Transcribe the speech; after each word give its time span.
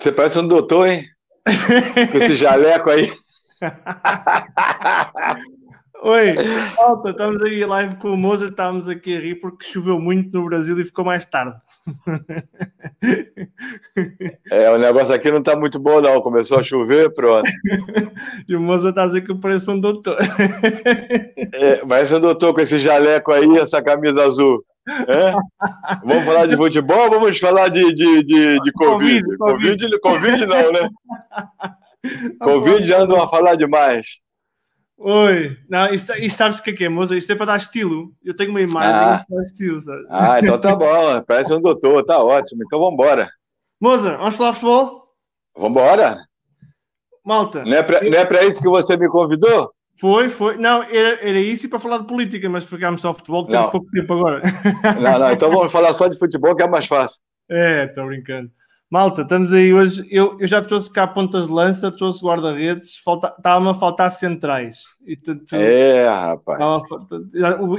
Você 0.00 0.12
parece 0.12 0.38
um 0.38 0.46
doutor, 0.46 0.86
hein? 0.86 1.04
Com 2.12 2.18
esse 2.18 2.36
jaleco 2.36 2.90
aí. 2.90 3.10
Oi, 6.02 6.34
Alta, 6.78 7.10
estamos 7.10 7.42
aí 7.42 7.64
live 7.64 7.96
com 7.96 8.10
o 8.10 8.16
Moza, 8.16 8.48
estávamos 8.48 8.86
aqui 8.88 9.16
a 9.16 9.20
rir 9.20 9.36
porque 9.36 9.64
choveu 9.64 9.98
muito 9.98 10.30
no 10.30 10.44
Brasil 10.44 10.78
e 10.78 10.84
ficou 10.84 11.04
mais 11.04 11.24
tarde. 11.24 11.56
É, 14.50 14.70
o 14.70 14.78
negócio 14.78 15.14
aqui 15.14 15.30
não 15.30 15.38
está 15.38 15.56
muito 15.56 15.78
bom, 15.78 16.00
não. 16.00 16.20
Começou 16.20 16.58
a 16.58 16.62
chover, 16.62 17.12
pronto. 17.14 17.48
E 18.48 18.54
o 18.54 18.60
Moza 18.60 18.90
está 18.90 19.06
dizer 19.06 19.22
que 19.22 19.30
eu 19.30 19.38
pareço 19.38 19.72
um 19.72 19.80
doutor. 19.80 20.16
É, 21.52 21.84
mas 21.84 22.12
um 22.12 22.20
doutor 22.20 22.52
com 22.52 22.60
esse 22.60 22.78
jaleco 22.78 23.32
aí, 23.32 23.58
essa 23.58 23.82
camisa 23.82 24.24
azul. 24.24 24.64
É? 24.88 25.32
Vamos 26.04 26.24
falar 26.24 26.46
de 26.46 26.56
futebol 26.56 27.10
vamos 27.10 27.38
falar 27.38 27.68
de, 27.68 27.92
de, 27.92 28.22
de, 28.22 28.60
de 28.60 28.72
COVID? 28.72 29.36
Covid, 29.36 29.98
COVID, 29.98 30.00
COVID 30.00 30.46
não, 30.46 30.72
né? 30.72 30.88
Covid 32.40 32.84
já 32.84 33.00
andam 33.00 33.20
a 33.20 33.26
falar 33.28 33.56
demais. 33.56 34.06
Oi, 34.98 35.56
não, 35.68 35.92
isto, 35.92 36.12
isto 36.16 36.38
sabes 36.38 36.58
o 36.58 36.62
que 36.62 36.70
é 36.70 36.72
que 36.72 36.84
é, 36.84 36.88
Moza? 36.88 37.16
Isto 37.16 37.32
é 37.32 37.34
para 37.34 37.46
dar 37.46 37.56
estilo. 37.56 38.12
Eu 38.24 38.34
tenho 38.34 38.50
uma 38.50 38.62
imagem 38.62 38.94
Ah. 38.94 39.24
dá 39.28 39.42
estilo, 39.42 39.80
sabe? 39.80 40.06
Ah, 40.08 40.38
então 40.40 40.58
tá 40.58 40.74
bom. 40.76 41.22
Parece 41.26 41.52
um 41.52 41.60
doutor, 41.60 42.02
tá 42.04 42.22
ótimo. 42.22 42.62
Então 42.64 42.80
vambora. 42.80 43.28
Moza, 43.80 44.16
vamos 44.16 44.36
falar 44.36 44.52
futebol? 44.54 45.12
Vambora? 45.56 46.16
Malta, 47.24 47.64
Não 47.64 47.76
é, 47.76 47.82
pra, 47.82 48.00
não 48.02 48.16
é 48.16 48.46
isso 48.46 48.62
que 48.62 48.68
você 48.68 48.96
me 48.96 49.08
convidou? 49.08 49.72
Foi, 49.98 50.28
foi. 50.28 50.56
Não, 50.56 50.82
era, 50.82 51.18
era 51.28 51.38
isso 51.40 51.66
e 51.66 51.68
para 51.68 51.78
falar 51.78 51.98
de 51.98 52.06
política, 52.06 52.48
mas 52.50 52.64
ficámos 52.64 53.00
só 53.00 53.12
futebol, 53.14 53.44
que 53.44 53.50
temos 53.52 53.66
Não. 53.66 53.72
pouco 53.72 53.90
tempo 53.90 54.12
agora. 54.12 54.42
Não, 55.00 55.18
não. 55.18 55.32
Então 55.32 55.50
vamos 55.50 55.72
falar 55.72 55.92
só 55.94 56.06
de 56.08 56.18
futebol, 56.18 56.54
que 56.54 56.62
é 56.62 56.68
mais 56.68 56.86
fácil. 56.86 57.18
É, 57.50 57.84
estou 57.84 58.06
brincando. 58.06 58.50
Malta, 58.88 59.22
estamos 59.22 59.52
aí 59.52 59.74
hoje. 59.74 60.06
Eu, 60.12 60.36
eu 60.38 60.46
já 60.46 60.62
trouxe 60.62 60.92
cá 60.92 61.08
pontas 61.08 61.48
de 61.48 61.52
lança, 61.52 61.90
trouxe 61.90 62.24
guarda-redes, 62.24 63.00
estava-me 63.36 63.68
a 63.70 63.74
faltar 63.74 64.08
centrais. 64.12 64.78
E 65.04 65.16
tu- 65.16 65.34
tu- 65.44 65.56
É, 65.56 66.08
rapaz. 66.08 66.60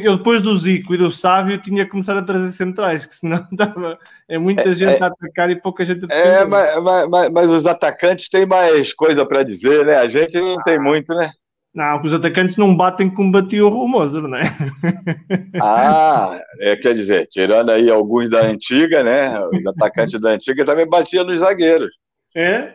eu 0.03 0.17
depois 0.17 0.41
do 0.41 0.55
Zico 0.57 0.93
e 0.93 0.97
do 0.97 1.09
Sávio 1.11 1.57
tinha 1.59 1.85
que 1.85 1.91
começar 1.91 2.17
a 2.17 2.21
trazer 2.21 2.49
centrais, 2.49 3.05
que 3.05 3.15
senão 3.15 3.45
estava. 3.51 3.97
É 4.27 4.37
muita 4.37 4.73
gente 4.73 5.01
a 5.01 5.07
atacar 5.07 5.49
e 5.49 5.55
pouca 5.61 5.85
gente 5.85 6.03
a 6.03 6.07
defender. 6.07 6.27
É, 6.41 6.45
mas, 6.45 6.83
mas- 6.83 7.07
mas- 7.09 7.29
mas 7.31 7.49
os 7.51 7.65
atacantes 7.65 8.29
têm 8.29 8.45
mais 8.45 8.93
coisa 8.93 9.25
para 9.25 9.43
dizer, 9.43 9.85
né? 9.85 9.95
A 9.97 10.07
gente 10.09 10.37
não 10.39 10.57
tem 10.63 10.77
muito, 10.79 11.13
né? 11.15 11.29
Não, 11.77 12.01
os 12.01 12.11
atacantes 12.11 12.57
não 12.57 12.75
batem 12.75 13.07
como 13.07 13.31
batia 13.31 13.63
o 13.63 13.87
Moser, 13.87 14.23
não 14.23 14.35
é? 14.39 14.41
Ah, 15.61 16.41
é, 16.59 16.75
quer 16.75 16.95
dizer, 16.95 17.27
tirando 17.27 17.69
aí 17.69 17.87
alguns 17.87 18.31
da 18.31 18.41
antiga, 18.41 19.03
né? 19.03 19.39
Os 19.45 19.63
atacantes 19.67 20.19
da 20.19 20.31
antiga 20.31 20.65
também 20.65 20.89
batiam 20.89 21.23
nos 21.23 21.37
zagueiros. 21.37 21.91
É? 22.35 22.73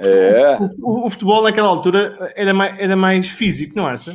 É. 0.00 0.56
O, 0.82 1.06
o 1.06 1.10
futebol 1.10 1.44
naquela 1.44 1.68
altura 1.68 2.32
era 2.34 2.52
mais, 2.52 2.76
era 2.80 2.96
mais 2.96 3.28
físico, 3.28 3.76
não 3.76 3.86
acha? 3.86 4.14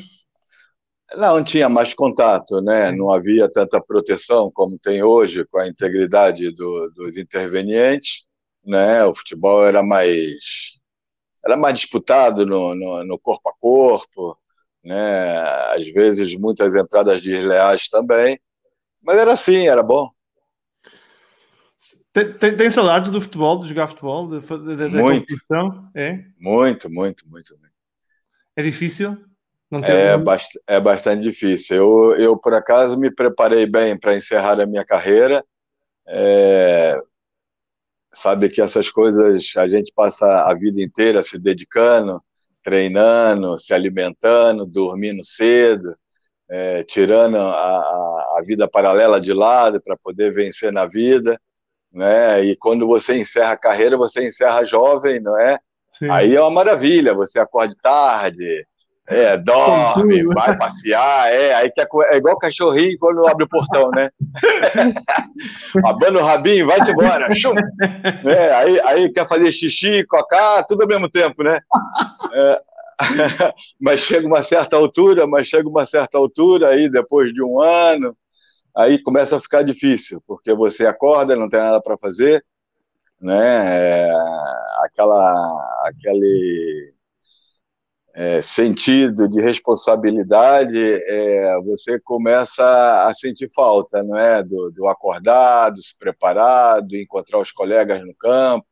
Não 1.15 1.41
tinha 1.41 1.69
mais 1.69 1.93
contato, 1.93 2.61
né? 2.61 2.91
Não 2.91 3.13
havia 3.13 3.49
tanta 3.49 3.79
proteção 3.81 4.51
como 4.53 4.77
tem 4.77 5.01
hoje 5.01 5.45
com 5.49 5.59
a 5.59 5.67
integridade 5.69 6.51
do- 6.51 6.89
dos 6.93 7.15
intervenientes, 7.15 8.23
né? 8.65 9.01
O 9.05 9.15
futebol 9.15 9.65
era 9.65 9.81
mais 9.81 10.75
era 11.45 11.57
mais 11.57 11.79
disputado 11.79 12.45
no, 12.45 12.75
no, 12.75 13.03
no 13.05 13.19
corpo 13.19 13.49
a 13.49 13.53
corpo, 13.59 14.37
né? 14.83 15.39
Às 15.75 15.87
vezes 15.93 16.35
muitas 16.37 16.75
entradas 16.75 17.21
desleais 17.21 17.87
também, 17.89 18.39
mas 19.01 19.17
era 19.19 19.33
assim, 19.33 19.67
era 19.67 19.83
bom. 19.83 20.09
Tem, 22.13 22.33
tem, 22.37 22.55
tem 22.57 22.71
saudades 22.71 23.11
do 23.11 23.19
futebol, 23.21 23.59
de 23.59 23.67
jogar 23.67 23.87
futebol, 23.87 24.27
da, 24.27 24.87
da 24.89 25.03
Muito. 25.03 25.35
competição? 25.35 25.91
É? 25.93 26.25
Muito, 26.37 26.89
muito, 26.89 27.27
muito. 27.27 27.57
É 28.55 28.61
difícil? 28.63 29.25
É, 29.81 30.17
bast- 30.17 30.59
é 30.67 30.79
bastante 30.79 31.21
difícil. 31.23 31.77
Eu, 31.77 32.15
eu, 32.17 32.37
por 32.39 32.53
acaso, 32.53 32.97
me 32.97 33.11
preparei 33.13 33.65
bem 33.65 33.97
para 33.99 34.15
encerrar 34.15 34.59
a 34.59 34.65
minha 34.65 34.85
carreira. 34.85 35.43
É, 36.07 36.99
sabe 38.15 38.49
que 38.49 38.61
essas 38.61 38.89
coisas 38.89 39.53
a 39.57 39.67
gente 39.67 39.91
passa 39.93 40.25
a 40.43 40.53
vida 40.55 40.81
inteira 40.81 41.21
se 41.21 41.37
dedicando, 41.37 42.21
treinando, 42.63 43.59
se 43.59 43.73
alimentando, 43.73 44.65
dormindo 44.65 45.23
cedo, 45.23 45.95
é, 46.49 46.81
tirando 46.83 47.37
a, 47.37 47.77
a, 48.37 48.43
vida 48.45 48.67
paralela 48.67 49.19
de 49.19 49.33
lado 49.33 49.81
para 49.81 49.97
poder 49.97 50.33
vencer 50.33 50.71
na 50.71 50.85
vida. 50.85 51.39
Né? 51.91 52.43
E 52.45 52.55
quando 52.55 52.87
você 52.87 53.17
encerra 53.17 53.51
a 53.51 53.57
carreira, 53.57 53.97
você 53.97 54.25
encerra 54.27 54.65
jovem, 54.65 55.19
não 55.19 55.37
é? 55.39 55.59
Sim. 55.91 56.09
Aí 56.09 56.35
é 56.35 56.41
uma 56.41 56.51
maravilha, 56.51 57.13
você 57.13 57.39
acorde 57.39 57.75
tarde, 57.81 58.65
é, 59.07 59.37
dorme, 59.37 60.23
vai 60.25 60.57
passear, 60.57 61.31
é, 61.31 61.53
aí 61.53 61.71
quer, 61.71 61.85
co- 61.87 62.03
é 62.03 62.17
igual 62.17 62.39
cachorrinho 62.39 62.97
quando 62.97 63.27
abre 63.27 63.43
o 63.45 63.49
portão, 63.49 63.91
né? 63.91 64.09
Abana 65.85 66.19
o 66.19 66.23
rabinho, 66.23 66.65
vai-se 66.65 66.91
embora, 66.91 67.33
chum! 67.35 67.53
É, 68.25 68.51
aí, 68.53 68.81
aí 68.81 69.09
quer 69.11 69.27
fazer 69.27 69.51
xixi, 69.51 70.03
cocá, 70.05 70.63
tudo 70.63 70.81
ao 70.81 70.87
mesmo 70.87 71.07
tempo, 71.09 71.43
né? 71.43 71.59
É, 72.33 72.61
mas 73.79 73.99
chega 73.99 74.25
uma 74.25 74.41
certa 74.41 74.75
altura, 74.75 75.27
mas 75.27 75.47
chega 75.47 75.69
uma 75.69 75.85
certa 75.85 76.17
altura 76.17 76.69
aí, 76.69 76.89
depois 76.89 77.31
de 77.31 77.43
um 77.43 77.61
ano, 77.61 78.17
aí 78.75 78.97
começa 78.97 79.37
a 79.37 79.41
ficar 79.41 79.61
difícil, 79.63 80.21
porque 80.25 80.51
você 80.53 80.85
acorda, 80.87 81.35
não 81.35 81.47
tem 81.47 81.59
nada 81.59 81.79
para 81.79 81.97
fazer, 81.97 82.43
né? 83.21 84.07
É, 84.07 84.13
aquela, 84.83 85.33
aquele 85.87 86.94
é, 88.15 88.41
sentido 88.41 89.27
de 89.27 89.41
responsabilidade, 89.41 90.77
é, 90.77 91.59
você 91.61 91.99
começa 91.99 92.63
a 93.05 93.13
sentir 93.13 93.49
falta, 93.53 94.01
não 94.01 94.17
é? 94.17 94.41
Do, 94.41 94.71
do 94.71 94.83
do 94.85 95.81
se 95.81 95.97
preparar, 95.99 96.81
de 96.81 97.03
encontrar 97.03 97.39
os 97.39 97.51
colegas 97.51 98.01
no 98.05 98.15
campo, 98.15 98.65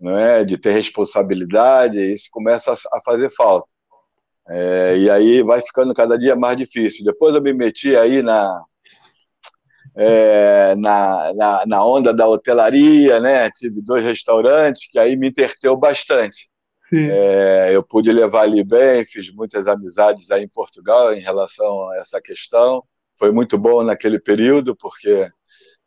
não 0.00 0.16
é? 0.18 0.44
De 0.44 0.56
ter 0.58 0.72
responsabilidade, 0.72 2.00
isso 2.12 2.28
começa 2.32 2.72
a, 2.72 2.74
a 2.74 3.02
fazer 3.04 3.30
falta. 3.36 3.68
É, 4.48 4.96
e 4.98 5.10
aí 5.10 5.42
vai 5.42 5.60
ficando 5.62 5.94
cada 5.94 6.18
dia 6.18 6.34
mais 6.34 6.56
difícil. 6.56 7.04
Depois 7.04 7.34
eu 7.34 7.42
me 7.42 7.52
meti 7.52 7.94
aí 7.96 8.22
na, 8.22 8.64
é, 9.96 10.74
na, 10.76 11.32
na, 11.34 11.66
na, 11.66 11.84
onda 11.84 12.12
da 12.14 12.26
hotelaria, 12.26 13.20
né? 13.20 13.50
Tive 13.50 13.82
dois 13.82 14.04
restaurantes 14.04 14.88
que 14.90 14.98
aí 14.98 15.16
me 15.16 15.28
interteu 15.28 15.76
bastante. 15.76 16.50
É, 16.94 17.70
eu 17.74 17.82
pude 17.82 18.12
levar 18.12 18.42
ali 18.42 18.62
bem, 18.62 19.04
fiz 19.04 19.32
muitas 19.32 19.66
amizades 19.66 20.30
aí 20.30 20.44
em 20.44 20.48
Portugal 20.48 21.14
em 21.14 21.20
relação 21.20 21.88
a 21.90 21.96
essa 21.96 22.20
questão. 22.20 22.84
Foi 23.18 23.30
muito 23.30 23.56
bom 23.56 23.82
naquele 23.82 24.18
período, 24.18 24.76
porque 24.76 25.30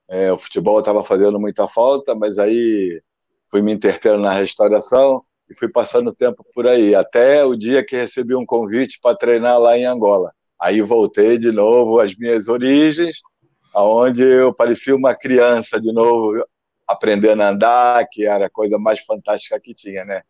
é, 0.08 0.32
o 0.32 0.38
futebol 0.38 0.80
estava 0.80 1.04
fazendo 1.04 1.40
muita 1.40 1.68
falta, 1.68 2.16
mas 2.16 2.38
aí 2.38 3.02
fui 3.50 3.62
me 3.62 3.74
intertendo 3.74 4.20
na 4.20 4.32
restauração 4.32 5.22
e 5.50 5.56
fui 5.56 5.70
passando 5.70 6.14
tempo 6.14 6.44
por 6.54 6.68
aí, 6.68 6.96
até 6.96 7.46
o 7.46 7.56
dia 7.56 7.86
que 7.86 7.96
recebi 7.96 8.36
um 8.36 8.46
convite 8.46 9.00
para 9.02 9.16
treinar 9.16 9.60
lá 9.60 9.78
em 9.78 9.86
Angola. 9.86 10.32
Aí 10.60 10.82
voltei 10.82 11.38
de 11.38 11.52
novo 11.52 12.00
às 12.00 12.16
minhas 12.16 12.48
origens, 12.48 13.20
aonde 13.74 14.24
eu 14.24 14.54
parecia 14.54 14.96
uma 14.96 15.14
criança 15.14 15.80
de 15.80 15.92
novo, 15.92 16.44
aprendendo 16.88 17.42
a 17.42 17.50
andar, 17.50 18.08
que 18.10 18.26
era 18.26 18.48
a 18.48 18.50
coisa 18.50 18.80
mais 18.80 19.02
fantástica 19.02 19.60
que 19.60 19.74
tinha, 19.74 20.04
né? 20.06 20.22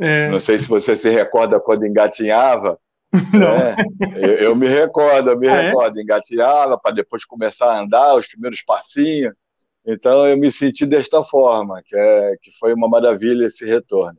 É. 0.00 0.28
Não 0.30 0.40
sei 0.40 0.58
se 0.58 0.68
você 0.68 0.96
se 0.96 1.10
recorda 1.10 1.60
quando 1.60 1.86
engatinhava. 1.86 2.78
Né? 3.32 3.74
Eu, 4.16 4.32
eu, 4.34 4.56
me 4.56 4.68
recordo, 4.68 5.30
eu 5.30 5.38
me 5.38 5.48
ah, 5.48 5.62
recordo, 5.62 5.98
é? 5.98 6.02
engatinhava 6.02 6.78
para 6.78 6.94
depois 6.94 7.24
começar 7.24 7.72
a 7.72 7.80
andar, 7.80 8.14
os 8.14 8.26
primeiros 8.26 8.60
passinhos. 8.60 9.32
Então 9.86 10.26
eu 10.26 10.36
me 10.36 10.52
senti 10.52 10.84
desta 10.84 11.22
forma, 11.22 11.80
que, 11.86 11.96
é, 11.96 12.34
que 12.42 12.50
foi 12.58 12.74
uma 12.74 12.86
maravilha 12.86 13.46
esse 13.46 13.64
retorno. 13.64 14.18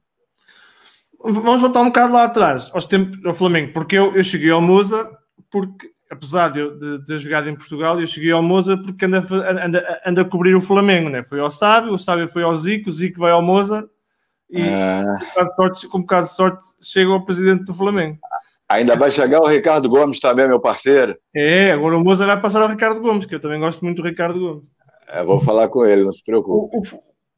Vamos 1.24 1.62
voltar 1.62 1.82
um 1.82 1.86
bocado 1.86 2.14
lá 2.14 2.24
atrás, 2.24 2.72
aos 2.74 2.86
tempos 2.86 3.22
do 3.22 3.32
Flamengo, 3.32 3.74
porque 3.74 3.96
eu, 3.96 4.16
eu 4.16 4.24
cheguei 4.24 4.50
ao 4.50 4.62
Musa, 4.62 5.08
porque 5.52 5.92
apesar 6.10 6.50
de 6.50 6.60
eu 6.60 6.80
de 6.80 7.04
ter 7.06 7.20
jogado 7.20 7.48
em 7.48 7.56
Portugal, 7.56 8.00
eu 8.00 8.08
cheguei 8.08 8.32
ao 8.32 8.42
Moza 8.42 8.76
porque 8.76 9.06
anda, 9.06 9.24
anda, 9.64 10.02
anda 10.04 10.22
a 10.22 10.26
cobrir 10.26 10.56
o 10.56 10.62
Flamengo, 10.62 11.10
né? 11.10 11.22
Foi 11.22 11.40
ao 11.40 11.52
Sábio, 11.52 11.94
o 11.94 12.00
Sábio 12.00 12.28
foi 12.28 12.42
ao 12.42 12.56
Zico, 12.56 12.90
o 12.90 12.94
Zico 12.94 13.20
vai 13.20 13.32
ao 13.32 13.44
Moza 13.44 13.88
e 14.50 14.62
Ah. 14.62 15.04
com, 15.90 16.02
bocado 16.02 16.28
de 16.28 16.34
sorte, 16.34 16.60
de 16.80 16.86
chega 16.88 17.12
ao 17.12 17.24
presidente 17.24 17.64
do 17.66 17.74
Flamengo. 17.74 18.18
Ainda 18.68 18.96
vai 18.96 19.10
chegar 19.10 19.42
o 19.42 19.48
Ricardo 19.48 19.90
Gomes 19.90 20.20
também, 20.20 20.48
meu 20.48 20.60
parceiro. 20.60 21.18
É, 21.36 21.72
agora 21.72 21.98
o 21.98 22.04
Moza 22.04 22.26
vai 22.26 22.40
passar 22.40 22.62
ao 22.62 22.68
Ricardo 22.70 23.02
Gomes, 23.02 23.26
que 23.26 23.34
eu 23.34 23.40
também 23.40 23.60
gosto 23.60 23.84
muito 23.84 24.02
do 24.02 24.08
Ricardo 24.08 24.40
Gomes. 24.40 24.64
É, 25.08 25.24
vou 25.24 25.42
falar 25.42 25.68
com 25.70 25.84
ele, 25.86 26.04
não 26.04 26.12
se 26.12 26.24
preocupe. 26.24 26.78
O, 26.78 26.80
o, 26.80 26.84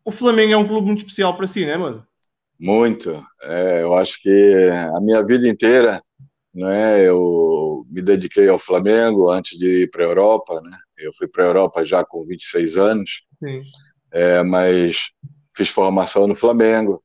o 0.06 0.12
Flamengo 0.12 0.52
é 0.54 0.58
um 0.58 0.68
clube 0.68 0.88
muito 0.88 1.00
especial 1.00 1.36
para 1.38 1.48
si, 1.48 1.66
né, 1.66 1.78
Moza? 1.78 2.06
Muito. 2.60 3.26
É, 3.42 3.82
eu 3.82 3.96
acho 3.96 4.22
que 4.22 4.70
a 4.94 5.00
minha 5.00 5.26
vida 5.26 5.48
inteira, 5.48 6.02
né, 6.54 7.02
eu 7.08 7.86
me 7.90 8.02
dediquei 8.02 8.50
ao 8.50 8.60
Flamengo 8.60 9.30
antes 9.32 9.58
de 9.58 9.84
ir 9.84 9.90
para 9.90 10.04
a 10.04 10.08
Europa, 10.08 10.60
né? 10.62 10.78
Eu 10.98 11.12
fui 11.14 11.28
para 11.28 11.46
a 11.46 11.48
Europa 11.48 11.86
já 11.86 12.04
com 12.04 12.26
26 12.26 12.78
anos, 12.78 13.24
Sim. 13.42 13.62
é, 14.12 14.44
mas 14.44 15.12
fiz 15.56 15.70
formação 15.70 16.28
no 16.28 16.36
Flamengo. 16.36 17.04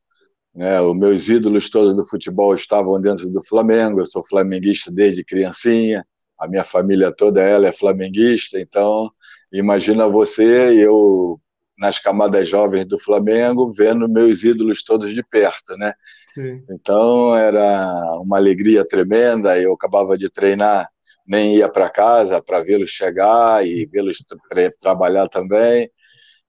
Né? 0.55 0.81
Os 0.81 0.97
meus 0.97 1.29
ídolos 1.29 1.69
todos 1.69 1.97
do 1.97 2.07
futebol 2.07 2.55
estavam 2.55 3.01
dentro 3.01 3.29
do 3.29 3.43
Flamengo. 3.45 4.01
Eu 4.01 4.07
sou 4.07 4.27
flamenguista 4.27 4.91
desde 4.91 5.25
criancinha. 5.25 6.07
A 6.39 6.49
minha 6.49 6.65
família 6.65 7.13
toda 7.13 7.43
ela 7.43 7.67
é 7.67 7.73
flamenguista. 7.73 8.59
Então, 8.59 9.11
imagina 9.53 10.09
você 10.09 10.75
e 10.75 10.81
eu 10.81 11.41
nas 11.79 11.99
camadas 11.99 12.49
jovens 12.49 12.87
do 12.87 12.99
Flamengo, 12.99 13.71
vendo 13.71 14.09
meus 14.09 14.43
ídolos 14.43 14.83
todos 14.83 15.13
de 15.13 15.23
perto, 15.23 15.77
né? 15.77 15.93
Sim. 16.33 16.65
Então 16.71 17.37
era 17.37 18.19
uma 18.21 18.39
alegria 18.39 18.87
tremenda. 18.87 19.59
Eu 19.61 19.75
acabava 19.75 20.17
de 20.17 20.31
treinar, 20.31 20.89
nem 21.27 21.57
ia 21.57 21.69
para 21.69 21.91
casa 21.91 22.41
para 22.41 22.63
vê-los 22.63 22.91
chegar 22.91 23.67
e 23.67 23.87
vê-los 23.87 24.25
tra 24.49 24.73
trabalhar 24.81 25.29
também. 25.29 25.91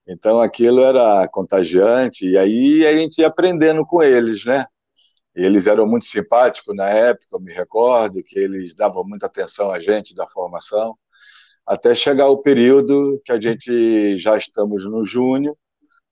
Então 0.07 0.39
aquilo 0.39 0.81
era 0.81 1.27
contagiante 1.27 2.29
e 2.29 2.37
aí 2.37 2.85
a 2.85 2.95
gente 2.95 3.19
ia 3.19 3.27
aprendendo 3.27 3.85
com 3.85 4.01
eles, 4.01 4.45
né? 4.45 4.65
Eles 5.35 5.67
eram 5.67 5.85
muito 5.85 6.05
simpáticos 6.05 6.75
na 6.75 6.89
época, 6.89 7.27
eu 7.33 7.39
me 7.39 7.53
recordo 7.53 8.23
que 8.23 8.39
eles 8.39 8.73
davam 8.75 9.03
muita 9.03 9.27
atenção 9.27 9.71
a 9.71 9.79
gente 9.79 10.15
da 10.15 10.25
formação 10.25 10.97
até 11.67 11.93
chegar 11.93 12.29
o 12.29 12.41
período 12.41 13.21
que 13.25 13.31
a 13.31 13.39
gente 13.39 14.17
já 14.17 14.37
estamos 14.37 14.85
no 14.85 15.03
junho, 15.03 15.55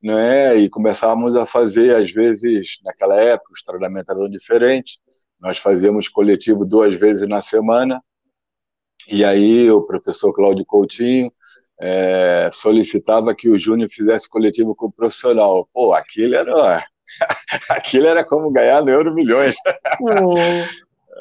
né, 0.03 0.55
e 0.57 0.69
começávamos 0.69 1.33
a 1.35 1.45
fazer, 1.45 1.95
às 1.95 2.11
vezes, 2.11 2.77
naquela 2.83 3.15
época, 3.15 3.53
os 3.53 3.63
treinamentos 3.63 4.09
eram 4.13 4.29
diferentes, 4.29 4.99
nós 5.39 5.57
fazíamos 5.57 6.09
coletivo 6.09 6.65
duas 6.65 6.93
vezes 6.93 7.25
na 7.27 7.41
semana, 7.41 8.03
e 9.07 9.23
aí 9.23 9.71
o 9.71 9.81
professor 9.83 10.33
Cláudio 10.33 10.65
Coutinho 10.65 11.31
é, 11.79 12.49
solicitava 12.53 13.35
que 13.35 13.49
o 13.49 13.59
Júnior 13.59 13.89
fizesse 13.89 14.29
coletivo 14.29 14.75
com 14.75 14.87
o 14.87 14.91
profissional. 14.91 15.67
Pô, 15.73 15.93
aquilo 15.93 16.35
era, 16.35 16.85
aquilo 17.69 18.07
era 18.07 18.23
como 18.23 18.51
ganhar 18.51 18.83
no 18.83 18.91
Euro 18.91 19.13
Milhões. 19.13 19.55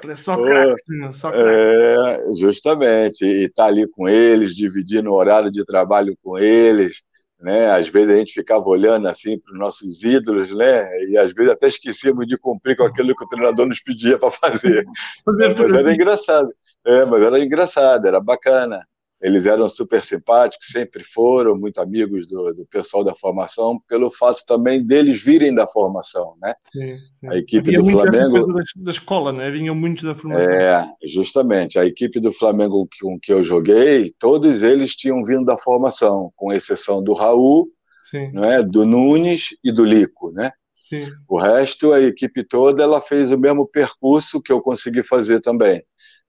É 0.04 0.14
só 0.14 0.36
craque, 0.36 1.12
só 1.12 1.30
craque. 1.30 1.48
É, 1.48 2.34
justamente. 2.34 3.24
E 3.24 3.44
estar 3.44 3.64
tá 3.64 3.68
ali 3.68 3.88
com 3.88 4.08
eles, 4.08 4.54
dividindo 4.54 5.10
o 5.10 5.14
horário 5.14 5.50
de 5.50 5.64
trabalho 5.64 6.16
com 6.22 6.38
eles. 6.38 7.02
Né? 7.40 7.70
Às 7.70 7.88
vezes 7.88 8.14
a 8.14 8.18
gente 8.18 8.32
ficava 8.32 8.64
olhando 8.66 9.06
assim 9.06 9.38
para 9.38 9.52
os 9.52 9.58
nossos 9.58 10.02
ídolos, 10.02 10.50
né? 10.56 10.88
E 11.08 11.18
às 11.18 11.34
vezes 11.34 11.52
até 11.52 11.66
esquecíamos 11.66 12.26
de 12.26 12.38
cumprir 12.38 12.76
com 12.76 12.84
aquilo 12.84 13.14
que 13.14 13.24
o 13.24 13.28
treinador 13.28 13.66
nos 13.66 13.82
pedia 13.82 14.18
para 14.18 14.30
fazer. 14.30 14.84
mas 15.26 15.60
era 15.60 15.92
engraçado. 15.92 16.48
É, 16.86 17.04
mas 17.04 17.22
era 17.22 17.38
engraçado, 17.40 18.06
era 18.06 18.20
bacana. 18.20 18.86
Eles 19.24 19.46
eram 19.46 19.70
super 19.70 20.04
simpáticos, 20.04 20.66
sempre 20.70 21.02
foram 21.02 21.56
muito 21.56 21.80
amigos 21.80 22.26
do, 22.26 22.52
do 22.52 22.66
pessoal 22.66 23.02
da 23.02 23.14
formação, 23.14 23.80
pelo 23.88 24.10
fato 24.10 24.44
também 24.46 24.84
deles 24.84 25.18
virem 25.18 25.54
da 25.54 25.66
formação, 25.66 26.36
né? 26.42 26.54
Sim, 26.70 26.98
sim. 27.10 27.28
A 27.30 27.36
equipe 27.36 27.74
Havia 27.74 27.82
do 27.82 27.90
Flamengo. 27.90 28.52
Da, 28.52 28.62
da 28.76 28.90
escola, 28.90 29.32
né? 29.32 29.50
Vinham 29.50 29.74
muitos 29.74 30.04
da 30.04 30.14
formação. 30.14 30.52
É, 30.52 30.86
justamente. 31.06 31.78
A 31.78 31.86
equipe 31.86 32.20
do 32.20 32.34
Flamengo 32.34 32.86
com 33.00 33.18
que 33.18 33.32
eu 33.32 33.42
joguei, 33.42 34.14
todos 34.18 34.62
eles 34.62 34.94
tinham 34.94 35.24
vindo 35.24 35.46
da 35.46 35.56
formação, 35.56 36.30
com 36.36 36.52
exceção 36.52 37.02
do 37.02 37.14
Raul, 37.14 37.70
sim. 38.02 38.30
Né? 38.30 38.58
do 38.62 38.84
Nunes 38.84 39.56
e 39.64 39.72
do 39.72 39.86
Lico, 39.86 40.32
né? 40.32 40.52
Sim. 40.84 41.06
O 41.26 41.40
resto, 41.40 41.94
a 41.94 42.02
equipe 42.02 42.44
toda, 42.44 42.82
ela 42.82 43.00
fez 43.00 43.30
o 43.30 43.38
mesmo 43.38 43.66
percurso 43.66 44.42
que 44.42 44.52
eu 44.52 44.60
consegui 44.60 45.02
fazer 45.02 45.40
também. 45.40 45.82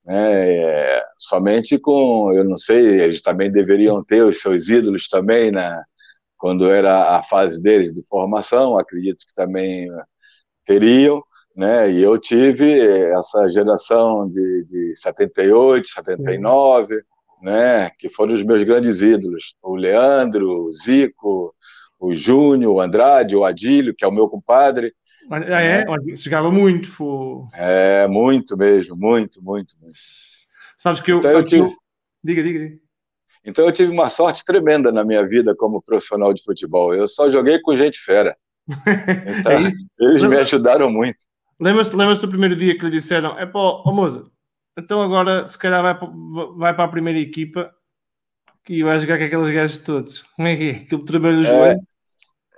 Né? 0.05 1.01
somente 1.17 1.79
com, 1.79 2.31
eu 2.31 2.43
não 2.43 2.57
sei, 2.57 3.01
eles 3.01 3.21
também 3.21 3.51
deveriam 3.51 4.03
ter 4.03 4.21
os 4.21 4.39
seus 4.39 4.69
ídolos 4.69 5.07
também, 5.07 5.51
né? 5.51 5.83
quando 6.37 6.69
era 6.69 7.17
a 7.17 7.23
fase 7.23 7.61
deles 7.61 7.91
de 7.91 8.03
formação, 8.03 8.77
acredito 8.77 9.25
que 9.25 9.33
também 9.33 9.89
teriam, 10.63 11.23
né? 11.55 11.91
E 11.91 12.01
eu 12.01 12.19
tive 12.19 12.79
essa 13.09 13.49
geração 13.51 14.29
de, 14.29 14.63
de 14.65 14.95
78, 14.95 15.87
79, 15.87 17.01
né? 17.41 17.89
Que 17.97 18.09
foram 18.09 18.33
os 18.33 18.43
meus 18.43 18.63
grandes 18.63 19.01
ídolos, 19.01 19.55
o 19.63 19.75
Leandro, 19.75 20.65
o 20.65 20.71
Zico, 20.71 21.55
o 21.99 22.13
Júnior, 22.13 22.75
o 22.75 22.81
Andrade, 22.81 23.35
o 23.35 23.45
Adílio, 23.45 23.95
que 23.95 24.05
é 24.05 24.07
o 24.07 24.13
meu 24.13 24.27
compadre, 24.27 24.93
ah, 25.29 25.61
é? 25.61 25.85
Né? 25.85 26.15
Jogava 26.15 26.51
muito. 26.51 26.87
Foi... 26.87 27.45
É, 27.53 28.07
muito 28.07 28.57
mesmo, 28.57 28.95
muito, 28.95 29.41
muito. 29.43 29.75
muito. 29.81 29.97
Sabes 30.77 31.01
que 31.01 31.11
eu. 31.11 31.19
Então, 31.19 31.31
eu 31.31 31.43
tive... 31.43 31.61
eu... 31.61 31.75
Diga, 32.23 32.43
diga, 32.43 32.59
diga. 32.59 32.85
Então 33.45 33.63
eu 33.65 33.71
tive 33.71 33.91
uma 33.91 34.09
sorte 34.09 34.43
tremenda 34.43 34.91
na 34.91 35.03
minha 35.03 35.25
vida 35.27 35.55
como 35.55 35.81
profissional 35.81 36.33
de 36.33 36.43
futebol. 36.43 36.95
Eu 36.95 37.07
só 37.07 37.29
joguei 37.29 37.59
com 37.59 37.75
gente 37.75 37.99
fera. 37.99 38.35
Então, 39.39 39.51
é 39.51 39.71
eles 39.99 40.23
me 40.23 40.37
ajudaram 40.37 40.89
muito. 40.89 41.19
Lembra-se 41.59 41.95
lembra 41.95 42.15
do 42.15 42.27
primeiro 42.27 42.55
dia 42.55 42.77
que 42.77 42.83
lhe 42.83 42.91
disseram: 42.91 43.37
é 43.37 43.45
pô, 43.45 43.83
moça, 43.91 44.25
então 44.77 45.01
agora 45.01 45.47
se 45.47 45.57
calhar 45.57 45.81
vai, 45.81 45.97
vai 46.57 46.75
para 46.75 46.83
a 46.83 46.89
primeira 46.89 47.19
equipa 47.19 47.71
e 48.67 48.83
vai 48.83 48.99
jogar 48.99 49.17
com 49.17 49.23
aqueles 49.23 49.49
gajos 49.49 49.79
todos. 49.79 50.21
Como 50.35 50.47
é 50.47 50.55
que 50.55 50.69
é? 50.69 50.71
Aquilo 50.71 51.05
tremeu 51.05 51.31
o 51.31 51.45
é, 51.45 51.75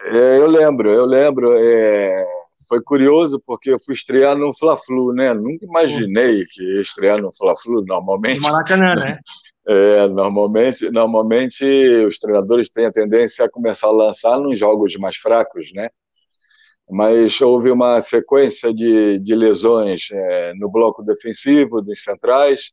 é, 0.05 0.37
eu 0.37 0.47
lembro, 0.47 0.89
eu 0.89 1.05
lembro. 1.05 1.51
É, 1.53 2.25
foi 2.67 2.81
curioso 2.81 3.41
porque 3.45 3.71
eu 3.71 3.79
fui 3.79 3.93
estrear 3.93 4.37
no 4.37 4.53
Fla-Flu, 4.53 5.13
né? 5.13 5.33
Nunca 5.33 5.65
imaginei 5.65 6.45
que 6.45 6.63
ia 6.63 6.81
estrear 6.81 7.21
no 7.21 7.31
Fla-Flu, 7.33 7.83
normalmente. 7.85 8.41
Maracanã, 8.41 8.95
né? 8.95 9.19
É, 9.69 10.07
normalmente, 10.07 10.89
normalmente 10.89 11.65
os 12.05 12.17
treinadores 12.19 12.69
têm 12.69 12.85
a 12.85 12.91
tendência 12.91 13.43
a 13.43 13.51
começar 13.51 13.87
a 13.87 13.91
lançar 13.91 14.39
nos 14.39 14.57
jogos 14.57 14.95
mais 14.95 15.17
fracos, 15.17 15.73
né? 15.73 15.89
Mas 16.89 17.41
houve 17.41 17.69
uma 17.69 17.99
sequência 17.99 18.73
de, 18.73 19.19
de 19.19 19.35
lesões 19.35 20.07
é, 20.09 20.53
no 20.53 20.71
bloco 20.71 21.03
defensivo, 21.03 21.81
dos 21.81 22.01
centrais, 22.01 22.71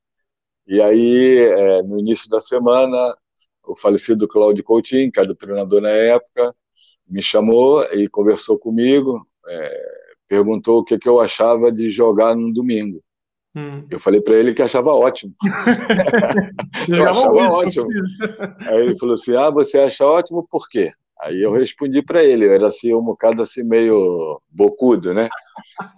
e 0.66 0.80
aí, 0.80 1.38
é, 1.38 1.82
no 1.82 1.98
início 1.98 2.28
da 2.30 2.40
semana, 2.40 3.14
o 3.66 3.76
falecido 3.76 4.26
Cláudio 4.26 4.64
Coutinho, 4.64 5.10
que 5.12 5.20
era 5.20 5.30
o 5.30 5.34
treinador 5.34 5.80
na 5.80 5.90
época, 5.90 6.54
me 7.06 7.20
chamou 7.20 7.82
e 7.92 8.08
conversou 8.08 8.58
comigo, 8.58 9.26
é, 9.46 9.83
perguntou 10.28 10.80
o 10.80 10.84
que, 10.84 10.98
que 10.98 11.08
eu 11.08 11.20
achava 11.20 11.70
de 11.70 11.90
jogar 11.90 12.34
no 12.34 12.52
domingo. 12.52 13.02
Hum. 13.56 13.86
Eu 13.88 14.00
falei 14.00 14.20
para 14.20 14.34
ele 14.34 14.52
que 14.52 14.62
achava 14.62 14.92
ótimo. 14.92 15.32
eu 16.88 17.08
achava 17.08 17.52
ótimo. 17.52 17.86
Aí 18.66 18.82
ele 18.82 18.98
falou 18.98 19.14
assim: 19.14 19.36
Ah, 19.36 19.50
você 19.50 19.78
acha 19.78 20.04
ótimo 20.04 20.46
por 20.50 20.68
quê? 20.68 20.92
Aí 21.20 21.40
eu 21.40 21.52
respondi 21.52 22.02
para 22.02 22.24
ele, 22.24 22.46
eu 22.46 22.52
era 22.52 22.66
assim, 22.66 22.92
um 22.92 23.02
bocado 23.02 23.42
assim 23.42 23.62
meio 23.62 24.40
bocudo, 24.50 25.14
né? 25.14 25.28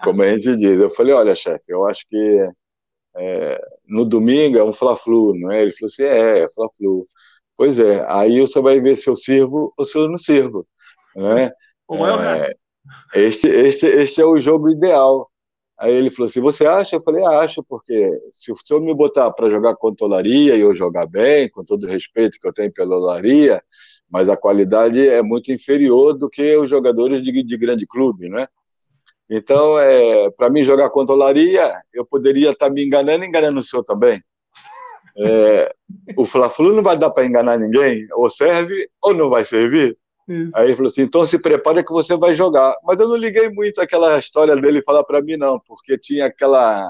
Como 0.04 0.22
a 0.22 0.30
gente 0.32 0.56
diz. 0.56 0.80
Eu 0.80 0.90
falei: 0.90 1.14
Olha, 1.14 1.34
chefe, 1.34 1.64
eu 1.68 1.86
acho 1.86 2.06
que 2.08 2.48
é, 3.16 3.60
no 3.88 4.04
domingo 4.04 4.58
é 4.58 4.64
um 4.64 4.72
Fla-Flu, 4.72 5.34
não 5.38 5.50
é? 5.50 5.62
Ele 5.62 5.72
falou 5.72 5.86
assim: 5.86 6.02
É, 6.02 6.40
é 6.40 6.48
Fla-Flu. 6.50 7.08
Pois 7.56 7.78
é, 7.78 8.04
aí 8.06 8.38
você 8.40 8.60
vai 8.60 8.78
ver 8.80 8.96
se 8.96 9.08
eu 9.08 9.16
sirvo 9.16 9.72
ou 9.78 9.84
se 9.84 9.96
eu 9.96 10.08
não 10.08 10.18
sirvo, 10.18 10.66
né? 11.14 11.50
É, 12.50 12.56
este, 13.14 13.48
este, 13.48 13.86
este 13.86 14.20
é 14.20 14.26
o 14.26 14.40
jogo 14.40 14.70
ideal. 14.70 15.30
Aí 15.78 15.92
ele 15.92 16.10
falou 16.10 16.28
assim: 16.28 16.40
Você 16.40 16.66
acha? 16.66 16.96
Eu 16.96 17.02
falei: 17.02 17.24
Acho, 17.24 17.62
porque 17.62 18.10
se 18.30 18.50
o 18.52 18.56
senhor 18.56 18.80
me 18.80 18.94
botar 18.94 19.30
para 19.32 19.50
jogar 19.50 19.76
contra 19.76 20.06
o 20.06 20.20
e 20.26 20.48
eu 20.48 20.74
jogar 20.74 21.06
bem, 21.06 21.48
com 21.50 21.64
todo 21.64 21.84
o 21.84 21.88
respeito 21.88 22.38
que 22.40 22.48
eu 22.48 22.52
tenho 22.52 22.72
pela 22.72 22.96
Olaria, 22.96 23.62
mas 24.08 24.28
a 24.28 24.36
qualidade 24.36 25.06
é 25.06 25.22
muito 25.22 25.52
inferior 25.52 26.14
do 26.14 26.30
que 26.30 26.56
os 26.56 26.70
jogadores 26.70 27.22
de, 27.22 27.42
de 27.42 27.56
grande 27.56 27.86
clube, 27.86 28.28
né? 28.28 28.46
Então, 29.28 29.78
é, 29.78 30.30
para 30.30 30.48
mim 30.48 30.62
jogar 30.62 30.88
contra 30.90 31.14
o 31.14 31.22
eu 31.92 32.06
poderia 32.06 32.52
estar 32.52 32.68
tá 32.68 32.72
me 32.72 32.84
enganando 32.84 33.24
e 33.24 33.28
enganando 33.28 33.58
o 33.58 33.62
senhor 33.62 33.82
também. 33.82 34.22
É, 35.18 35.74
o 36.16 36.24
Fla-Flu 36.24 36.74
não 36.74 36.82
vai 36.82 36.96
dar 36.96 37.10
para 37.10 37.26
enganar 37.26 37.58
ninguém, 37.58 38.06
ou 38.12 38.30
serve 38.30 38.88
ou 39.02 39.14
não 39.14 39.28
vai 39.28 39.44
servir. 39.44 39.96
Isso. 40.28 40.56
Aí 40.56 40.66
ele 40.66 40.76
falou 40.76 40.90
assim: 40.90 41.02
então 41.02 41.24
se 41.24 41.38
prepara 41.38 41.84
que 41.84 41.92
você 41.92 42.16
vai 42.16 42.34
jogar. 42.34 42.74
Mas 42.84 42.98
eu 42.98 43.08
não 43.08 43.16
liguei 43.16 43.48
muito 43.48 43.80
aquela 43.80 44.18
história 44.18 44.56
dele 44.56 44.82
falar 44.82 45.04
para 45.04 45.22
mim, 45.22 45.36
não, 45.36 45.60
porque 45.60 45.96
tinha 45.96 46.26
aquela 46.26 46.84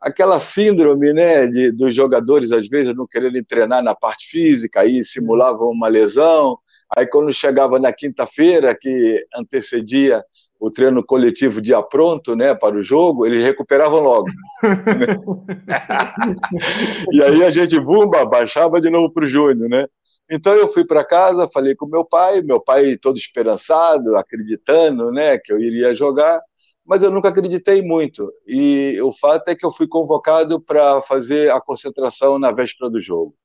aquela 0.00 0.38
síndrome, 0.38 1.12
né, 1.14 1.46
de, 1.46 1.70
dos 1.70 1.94
jogadores 1.94 2.52
às 2.52 2.68
vezes 2.68 2.94
não 2.94 3.06
quererem 3.06 3.42
treinar 3.42 3.82
na 3.82 3.94
parte 3.94 4.28
física, 4.28 4.80
aí 4.80 5.02
simulavam 5.02 5.70
uma 5.70 5.88
lesão. 5.88 6.58
Aí 6.94 7.06
quando 7.06 7.32
chegava 7.32 7.78
na 7.78 7.90
quinta-feira, 7.90 8.76
que 8.78 9.24
antecedia 9.34 10.22
o 10.60 10.70
treino 10.70 11.02
coletivo 11.04 11.60
dia 11.60 11.82
pronto, 11.82 12.36
né, 12.36 12.54
para 12.54 12.76
o 12.76 12.82
jogo, 12.82 13.24
eles 13.24 13.42
recuperavam 13.42 14.00
logo. 14.00 14.26
e 17.10 17.22
aí 17.22 17.42
a 17.42 17.50
gente, 17.50 17.80
bumba, 17.80 18.26
baixava 18.26 18.80
de 18.82 18.90
novo 18.90 19.10
para 19.10 19.24
o 19.24 19.28
Júnior, 19.28 19.70
né? 19.70 19.86
Então 20.30 20.54
eu 20.54 20.68
fui 20.68 20.84
para 20.84 21.04
casa, 21.04 21.48
falei 21.48 21.74
com 21.74 21.86
meu 21.86 22.04
pai, 22.04 22.40
meu 22.42 22.60
pai 22.60 22.96
todo 22.96 23.18
esperançado, 23.18 24.16
acreditando, 24.16 25.10
né, 25.12 25.38
que 25.38 25.52
eu 25.52 25.60
iria 25.60 25.94
jogar, 25.94 26.40
mas 26.84 27.02
eu 27.02 27.10
nunca 27.10 27.28
acreditei 27.28 27.82
muito. 27.82 28.32
E 28.46 28.98
o 29.02 29.12
fato 29.12 29.48
é 29.48 29.54
que 29.54 29.66
eu 29.66 29.70
fui 29.72 29.86
convocado 29.88 30.60
para 30.60 31.02
fazer 31.02 31.50
a 31.50 31.60
concentração 31.60 32.38
na 32.38 32.52
véspera 32.52 32.90
do 32.90 33.00
jogo. 33.00 33.36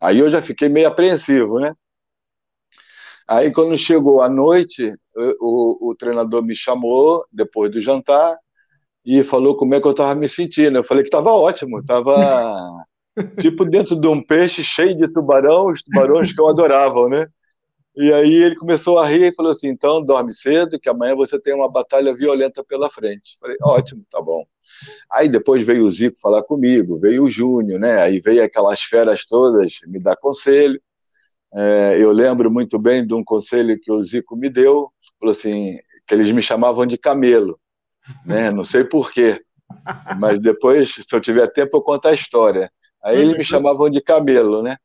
Aí 0.00 0.18
eu 0.18 0.30
já 0.30 0.42
fiquei 0.42 0.68
meio 0.68 0.88
apreensivo, 0.88 1.60
né? 1.60 1.74
Aí, 3.30 3.52
quando 3.52 3.78
chegou 3.78 4.22
a 4.22 4.28
noite, 4.28 4.92
o, 5.40 5.90
o, 5.90 5.94
treinador 5.94 6.42
me 6.42 6.56
chamou, 6.56 7.24
depois 7.30 7.70
do 7.70 7.80
jantar, 7.80 8.36
e 9.04 9.22
falou 9.22 9.56
como 9.56 9.74
é 9.74 9.80
que 9.80 9.86
eu 9.86 9.92
estava 9.92 10.14
me 10.16 10.28
sentindo. 10.28 10.78
Eu 10.78 10.84
falei 10.84 11.04
que 11.04 11.08
estava 11.08 11.30
ótimo, 11.32 11.78
estava 11.78 12.14
tipo 13.38 13.64
dentro 13.64 13.96
de 13.96 14.08
um 14.08 14.22
peixe 14.22 14.62
cheio 14.62 14.96
de 14.96 15.08
tubarão, 15.08 15.68
os 15.68 15.82
tubarões 15.82 16.32
que 16.32 16.40
eu 16.40 16.48
adorava, 16.48 17.08
né? 17.08 17.26
E 17.96 18.12
aí 18.12 18.34
ele 18.34 18.54
começou 18.54 18.98
a 18.98 19.06
rir 19.06 19.24
e 19.24 19.34
falou 19.34 19.50
assim: 19.52 19.68
então 19.68 20.04
dorme 20.04 20.32
cedo, 20.32 20.78
que 20.78 20.88
amanhã 20.88 21.14
você 21.14 21.40
tem 21.40 21.54
uma 21.54 21.70
batalha 21.70 22.14
violenta 22.14 22.64
pela 22.64 22.88
frente. 22.88 23.36
Falei: 23.40 23.56
ótimo, 23.62 24.04
tá 24.10 24.20
bom. 24.22 24.44
Aí 25.10 25.28
depois 25.28 25.64
veio 25.64 25.84
o 25.84 25.90
Zico 25.90 26.18
falar 26.20 26.42
comigo, 26.42 26.98
veio 26.98 27.24
o 27.24 27.30
Júnior, 27.30 27.80
né? 27.80 28.00
Aí 28.00 28.20
veio 28.20 28.42
aquelas 28.42 28.80
feras 28.80 29.24
todas 29.24 29.80
me 29.86 29.98
dar 29.98 30.16
conselho. 30.16 30.80
É, 31.52 31.96
eu 31.98 32.12
lembro 32.12 32.50
muito 32.50 32.78
bem 32.78 33.04
de 33.06 33.12
um 33.12 33.24
conselho 33.24 33.78
que 33.80 33.90
o 33.90 34.02
Zico 34.02 34.36
me 34.36 34.48
deu, 34.48 34.90
falou 35.18 35.32
assim, 35.32 35.78
que 36.06 36.14
eles 36.14 36.30
me 36.30 36.40
chamavam 36.40 36.86
de 36.86 36.96
camelo, 36.96 37.58
né? 38.24 38.50
Não 38.52 38.62
sei 38.62 38.84
porquê, 38.84 39.42
mas 40.18 40.40
depois, 40.40 40.94
se 40.94 41.04
eu 41.12 41.20
tiver 41.20 41.48
tempo, 41.48 41.76
eu 41.76 41.82
conto 41.82 42.06
a 42.08 42.14
história. 42.14 42.70
Aí 43.02 43.18
eles 43.18 43.36
me 43.36 43.44
chamavam 43.44 43.88
de 43.88 44.00
camelo, 44.00 44.62
né? 44.62 44.76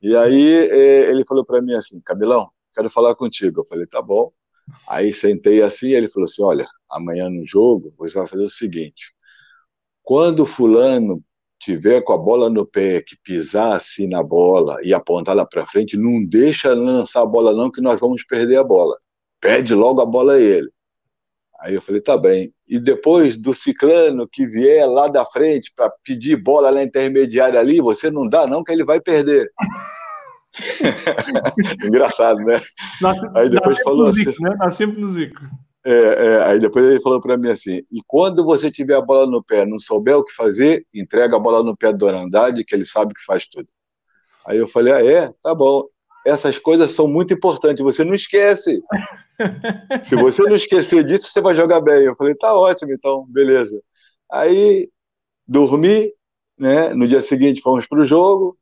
E 0.00 0.16
aí 0.16 0.68
é, 0.68 1.10
ele 1.10 1.24
falou 1.24 1.44
para 1.44 1.62
mim 1.62 1.74
assim, 1.74 2.00
Cabelão, 2.00 2.50
quero 2.74 2.90
falar 2.90 3.14
contigo. 3.14 3.60
Eu 3.60 3.66
falei, 3.66 3.86
tá 3.86 4.02
bom. 4.02 4.32
Aí 4.88 5.12
sentei 5.12 5.62
assim, 5.62 5.90
ele 5.90 6.08
falou 6.08 6.26
assim, 6.26 6.42
olha, 6.42 6.66
amanhã 6.90 7.28
no 7.28 7.46
jogo 7.46 7.92
você 7.98 8.18
vai 8.18 8.26
fazer 8.26 8.44
o 8.44 8.48
seguinte, 8.48 9.12
quando 10.02 10.46
fulano 10.46 11.22
tiver 11.60 12.00
com 12.02 12.12
a 12.12 12.18
bola 12.18 12.50
no 12.50 12.66
pé, 12.66 13.00
que 13.02 13.16
pisar 13.22 13.76
assim 13.76 14.08
na 14.08 14.22
bola 14.22 14.78
e 14.82 14.92
apontar 14.92 15.36
lá 15.36 15.46
para 15.46 15.66
frente, 15.66 15.96
não 15.96 16.24
deixa 16.24 16.74
lançar 16.74 17.22
a 17.22 17.26
bola 17.26 17.52
não, 17.52 17.70
que 17.70 17.80
nós 17.80 18.00
vamos 18.00 18.24
perder 18.24 18.56
a 18.58 18.64
bola. 18.64 18.98
Pede 19.40 19.74
logo 19.74 20.00
a 20.00 20.06
bola 20.06 20.34
a 20.34 20.40
ele. 20.40 20.68
Aí 21.62 21.74
eu 21.74 21.80
falei, 21.80 22.00
tá 22.00 22.18
bem. 22.18 22.52
E 22.68 22.78
depois 22.80 23.38
do 23.38 23.54
ciclano 23.54 24.26
que 24.26 24.44
vier 24.44 24.84
lá 24.88 25.06
da 25.06 25.24
frente 25.24 25.72
para 25.74 25.88
pedir 26.04 26.34
bola 26.36 26.72
na 26.72 26.82
intermediária 26.82 27.60
ali, 27.60 27.80
você 27.80 28.10
não 28.10 28.28
dá 28.28 28.48
não, 28.48 28.64
que 28.64 28.72
ele 28.72 28.84
vai 28.84 29.00
perder. 29.00 29.48
Engraçado, 31.86 32.40
né? 32.40 32.60
Nasce, 33.00 33.22
aí 33.36 33.48
depois 33.48 33.80
falou 33.82 34.06
assim, 34.06 34.24
Zico, 34.24 34.42
né? 34.42 34.56
Nasce 34.58 34.76
sempre 34.76 35.00
no 35.00 35.08
Zico. 35.08 35.40
É, 35.84 35.92
é, 35.92 36.42
aí 36.44 36.58
depois 36.58 36.84
ele 36.84 37.00
falou 37.00 37.20
para 37.20 37.38
mim 37.38 37.48
assim: 37.48 37.76
e 37.92 38.02
quando 38.06 38.44
você 38.44 38.70
tiver 38.70 38.96
a 38.96 39.00
bola 39.00 39.26
no 39.26 39.42
pé, 39.42 39.64
não 39.64 39.78
souber 39.78 40.16
o 40.16 40.24
que 40.24 40.34
fazer, 40.34 40.84
entrega 40.92 41.36
a 41.36 41.40
bola 41.40 41.62
no 41.62 41.76
pé 41.76 41.92
do 41.92 42.06
Orandade, 42.06 42.64
que 42.64 42.74
ele 42.74 42.84
sabe 42.84 43.14
que 43.14 43.24
faz 43.24 43.46
tudo. 43.46 43.68
Aí 44.44 44.58
eu 44.58 44.66
falei: 44.66 44.92
ah, 44.92 45.04
é? 45.04 45.32
Tá 45.40 45.54
bom. 45.54 45.84
Essas 46.24 46.58
coisas 46.58 46.92
são 46.92 47.08
muito 47.08 47.34
importantes, 47.34 47.82
você 47.82 48.04
não 48.04 48.14
esquece. 48.14 48.82
Se 50.08 50.14
você 50.16 50.42
não 50.44 50.54
esquecer 50.54 51.04
disso, 51.04 51.28
você 51.28 51.40
vai 51.40 51.54
jogar 51.56 51.80
bem. 51.80 52.04
Eu 52.04 52.16
falei: 52.16 52.34
tá 52.34 52.54
ótimo, 52.54 52.92
então, 52.92 53.26
beleza. 53.28 53.82
Aí 54.30 54.88
dormi, 55.46 56.12
né? 56.58 56.94
No 56.94 57.08
dia 57.08 57.22
seguinte 57.22 57.60
fomos 57.60 57.86
para 57.86 58.00
o 58.00 58.06
jogo. 58.06 58.56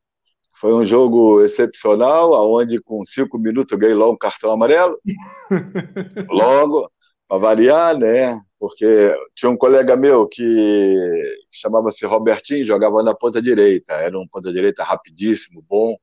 Foi 0.59 0.73
um 0.73 0.85
jogo 0.85 1.41
excepcional, 1.43 2.35
aonde 2.35 2.79
com 2.81 3.03
cinco 3.03 3.39
minutos 3.39 3.71
eu 3.71 3.79
ganhei 3.79 3.95
logo 3.95 4.13
um 4.13 4.17
cartão 4.17 4.51
amarelo. 4.51 4.99
Logo, 6.29 6.91
para 7.27 7.39
variar, 7.39 7.97
né? 7.97 8.39
Porque 8.59 9.15
tinha 9.33 9.49
um 9.49 9.57
colega 9.57 9.97
meu 9.97 10.27
que 10.27 10.95
chamava-se 11.49 12.05
Robertinho, 12.05 12.63
jogava 12.63 13.01
na 13.01 13.15
ponta 13.15 13.41
direita, 13.41 13.93
era 13.93 14.15
um 14.19 14.27
ponta 14.27 14.51
direita 14.53 14.83
rapidíssimo, 14.83 15.65
bom. 15.67 15.95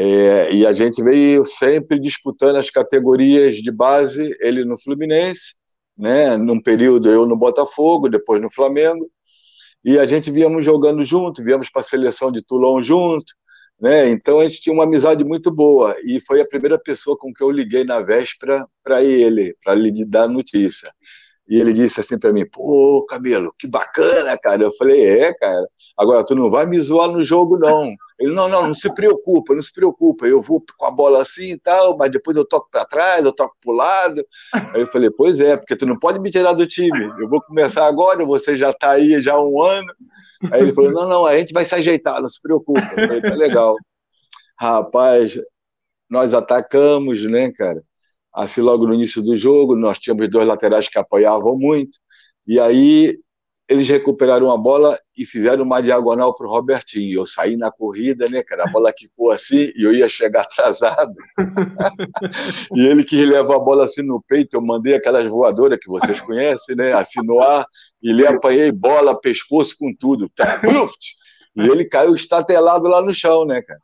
É, 0.00 0.54
e 0.54 0.64
a 0.64 0.72
gente 0.72 1.02
veio 1.02 1.44
sempre 1.44 1.98
disputando 1.98 2.54
as 2.54 2.70
categorias 2.70 3.56
de 3.56 3.72
base, 3.72 4.32
ele 4.40 4.64
no 4.64 4.78
Fluminense, 4.80 5.56
né? 5.96 6.36
Num 6.36 6.62
período 6.62 7.10
eu 7.10 7.26
no 7.26 7.36
Botafogo, 7.36 8.08
depois 8.08 8.40
no 8.40 8.48
Flamengo. 8.48 9.10
E 9.84 9.98
a 9.98 10.06
gente 10.06 10.30
víamos 10.30 10.64
jogando 10.64 11.02
junto, 11.02 11.42
viemos 11.42 11.68
para 11.68 11.82
a 11.82 11.84
seleção 11.84 12.30
de 12.30 12.42
Toulon 12.42 12.80
junto, 12.80 13.26
né? 13.80 14.08
Então 14.10 14.38
a 14.38 14.46
gente 14.46 14.60
tinha 14.60 14.72
uma 14.72 14.84
amizade 14.84 15.24
muito 15.24 15.50
boa 15.50 15.96
e 16.04 16.20
foi 16.20 16.40
a 16.40 16.46
primeira 16.46 16.78
pessoa 16.78 17.18
com 17.18 17.32
que 17.34 17.42
eu 17.42 17.50
liguei 17.50 17.82
na 17.82 18.00
véspera 18.00 18.64
para 18.84 19.02
ele, 19.02 19.56
para 19.64 19.74
lhe 19.74 20.04
dar 20.04 20.28
notícia. 20.28 20.92
E 21.48 21.58
ele 21.58 21.72
disse 21.72 22.00
assim 22.00 22.18
para 22.18 22.32
mim: 22.32 22.44
pô, 22.46 23.06
cabelo, 23.08 23.54
que 23.58 23.66
bacana, 23.66 24.36
cara. 24.36 24.62
Eu 24.62 24.72
falei: 24.74 25.04
é, 25.04 25.32
cara. 25.32 25.66
Agora 25.96 26.24
tu 26.24 26.34
não 26.34 26.50
vai 26.50 26.66
me 26.66 26.78
zoar 26.78 27.08
no 27.08 27.24
jogo, 27.24 27.58
não. 27.58 27.90
Ele: 28.18 28.34
não, 28.34 28.48
não, 28.48 28.66
não 28.68 28.74
se 28.74 28.92
preocupa, 28.94 29.54
não 29.54 29.62
se 29.62 29.72
preocupa. 29.72 30.26
Eu 30.26 30.42
vou 30.42 30.62
com 30.76 30.84
a 30.84 30.90
bola 30.90 31.22
assim 31.22 31.52
e 31.52 31.58
tal, 31.58 31.96
mas 31.96 32.10
depois 32.10 32.36
eu 32.36 32.44
toco 32.44 32.68
para 32.70 32.84
trás, 32.84 33.24
eu 33.24 33.32
toco 33.32 33.56
para 33.62 33.72
o 33.72 33.74
lado. 33.74 34.26
Aí 34.52 34.82
eu 34.82 34.86
falei: 34.88 35.10
pois 35.10 35.40
é, 35.40 35.56
porque 35.56 35.74
tu 35.74 35.86
não 35.86 35.98
pode 35.98 36.20
me 36.20 36.30
tirar 36.30 36.52
do 36.52 36.66
time. 36.66 37.04
Eu 37.18 37.28
vou 37.28 37.40
começar 37.40 37.86
agora, 37.86 38.24
você 38.26 38.56
já 38.56 38.70
está 38.70 38.90
aí 38.90 39.22
já 39.22 39.32
há 39.34 39.42
um 39.42 39.62
ano. 39.62 39.92
Aí 40.52 40.60
ele 40.60 40.72
falou: 40.74 40.92
não, 40.92 41.08
não, 41.08 41.26
a 41.26 41.36
gente 41.38 41.54
vai 41.54 41.64
se 41.64 41.74
ajeitar, 41.74 42.20
não 42.20 42.28
se 42.28 42.42
preocupa. 42.42 42.80
Eu 42.80 43.06
falei: 43.08 43.22
tá 43.22 43.34
legal. 43.34 43.74
Rapaz, 44.60 45.38
nós 46.10 46.34
atacamos, 46.34 47.22
né, 47.24 47.50
cara? 47.52 47.82
Assim, 48.34 48.60
logo 48.60 48.86
no 48.86 48.94
início 48.94 49.22
do 49.22 49.36
jogo, 49.36 49.74
nós 49.74 49.98
tínhamos 49.98 50.28
dois 50.28 50.46
laterais 50.46 50.88
que 50.88 50.98
apoiavam 50.98 51.56
muito, 51.56 51.98
e 52.46 52.60
aí 52.60 53.18
eles 53.68 53.86
recuperaram 53.86 54.50
a 54.50 54.56
bola 54.56 54.98
e 55.14 55.26
fizeram 55.26 55.62
uma 55.62 55.82
diagonal 55.82 56.34
para 56.34 56.46
o 56.46 56.50
Robertinho. 56.50 57.20
Eu 57.20 57.26
saí 57.26 57.54
na 57.54 57.70
corrida, 57.70 58.26
né, 58.26 58.42
cara? 58.42 58.64
A 58.64 58.72
bola 58.72 58.90
quicou 58.90 59.30
assim 59.30 59.70
e 59.76 59.84
eu 59.84 59.92
ia 59.92 60.08
chegar 60.08 60.42
atrasado. 60.48 61.12
e 62.74 62.86
ele 62.86 63.04
quis 63.04 63.28
levar 63.28 63.56
a 63.56 63.60
bola 63.60 63.84
assim 63.84 64.00
no 64.00 64.22
peito. 64.26 64.56
Eu 64.56 64.62
mandei 64.62 64.94
aquelas 64.94 65.28
voadoras 65.28 65.78
que 65.78 65.88
vocês 65.88 66.18
conhecem, 66.22 66.74
né? 66.74 66.94
Assim 66.94 67.20
no 67.22 67.42
ar. 67.42 67.66
E 68.02 68.10
lhe 68.10 68.26
apanhei 68.26 68.72
bola, 68.72 69.20
pescoço 69.20 69.76
com 69.78 69.94
tudo. 69.94 70.30
Tá, 70.30 70.62
e 71.54 71.66
ele 71.66 71.84
caiu 71.84 72.14
estatelado 72.14 72.88
lá 72.88 73.02
no 73.02 73.12
chão, 73.12 73.44
né, 73.44 73.60
cara? 73.60 73.80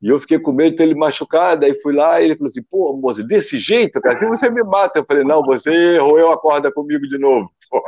E 0.00 0.08
eu 0.08 0.18
fiquei 0.20 0.38
com 0.38 0.52
medo 0.52 0.70
de 0.70 0.76
ter 0.76 0.84
ele 0.84 0.94
machucado, 0.94 1.66
aí 1.66 1.74
fui 1.80 1.92
lá 1.92 2.20
e 2.20 2.26
ele 2.26 2.36
falou 2.36 2.48
assim, 2.48 2.62
pô, 2.62 2.96
moço, 2.96 3.24
desse 3.24 3.58
jeito, 3.58 4.00
cara, 4.00 4.16
se 4.16 4.26
você 4.26 4.48
me 4.48 4.62
mata. 4.62 5.00
Eu 5.00 5.04
falei, 5.04 5.24
não, 5.24 5.42
você 5.42 5.98
roeu 5.98 6.30
a 6.30 6.38
corda 6.38 6.72
comigo 6.72 7.06
de 7.08 7.18
novo. 7.18 7.50
Pô. 7.68 7.82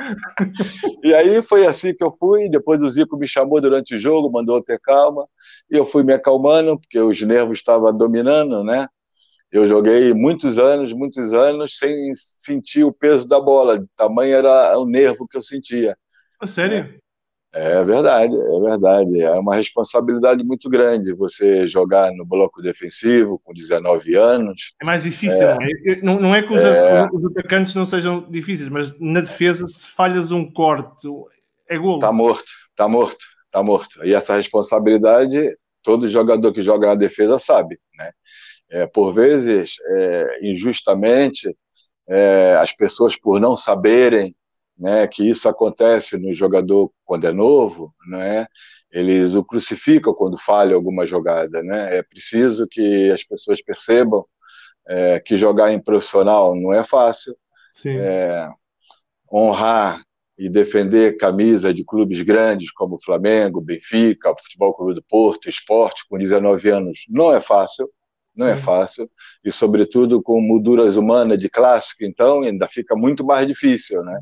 E 1.02 1.14
aí 1.14 1.40
foi 1.40 1.66
assim 1.66 1.94
que 1.94 2.04
eu 2.04 2.12
fui, 2.12 2.50
depois 2.50 2.82
o 2.82 2.88
Zico 2.90 3.16
me 3.16 3.26
chamou 3.26 3.62
durante 3.62 3.94
o 3.94 3.98
jogo, 3.98 4.30
mandou 4.30 4.62
ter 4.62 4.78
calma, 4.78 5.26
e 5.70 5.76
eu 5.76 5.86
fui 5.86 6.02
me 6.02 6.12
acalmando, 6.12 6.78
porque 6.78 6.98
os 6.98 7.22
nervos 7.22 7.58
estavam 7.58 7.96
dominando, 7.96 8.62
né? 8.62 8.86
Eu 9.50 9.66
joguei 9.66 10.12
muitos 10.12 10.58
anos, 10.58 10.92
muitos 10.92 11.32
anos, 11.32 11.78
sem 11.78 12.12
sentir 12.14 12.84
o 12.84 12.92
peso 12.92 13.26
da 13.26 13.40
bola, 13.40 13.82
tamanho 13.96 14.34
era 14.34 14.78
o 14.78 14.84
nervo 14.84 15.26
que 15.26 15.38
eu 15.38 15.42
sentia. 15.42 15.96
Sério? 16.44 16.99
É 17.52 17.82
verdade, 17.82 18.34
é 18.34 18.60
verdade. 18.60 19.20
É 19.20 19.32
uma 19.32 19.56
responsabilidade 19.56 20.44
muito 20.44 20.70
grande 20.70 21.12
você 21.12 21.66
jogar 21.66 22.12
no 22.12 22.24
bloco 22.24 22.62
defensivo 22.62 23.40
com 23.42 23.52
19 23.52 24.14
anos. 24.14 24.72
É 24.80 24.84
mais 24.84 25.02
difícil, 25.02 25.42
é, 25.42 25.56
não, 26.00 26.18
é? 26.18 26.20
não 26.20 26.34
é 26.34 26.42
que 26.42 26.52
os, 26.52 26.60
é, 26.60 27.08
os, 27.12 27.24
atacantes 27.26 27.74
não 27.74 27.84
sejam 27.84 28.30
difíceis, 28.30 28.68
mas 28.68 28.98
na 29.00 29.20
defesa, 29.20 29.66
se 29.66 29.86
falhas 29.88 30.30
um 30.30 30.48
corte, 30.48 31.08
é 31.68 31.76
golo. 31.76 31.96
Está 31.96 32.12
morto, 32.12 32.50
está 32.70 32.88
morto, 32.88 33.24
está 33.46 33.62
morto. 33.64 34.06
E 34.06 34.14
essa 34.14 34.36
responsabilidade, 34.36 35.56
todo 35.82 36.08
jogador 36.08 36.52
que 36.52 36.62
joga 36.62 36.88
na 36.88 36.94
defesa 36.94 37.38
sabe, 37.38 37.80
né? 37.96 38.12
É, 38.72 38.86
por 38.86 39.12
vezes, 39.12 39.74
é, 39.96 40.38
injustamente, 40.48 41.52
é, 42.08 42.56
as 42.60 42.70
pessoas, 42.70 43.16
por 43.16 43.40
não 43.40 43.56
saberem 43.56 44.36
né, 44.80 45.06
que 45.06 45.28
isso 45.28 45.48
acontece 45.48 46.18
no 46.18 46.34
jogador 46.34 46.90
quando 47.04 47.26
é 47.26 47.32
novo, 47.32 47.94
né, 48.08 48.46
eles 48.90 49.34
o 49.34 49.44
crucificam 49.44 50.14
quando 50.14 50.38
falha 50.38 50.74
alguma 50.74 51.06
jogada. 51.06 51.62
Né, 51.62 51.98
é 51.98 52.02
preciso 52.02 52.66
que 52.68 53.10
as 53.10 53.22
pessoas 53.22 53.62
percebam 53.62 54.24
é, 54.88 55.20
que 55.20 55.36
jogar 55.36 55.70
em 55.72 55.80
profissional 55.80 56.56
não 56.56 56.72
é 56.72 56.82
fácil. 56.82 57.36
É, 57.98 58.48
honrar 59.32 60.02
e 60.36 60.48
defender 60.48 61.18
camisa 61.18 61.72
de 61.72 61.84
clubes 61.84 62.22
grandes 62.22 62.72
como 62.72 63.00
Flamengo, 63.00 63.60
Benfica, 63.60 64.34
Futebol 64.42 64.74
Clube 64.74 64.94
do 64.94 65.04
Porto, 65.04 65.48
Esporte, 65.48 66.02
com 66.08 66.18
19 66.18 66.68
anos, 66.70 67.04
não 67.08 67.32
é 67.32 67.40
fácil. 67.40 67.88
Não 68.36 68.46
é 68.46 68.54
Sim. 68.54 68.60
é 68.60 68.62
fácil, 68.62 69.10
e 69.44 69.50
sobretudo 69.50 70.22
com 70.22 70.40
molduras 70.40 70.96
humanas 70.96 71.38
de 71.38 71.50
clássico, 71.50 72.04
então 72.04 72.42
ainda 72.42 72.68
fica 72.68 72.94
muito 72.94 73.24
mais 73.24 73.46
difícil, 73.46 74.02
né? 74.04 74.20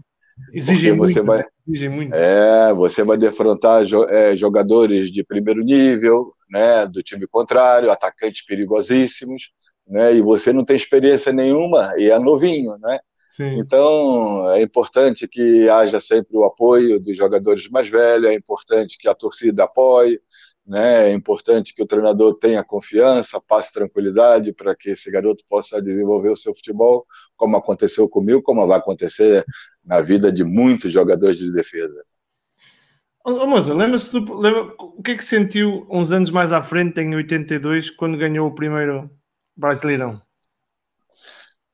Exige 0.52 0.92
muito, 0.92 1.25
vai, 1.25 1.45
exige 1.66 1.88
muito. 1.88 2.14
É, 2.14 2.73
você 2.73 3.02
vai 3.04 3.18
defrontar 3.18 3.85
é, 4.09 4.37
jogadores 4.37 5.11
de 5.11 5.23
primeiro 5.25 5.62
nível, 5.62 6.33
né, 6.50 6.87
do 6.87 7.02
time 7.02 7.26
contrário, 7.26 7.90
atacantes 7.90 8.45
perigosíssimos, 8.45 9.50
né, 9.87 10.14
e 10.14 10.21
você 10.21 10.52
não 10.52 10.64
tem 10.64 10.76
experiência 10.76 11.33
nenhuma 11.33 11.92
e 11.97 12.11
é 12.11 12.18
novinho, 12.18 12.76
né? 12.78 12.99
Sim. 13.30 13.54
Então, 13.59 14.50
é 14.52 14.62
importante 14.62 15.28
que 15.28 15.68
haja 15.68 16.00
sempre 16.00 16.37
o 16.37 16.45
apoio 16.45 16.99
dos 16.99 17.16
jogadores 17.16 17.68
mais 17.68 17.88
velhos, 17.88 18.30
é 18.30 18.35
importante 18.35 18.97
que 18.99 19.09
a 19.09 19.14
torcida 19.14 19.64
apoie, 19.64 20.21
né? 20.68 21.10
É 21.10 21.12
importante 21.14 21.75
que 21.75 21.82
o 21.82 21.87
treinador 21.87 22.34
tenha 22.34 22.62
confiança, 22.62 23.40
passe 23.40 23.72
tranquilidade 23.72 24.52
para 24.52 24.76
que 24.76 24.90
esse 24.90 25.10
garoto 25.10 25.42
possa 25.48 25.80
desenvolver 25.80 26.28
o 26.28 26.37
seu 26.37 26.54
futebol, 26.54 27.06
como 27.37 27.56
aconteceu 27.56 28.08
comigo, 28.08 28.42
como 28.42 28.66
vai 28.66 28.78
acontecer 28.78 29.44
na 29.82 30.02
vida 30.02 30.30
de 30.30 30.44
muitos 30.44 30.92
jogadores 30.92 31.38
de 31.38 31.50
defesa. 31.52 32.04
Moça, 33.25 33.75
lembra-se 33.75 34.12
do, 34.12 34.38
lembra, 34.38 34.75
o 34.78 35.02
que 35.02 35.12
é 35.12 35.16
que 35.16 35.25
sentiu 35.25 35.87
uns 35.90 36.12
anos 36.12 36.30
mais 36.30 36.52
à 36.52 36.62
frente, 36.62 37.00
em 37.00 37.14
82, 37.14 37.90
quando 37.90 38.16
ganhou 38.16 38.46
o 38.46 38.54
primeiro 38.54 39.10
Brasileirão? 39.56 40.27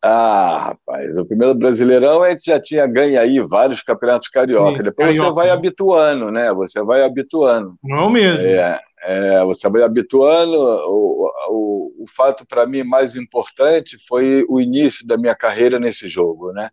Ah, 0.06 0.58
rapaz, 0.66 1.16
o 1.16 1.24
primeiro 1.24 1.54
Brasileirão 1.54 2.22
a 2.22 2.28
gente 2.28 2.44
já 2.44 2.60
tinha 2.60 2.86
ganho 2.86 3.18
aí 3.18 3.40
vários 3.40 3.80
campeonatos 3.80 4.28
carioca. 4.28 4.76
Sim, 4.76 4.82
Depois 4.82 5.08
carioca. 5.08 5.30
você 5.30 5.34
vai 5.34 5.48
habituando, 5.48 6.30
né? 6.30 6.52
Você 6.52 6.82
vai 6.82 7.02
habituando. 7.02 7.74
Não 7.82 8.10
é 8.10 8.12
mesmo. 8.12 8.46
É, 8.46 8.80
é, 9.02 9.44
você 9.46 9.66
vai 9.70 9.82
habituando. 9.82 10.58
O, 10.58 11.30
o, 11.48 12.02
o 12.02 12.04
fato 12.14 12.46
para 12.46 12.66
mim 12.66 12.82
mais 12.82 13.16
importante 13.16 13.96
foi 14.06 14.44
o 14.46 14.60
início 14.60 15.06
da 15.06 15.16
minha 15.16 15.34
carreira 15.34 15.80
nesse 15.80 16.06
jogo, 16.06 16.52
né? 16.52 16.68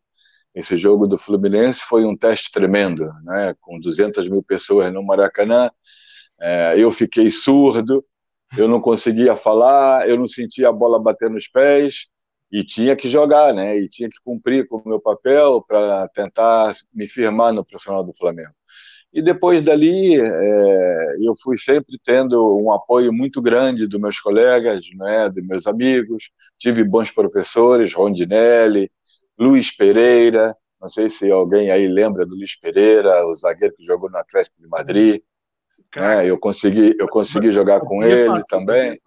Esse 0.53 0.75
jogo 0.75 1.07
do 1.07 1.17
Fluminense 1.17 1.83
foi 1.87 2.03
um 2.03 2.17
teste 2.17 2.51
tremendo, 2.51 3.05
né? 3.23 3.55
Com 3.61 3.79
200 3.79 4.27
mil 4.27 4.43
pessoas 4.43 4.91
no 4.91 5.01
Maracanã. 5.01 5.71
É, 6.41 6.73
eu 6.77 6.91
fiquei 6.91 7.31
surdo, 7.31 8.03
eu 8.57 8.67
não 8.67 8.81
conseguia 8.81 9.37
falar, 9.37 10.09
eu 10.09 10.17
não 10.17 10.27
sentia 10.27 10.67
a 10.67 10.73
bola 10.73 11.01
bater 11.01 11.29
nos 11.29 11.47
pés 11.47 12.11
e 12.51 12.63
tinha 12.63 12.95
que 12.95 13.07
jogar, 13.09 13.53
né? 13.53 13.77
E 13.77 13.87
tinha 13.87 14.09
que 14.09 14.17
cumprir 14.23 14.67
com 14.67 14.77
o 14.77 14.87
meu 14.89 14.99
papel 14.99 15.63
para 15.65 16.07
tentar 16.09 16.75
me 16.93 17.07
firmar 17.07 17.53
no 17.53 17.63
profissional 17.63 18.03
do 18.03 18.13
Flamengo. 18.13 18.53
E 19.13 19.21
depois 19.21 19.61
dali, 19.61 20.15
é, 20.15 21.15
eu 21.21 21.33
fui 21.41 21.57
sempre 21.57 21.97
tendo 22.03 22.57
um 22.57 22.71
apoio 22.71 23.11
muito 23.11 23.41
grande 23.41 23.87
dos 23.87 23.99
meus 23.99 24.19
colegas, 24.19 24.85
né, 24.95 25.29
dos 25.29 25.45
meus 25.45 25.67
amigos. 25.67 26.29
Tive 26.57 26.83
bons 26.83 27.11
professores, 27.11 27.93
Rondinelli, 27.93 28.89
Luiz 29.37 29.75
Pereira. 29.75 30.55
Não 30.79 30.89
sei 30.89 31.09
se 31.09 31.29
alguém 31.29 31.71
aí 31.71 31.87
lembra 31.87 32.25
do 32.25 32.35
Luiz 32.35 32.57
Pereira, 32.57 33.25
o 33.27 33.35
zagueiro 33.35 33.75
que 33.75 33.83
jogou 33.83 34.09
no 34.09 34.17
Atlético 34.17 34.55
de 34.59 34.67
Madrid. 34.67 35.21
É, 35.93 36.25
eu 36.25 36.39
consegui, 36.39 36.95
eu 36.97 37.07
consegui 37.07 37.51
jogar 37.51 37.81
com 37.81 38.01
ele 38.01 38.41
também. 38.47 38.99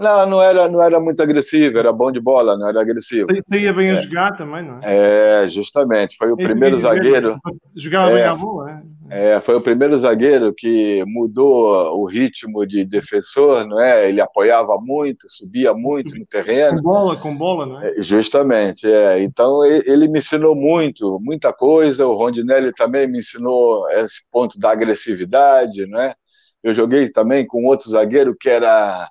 Não, 0.00 0.26
não 0.26 0.42
era, 0.42 0.66
não 0.66 0.82
era 0.82 0.98
muito 0.98 1.22
agressivo, 1.22 1.78
era 1.78 1.92
bom 1.92 2.10
de 2.10 2.18
bola, 2.18 2.56
não 2.56 2.66
era 2.66 2.80
agressivo. 2.80 3.26
Você 3.26 3.60
ia 3.60 3.72
bem 3.72 3.88
é. 3.88 3.90
a 3.90 3.94
jogar 3.94 4.34
também, 4.34 4.64
não 4.64 4.78
é? 4.82 5.42
É, 5.44 5.48
justamente. 5.50 6.16
Foi 6.16 6.32
o 6.32 6.36
primeiro 6.36 6.78
zagueiro. 6.78 7.38
Jogava 7.76 8.12
é, 8.12 8.14
bem 8.14 8.24
a 8.24 8.34
bola, 8.34 8.82
é? 9.10 9.32
é? 9.34 9.40
Foi 9.40 9.56
o 9.56 9.60
primeiro 9.60 9.98
zagueiro 9.98 10.54
que 10.56 11.04
mudou 11.06 12.00
o 12.00 12.06
ritmo 12.06 12.66
de 12.66 12.82
defensor, 12.86 13.66
não 13.66 13.78
é? 13.78 14.08
Ele 14.08 14.22
apoiava 14.22 14.78
muito, 14.80 15.26
subia 15.28 15.74
muito 15.74 16.18
no 16.18 16.24
terreno. 16.24 16.76
Com 16.76 16.82
bola, 16.82 17.16
com 17.16 17.36
bola, 17.36 17.66
não 17.66 17.82
é? 17.82 17.98
é 17.98 18.00
justamente, 18.00 18.90
é. 18.90 19.22
Então 19.22 19.62
ele 19.66 20.08
me 20.08 20.20
ensinou 20.20 20.56
muito, 20.56 21.18
muita 21.20 21.52
coisa. 21.52 22.06
O 22.06 22.14
Rondinelli 22.14 22.72
também 22.72 23.06
me 23.06 23.18
ensinou 23.18 23.86
esse 23.90 24.22
ponto 24.32 24.58
da 24.58 24.70
agressividade, 24.70 25.86
não 25.86 26.00
é? 26.00 26.14
Eu 26.62 26.72
joguei 26.72 27.10
também 27.10 27.46
com 27.46 27.66
outro 27.66 27.90
zagueiro 27.90 28.34
que 28.38 28.48
era 28.48 29.06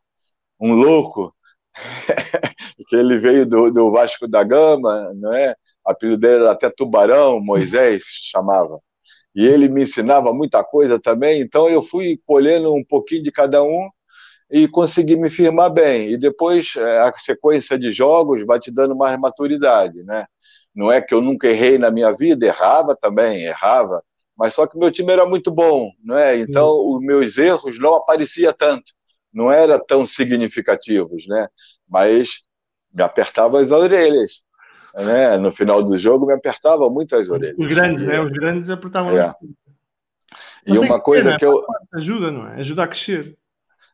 um 0.60 0.74
louco, 0.74 1.34
que 2.88 2.96
ele 2.96 3.18
veio 3.18 3.46
do, 3.46 3.72
do 3.72 3.92
Vasco 3.92 4.28
da 4.28 4.44
Gama, 4.44 5.14
não 5.16 5.34
é? 5.34 5.56
O 5.86 5.92
apelido 5.92 6.20
dele 6.20 6.42
era 6.42 6.52
até 6.52 6.70
Tubarão, 6.70 7.40
Moisés 7.40 8.04
chamava. 8.32 8.80
E 9.36 9.46
ele 9.46 9.70
me 9.70 9.84
ensinava 9.84 10.34
muita 10.34 10.64
coisa 10.64 11.00
também, 11.00 11.42
então 11.42 11.70
eu 11.70 11.82
fui 11.82 12.20
colhendo 12.26 12.74
um 12.74 12.84
pouquinho 12.84 13.24
de 13.24 13.32
cada 13.32 13.64
um 13.64 13.90
e 14.52 14.68
consegui 14.68 15.16
me 15.16 15.30
firmar 15.30 15.72
bem. 15.72 16.10
E 16.12 16.18
depois 16.18 16.74
é, 16.76 17.00
a 17.00 17.14
sequência 17.18 17.78
de 17.78 17.92
jogos 17.92 18.44
vai 18.46 18.60
te 18.60 18.72
dando 18.72 18.96
mais 18.96 19.18
maturidade, 19.20 20.04
né? 20.04 20.26
Não 20.76 20.92
é 20.92 21.02
que 21.02 21.14
eu 21.14 21.22
nunca 21.22 21.48
errei 21.48 21.78
na 21.78 21.92
minha 21.92 22.12
vida, 22.12 22.46
errava 22.46 22.96
também, 22.96 23.44
errava, 23.44 24.04
mas 24.38 24.54
só 24.54 24.66
que 24.68 24.78
meu 24.78 24.92
time 24.92 25.12
era 25.12 25.26
muito 25.26 25.52
bom, 25.52 25.92
não 26.04 26.18
é? 26.18 26.38
Então 26.38 26.70
os 26.94 27.02
meus 27.02 27.38
erros 27.38 27.80
não 27.80 27.96
aparecia 27.96 28.54
tanto 28.54 28.94
não 29.34 29.52
eram 29.52 29.80
tão 29.86 30.06
significativos, 30.06 31.28
né? 31.28 31.48
Mas 31.88 32.44
me 32.94 33.04
apertava 33.04 33.62
as 33.62 33.72
orelhas. 33.72 34.44
Né? 34.96 35.38
No 35.38 35.52
final 35.52 35.84
do 35.84 35.98
jogo 35.98 36.26
me 36.26 36.34
apertava 36.34 36.90
muito 36.90 37.16
as 37.16 37.30
orelhas. 37.30 37.58
Os 37.58 37.68
grandes, 37.68 38.04
né? 38.04 38.20
Os 38.20 38.32
grandes 38.32 38.70
apertavam. 38.70 39.18
É. 39.18 39.34
E 40.66 40.78
uma 40.78 41.00
coisa 41.00 41.32
que, 41.34 41.40
que 41.40 41.46
eu 41.46 41.64
ajuda, 41.94 42.32
não 42.32 42.48
é? 42.48 42.56
Ajuda 42.60 42.84
a 42.84 42.88
crescer. 42.88 43.38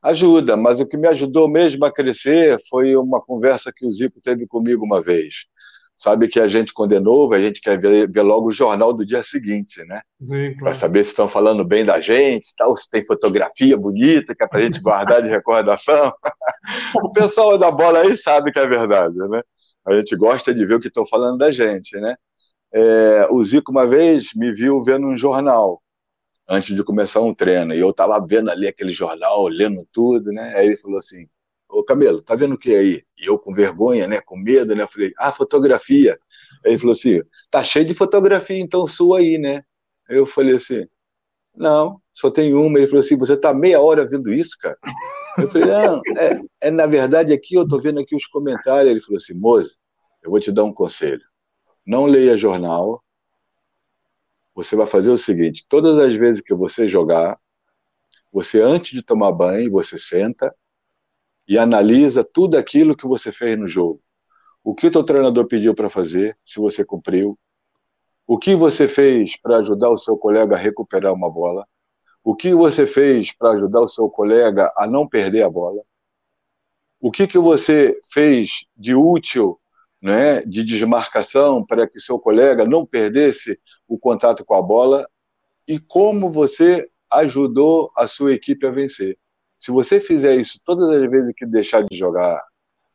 Ajuda, 0.01 0.55
mas 0.55 0.79
o 0.79 0.85
que 0.85 0.97
me 0.97 1.07
ajudou 1.07 1.49
mesmo 1.49 1.83
a 1.83 1.91
crescer 1.91 2.57
foi 2.69 2.95
uma 2.95 3.19
conversa 3.19 3.73
que 3.75 3.85
o 3.85 3.91
Zico 3.91 4.21
teve 4.21 4.45
comigo 4.45 4.85
uma 4.85 5.01
vez 5.01 5.47
sabe 5.97 6.27
que 6.27 6.39
a 6.39 6.47
gente, 6.47 6.73
quando 6.73 6.93
é 6.93 6.99
novo, 6.99 7.33
a 7.33 7.41
gente 7.41 7.61
quer 7.61 7.79
ver, 7.79 8.09
ver 8.11 8.21
logo 8.21 8.47
o 8.47 8.51
jornal 8.51 8.93
do 8.93 9.05
dia 9.05 9.23
seguinte, 9.23 9.83
né? 9.85 10.01
Claro. 10.25 10.57
Para 10.57 10.73
saber 10.73 11.03
se 11.03 11.11
estão 11.11 11.27
falando 11.27 11.63
bem 11.63 11.85
da 11.85 11.99
gente, 12.01 12.53
tal, 12.57 12.75
se 12.75 12.89
tem 12.89 13.05
fotografia 13.05 13.77
bonita, 13.77 14.35
que 14.35 14.43
é 14.43 14.47
para 14.47 14.59
a 14.59 14.63
gente 14.63 14.81
guardar 14.81 15.21
de 15.21 15.29
recordação. 15.29 16.13
o 17.01 17.11
pessoal 17.11 17.57
da 17.57 17.71
bola 17.71 17.99
aí 17.99 18.17
sabe 18.17 18.51
que 18.51 18.59
é 18.59 18.67
verdade, 18.67 19.17
né? 19.17 19.41
A 19.85 19.93
gente 19.93 20.15
gosta 20.15 20.53
de 20.53 20.65
ver 20.65 20.75
o 20.75 20.79
que 20.79 20.87
estão 20.87 21.05
falando 21.05 21.37
da 21.37 21.51
gente, 21.51 21.95
né? 21.99 22.15
É, 22.73 23.27
o 23.29 23.43
Zico, 23.43 23.71
uma 23.71 23.85
vez, 23.85 24.29
me 24.35 24.53
viu 24.53 24.83
vendo 24.83 25.07
um 25.07 25.17
jornal 25.17 25.81
antes 26.47 26.75
de 26.75 26.83
começar 26.83 27.21
um 27.21 27.33
treino, 27.33 27.73
e 27.73 27.79
eu 27.79 27.89
estava 27.89 28.23
vendo 28.25 28.49
ali 28.51 28.67
aquele 28.67 28.91
jornal, 28.91 29.47
lendo 29.47 29.87
tudo, 29.91 30.31
né? 30.31 30.53
Aí 30.55 30.67
ele 30.67 30.77
falou 30.77 30.99
assim: 30.99 31.27
ô 31.69 31.83
Camelo, 31.83 32.21
tá 32.21 32.35
vendo 32.35 32.55
o 32.55 32.57
que 32.57 32.73
aí? 32.73 33.03
E 33.17 33.25
eu 33.27 33.37
com 33.37 33.53
vergonha, 33.53 34.07
né, 34.07 34.21
com 34.21 34.37
medo, 34.37 34.75
né, 34.75 34.87
falei, 34.87 35.13
ah, 35.17 35.31
fotografia. 35.31 36.19
Aí 36.63 36.71
ele 36.71 36.77
falou 36.77 36.93
assim, 36.93 37.21
tá 37.51 37.63
cheio 37.63 37.85
de 37.85 37.93
fotografia 37.93 38.59
então 38.59 38.87
sua 38.87 39.19
aí, 39.19 39.37
né? 39.37 39.63
Eu 40.07 40.25
falei 40.25 40.55
assim, 40.55 40.87
não, 41.55 42.01
só 42.13 42.29
tem 42.29 42.53
uma. 42.53 42.77
Ele 42.77 42.87
falou 42.87 43.03
assim, 43.03 43.17
você 43.17 43.37
tá 43.37 43.53
meia 43.53 43.79
hora 43.79 44.07
vendo 44.07 44.33
isso, 44.33 44.57
cara? 44.59 44.77
Eu 45.37 45.49
falei, 45.49 45.67
não, 45.67 46.01
é, 46.17 46.41
é 46.61 46.71
na 46.71 46.85
verdade 46.85 47.33
aqui 47.33 47.55
eu 47.55 47.67
tô 47.67 47.79
vendo 47.79 47.99
aqui 47.99 48.15
os 48.15 48.25
comentários. 48.27 48.91
Ele 48.91 49.01
falou 49.01 49.17
assim, 49.17 49.33
moça, 49.33 49.75
eu 50.23 50.29
vou 50.29 50.39
te 50.39 50.51
dar 50.51 50.63
um 50.63 50.73
conselho. 50.73 51.21
Não 51.85 52.05
leia 52.05 52.37
jornal. 52.37 53.03
Você 54.53 54.75
vai 54.75 54.87
fazer 54.87 55.09
o 55.09 55.17
seguinte: 55.17 55.65
todas 55.67 55.97
as 55.99 56.15
vezes 56.15 56.41
que 56.41 56.53
você 56.53 56.87
jogar, 56.87 57.37
você 58.31 58.61
antes 58.61 58.91
de 58.91 59.01
tomar 59.01 59.31
banho, 59.31 59.71
você 59.71 59.99
senta 59.99 60.55
e 61.47 61.57
analisa 61.57 62.23
tudo 62.23 62.57
aquilo 62.57 62.95
que 62.95 63.07
você 63.07 63.31
fez 63.31 63.57
no 63.57 63.67
jogo. 63.67 64.01
O 64.63 64.73
que 64.73 64.87
o 64.87 64.91
teu 64.91 65.03
treinador 65.03 65.47
pediu 65.47 65.75
para 65.75 65.89
fazer, 65.89 66.37
se 66.43 66.59
você 66.59 66.83
cumpriu. 66.83 67.37
O 68.27 68.37
que 68.39 68.55
você 68.55 68.87
fez 68.87 69.39
para 69.39 69.57
ajudar 69.57 69.89
o 69.89 69.97
seu 69.97 70.17
colega 70.17 70.55
a 70.55 70.59
recuperar 70.59 71.13
uma 71.13 71.29
bola. 71.29 71.67
O 72.23 72.35
que 72.35 72.53
você 72.53 72.87
fez 72.87 73.31
para 73.31 73.51
ajudar 73.51 73.81
o 73.81 73.87
seu 73.87 74.09
colega 74.09 74.71
a 74.75 74.87
não 74.87 75.07
perder 75.07 75.43
a 75.43 75.49
bola. 75.49 75.83
O 76.99 77.11
que, 77.11 77.27
que 77.27 77.37
você 77.37 77.99
fez 78.11 78.65
de 78.75 78.95
útil, 78.95 79.59
né, 80.01 80.41
de 80.41 80.63
desmarcação 80.63 81.63
para 81.63 81.87
que 81.87 81.99
o 81.99 82.01
seu 82.01 82.17
colega 82.17 82.65
não 82.65 82.85
perdesse 82.85 83.59
o 83.87 83.99
contato 83.99 84.43
com 84.43 84.55
a 84.55 84.61
bola 84.61 85.07
e 85.67 85.79
como 85.79 86.31
você 86.31 86.89
ajudou 87.11 87.91
a 87.95 88.07
sua 88.07 88.33
equipe 88.33 88.65
a 88.65 88.71
vencer. 88.71 89.17
Se 89.65 89.71
você 89.71 89.99
fizer 89.99 90.35
isso 90.35 90.59
todas 90.63 90.87
as 90.91 91.09
vezes 91.09 91.33
que 91.35 91.43
deixar 91.43 91.83
de 91.83 91.97
jogar 91.97 92.39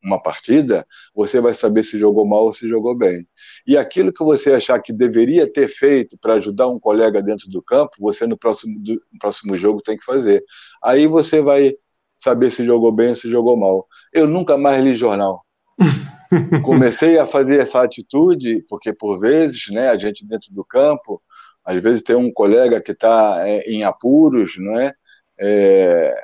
uma 0.00 0.22
partida, 0.22 0.87
você 1.12 1.40
vai 1.40 1.52
saber 1.52 1.83
se 1.83 1.98
jogou 1.98 2.24
mal 2.24 2.44
ou 2.44 2.54
se 2.54 2.68
jogou 2.68 2.96
bem. 2.96 3.26
E 3.66 3.76
aquilo 3.76 4.12
que 4.12 4.22
você 4.22 4.52
achar 4.52 4.80
que 4.80 4.92
deveria 4.92 5.52
ter 5.52 5.66
feito 5.66 6.16
para 6.16 6.35
ajudar 6.35 6.68
um 6.68 6.78
colega 6.78 7.20
dentro 7.20 7.48
do 7.48 7.61
campo, 7.61 7.90
você 7.98 8.24
no 8.24 8.38
próximo, 8.38 8.78
no 8.78 9.18
próximo 9.18 9.56
jogo 9.56 9.83
tem 9.83 9.96
que 9.96 10.04
fazer. 10.04 10.44
Aí 10.80 11.09
você 11.09 11.42
vai 11.42 11.74
saber 12.16 12.52
se 12.52 12.64
jogou 12.64 12.92
bem 12.92 13.09
ou 13.09 13.16
se 13.16 13.28
jogou 13.28 13.56
mal. 13.56 13.88
Eu 14.12 14.28
nunca 14.28 14.56
mais 14.56 14.85
li 14.85 14.94
jornal. 14.94 15.44
Comecei 16.62 17.18
a 17.18 17.26
fazer 17.26 17.59
essa 17.59 17.83
atitude, 17.83 18.64
porque 18.68 18.92
por 18.92 19.18
vezes, 19.18 19.66
né, 19.70 19.88
a 19.88 19.98
gente 19.98 20.24
dentro 20.24 20.54
do 20.54 20.64
campo, 20.64 21.20
às 21.64 21.83
vezes 21.83 22.00
tem 22.00 22.14
um 22.14 22.33
colega 22.33 22.80
que 22.80 22.92
está 22.92 23.42
é, 23.44 23.68
em 23.68 23.83
apuros, 23.83 24.54
não 24.56 24.78
é? 24.78 24.92
é 25.37 26.14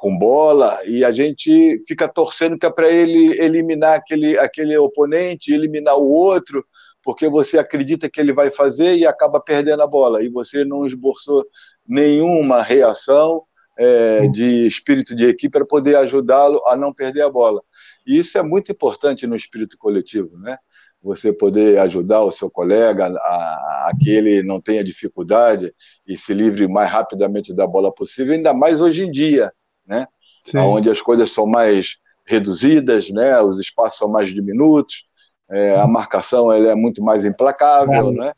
com 0.00 0.16
bola 0.16 0.80
e 0.86 1.04
a 1.04 1.12
gente 1.12 1.78
fica 1.86 2.08
torcendo 2.08 2.58
que 2.58 2.64
é 2.64 2.70
para 2.70 2.90
ele 2.90 3.38
eliminar 3.38 3.98
aquele, 3.98 4.38
aquele 4.38 4.74
oponente, 4.78 5.52
eliminar 5.52 5.94
o 5.98 6.08
outro, 6.08 6.64
porque 7.02 7.28
você 7.28 7.58
acredita 7.58 8.08
que 8.08 8.18
ele 8.18 8.32
vai 8.32 8.50
fazer 8.50 8.96
e 8.96 9.06
acaba 9.06 9.38
perdendo 9.42 9.82
a 9.82 9.86
bola. 9.86 10.22
E 10.22 10.30
você 10.30 10.64
não 10.64 10.86
esboçou 10.86 11.44
nenhuma 11.86 12.62
reação 12.62 13.42
é, 13.78 14.26
de 14.28 14.66
espírito 14.66 15.14
de 15.14 15.26
equipe 15.26 15.52
para 15.52 15.66
poder 15.66 15.96
ajudá-lo 15.96 16.62
a 16.66 16.74
não 16.74 16.94
perder 16.94 17.20
a 17.20 17.30
bola. 17.30 17.60
E 18.06 18.18
isso 18.18 18.38
é 18.38 18.42
muito 18.42 18.72
importante 18.72 19.26
no 19.26 19.36
espírito 19.36 19.76
coletivo, 19.76 20.38
né? 20.38 20.56
você 21.02 21.32
poder 21.32 21.78
ajudar 21.78 22.20
o 22.22 22.30
seu 22.30 22.50
colega 22.50 23.06
a, 23.06 23.88
a, 23.88 23.92
que 23.98 24.10
ele 24.10 24.42
não 24.42 24.60
tenha 24.60 24.84
dificuldade 24.84 25.74
e 26.06 26.16
se 26.16 26.34
livre 26.34 26.68
mais 26.68 26.90
rapidamente 26.90 27.54
da 27.54 27.66
bola 27.66 27.92
possível, 27.92 28.34
ainda 28.34 28.52
mais 28.52 28.80
hoje 28.80 29.04
em 29.04 29.10
dia, 29.10 29.50
né? 29.90 30.06
Sim. 30.44 30.58
Onde 30.58 30.88
as 30.88 31.02
coisas 31.02 31.32
são 31.32 31.46
mais 31.46 31.96
reduzidas, 32.24 33.10
né? 33.10 33.40
Os 33.40 33.58
espaços 33.58 33.98
são 33.98 34.08
mais 34.08 34.32
diminutos, 34.32 35.04
é, 35.50 35.74
a 35.74 35.86
marcação 35.86 36.52
ela 36.52 36.70
é 36.70 36.74
muito 36.76 37.02
mais 37.02 37.24
implacável, 37.24 38.12
né? 38.12 38.32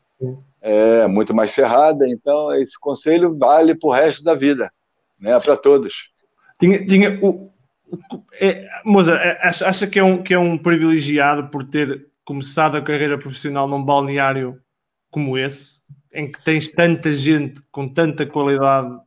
É 0.59 1.05
muito 1.07 1.33
mais 1.33 1.51
cerrada, 1.51 2.07
então 2.09 2.53
esse 2.55 2.79
conselho 2.79 3.37
vale 3.37 3.75
para 3.75 3.87
o 3.87 3.93
resto 3.93 4.23
da 4.23 4.33
vida, 4.33 4.71
né? 5.19 5.39
Para 5.39 5.55
todos. 5.55 6.09
Tinha, 6.59 6.85
tinha 6.85 7.19
o, 7.21 7.51
é, 8.39 8.67
Moza, 8.83 9.13
é, 9.13 9.47
acha, 9.47 9.67
acha 9.67 9.87
que, 9.87 9.99
é 9.99 10.03
um, 10.03 10.23
que 10.23 10.33
é 10.33 10.39
um 10.39 10.57
privilegiado 10.57 11.49
por 11.49 11.63
ter 11.63 12.07
começado 12.25 12.77
a 12.77 12.81
carreira 12.81 13.17
profissional 13.17 13.67
num 13.67 13.83
balneário 13.83 14.59
como 15.11 15.37
esse, 15.37 15.81
em 16.11 16.31
que 16.31 16.43
tens 16.43 16.69
tanta 16.69 17.13
gente 17.13 17.61
com 17.71 17.87
tanta 17.87 18.25
qualidade? 18.25 18.97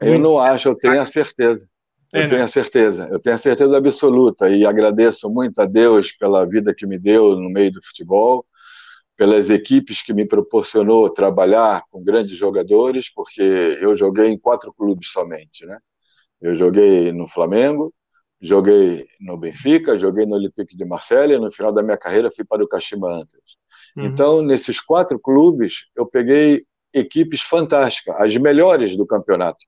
Eu 0.00 0.18
não 0.18 0.38
acho, 0.38 0.68
eu 0.68 0.76
tenho 0.76 1.00
a 1.00 1.06
certeza. 1.06 1.66
Eu 2.12 2.22
é, 2.22 2.28
tenho 2.28 2.44
a 2.44 2.48
certeza, 2.48 3.08
eu 3.10 3.18
tenho 3.18 3.34
a 3.34 3.38
certeza 3.38 3.76
absoluta 3.76 4.48
e 4.48 4.64
agradeço 4.64 5.28
muito 5.28 5.60
a 5.60 5.66
Deus 5.66 6.12
pela 6.12 6.46
vida 6.46 6.74
que 6.74 6.86
me 6.86 6.98
deu 6.98 7.36
no 7.36 7.50
meio 7.50 7.72
do 7.72 7.84
futebol, 7.84 8.46
pelas 9.16 9.50
equipes 9.50 10.02
que 10.02 10.14
me 10.14 10.26
proporcionou 10.26 11.10
trabalhar 11.10 11.82
com 11.90 12.02
grandes 12.02 12.36
jogadores, 12.36 13.12
porque 13.12 13.42
eu 13.42 13.96
joguei 13.96 14.28
em 14.28 14.38
quatro 14.38 14.72
clubes 14.72 15.10
somente, 15.10 15.66
né? 15.66 15.78
Eu 16.40 16.54
joguei 16.54 17.10
no 17.12 17.26
Flamengo, 17.26 17.92
joguei 18.40 19.06
no 19.20 19.36
Benfica, 19.36 19.98
joguei 19.98 20.26
no 20.26 20.36
Olympique 20.36 20.76
de 20.76 20.84
Marseille 20.84 21.34
e 21.34 21.38
no 21.38 21.50
final 21.50 21.72
da 21.72 21.82
minha 21.82 21.96
carreira 21.96 22.30
fui 22.30 22.44
para 22.44 22.62
o 22.62 22.68
Kashima 22.68 23.08
Antlers. 23.08 23.56
Uhum. 23.96 24.04
Então, 24.04 24.42
nesses 24.42 24.78
quatro 24.78 25.18
clubes, 25.18 25.86
eu 25.96 26.06
peguei 26.06 26.64
equipes 26.94 27.40
fantásticas, 27.40 28.14
as 28.18 28.36
melhores 28.36 28.96
do 28.96 29.06
campeonato, 29.06 29.64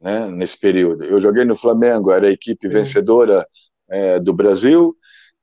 né, 0.00 0.26
nesse 0.28 0.58
período. 0.58 1.04
Eu 1.04 1.20
joguei 1.20 1.44
no 1.44 1.56
Flamengo, 1.56 2.10
era 2.10 2.26
a 2.26 2.32
equipe 2.32 2.68
vencedora 2.68 3.46
é, 3.88 4.18
do 4.18 4.32
Brasil, 4.32 4.94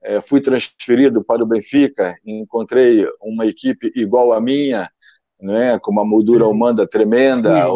é, 0.04 0.20
fui 0.20 0.42
transferido 0.42 1.24
para 1.24 1.44
o 1.44 1.48
Benfica, 1.48 2.16
encontrei 2.26 3.08
uma 3.22 3.46
equipe 3.46 3.92
igual 3.96 4.34
à 4.34 4.42
minha, 4.42 4.89
né, 5.39 5.80
com 5.80 5.92
uma 5.92 6.06
moldura 6.06 6.48
humana 6.48 6.88
tremenda, 6.88 7.68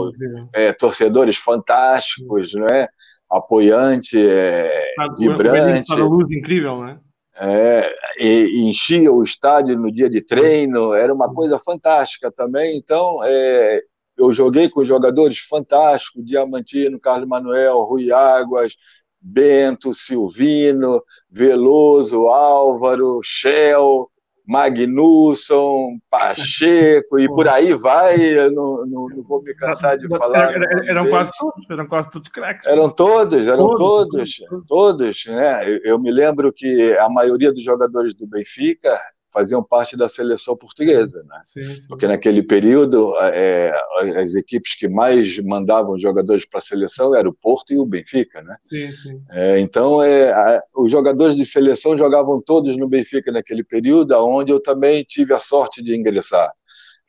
é, 0.53 0.71
torcedores 0.73 1.37
fantásticos, 1.37 2.53
né, 2.53 2.87
apoiante, 3.29 4.17
é, 4.17 4.93
vibrante. 5.17 5.87
Para 5.87 6.05
luz 6.05 6.31
incrível, 6.31 6.81
né? 6.81 6.99
É, 7.39 7.93
enchia 8.19 9.11
o 9.11 9.23
estádio 9.23 9.77
no 9.77 9.91
dia 9.91 10.09
de 10.09 10.25
treino, 10.25 10.93
era 10.93 11.13
uma 11.13 11.31
coisa 11.31 11.59
fantástica 11.59 12.31
também. 12.31 12.75
Então, 12.75 13.19
é, 13.23 13.81
eu 14.17 14.33
joguei 14.33 14.69
com 14.69 14.83
jogadores 14.83 15.39
fantásticos, 15.39 16.25
Diamantino, 16.25 16.99
Carlos 16.99 17.27
Manuel, 17.27 17.83
Rui 17.83 18.11
Águas, 18.11 18.73
Bento, 19.21 19.93
Silvino, 19.93 21.01
Veloso, 21.29 22.27
Álvaro, 22.27 23.19
Shell, 23.23 24.09
Magnusson, 24.47 25.99
Pacheco 26.09 27.19
e 27.19 27.27
por 27.27 27.49
aí 27.49 27.73
vai, 27.73 28.15
eu 28.17 28.49
não, 28.49 28.85
não, 28.85 29.09
não 29.09 29.23
vou 29.23 29.43
me 29.43 29.53
cansar 29.53 29.97
de 29.97 30.07
falar. 30.07 30.53
eram 30.87 31.09
quase 31.09 31.31
todos, 31.37 31.69
eram 31.69 31.85
quase 31.85 32.09
todos 32.09 32.29
craques. 32.29 32.65
Eram 32.65 32.89
todos, 32.89 33.45
eram 33.45 33.75
todos, 33.75 34.37
todos, 34.37 34.65
todos 34.65 35.25
né? 35.25 35.69
Eu, 35.69 35.79
eu, 35.83 35.99
me 35.99 36.09
lembro 36.09 36.53
que 36.53 36.97
a 36.97 37.09
maioria 37.09 37.51
dos 37.51 37.63
jogadores 37.63 38.15
do 38.15 38.25
Benfica 38.25 38.97
faziam 39.37 39.63
parte 39.63 39.95
da 39.95 40.09
seleção 40.09 40.57
portuguesa, 40.57 41.23
né? 41.23 41.39
Sim, 41.43 41.75
sim. 41.75 41.87
Porque 41.87 42.07
naquele 42.07 42.41
período 42.41 43.15
é, 43.19 43.71
as 44.15 44.33
equipes 44.33 44.75
que 44.75 44.87
mais 44.87 45.37
mandavam 45.43 45.99
jogadores 45.99 46.43
para 46.43 46.59
a 46.59 46.63
seleção 46.63 47.13
eram 47.13 47.29
o 47.29 47.33
Porto 47.33 47.71
e 47.71 47.77
o 47.77 47.85
Benfica, 47.85 48.41
né? 48.41 48.57
Sim, 48.63 48.91
sim. 48.91 49.21
É, 49.29 49.59
então 49.59 50.01
é, 50.01 50.31
a, 50.31 50.59
os 50.75 50.89
jogadores 50.89 51.35
de 51.35 51.45
seleção 51.45 51.95
jogavam 51.95 52.41
todos 52.41 52.75
no 52.75 52.89
Benfica 52.89 53.31
naquele 53.31 53.63
período, 53.63 54.15
onde 54.25 54.51
eu 54.51 54.59
também 54.59 55.03
tive 55.03 55.35
a 55.35 55.39
sorte 55.39 55.83
de 55.83 55.95
ingressar. 55.95 56.51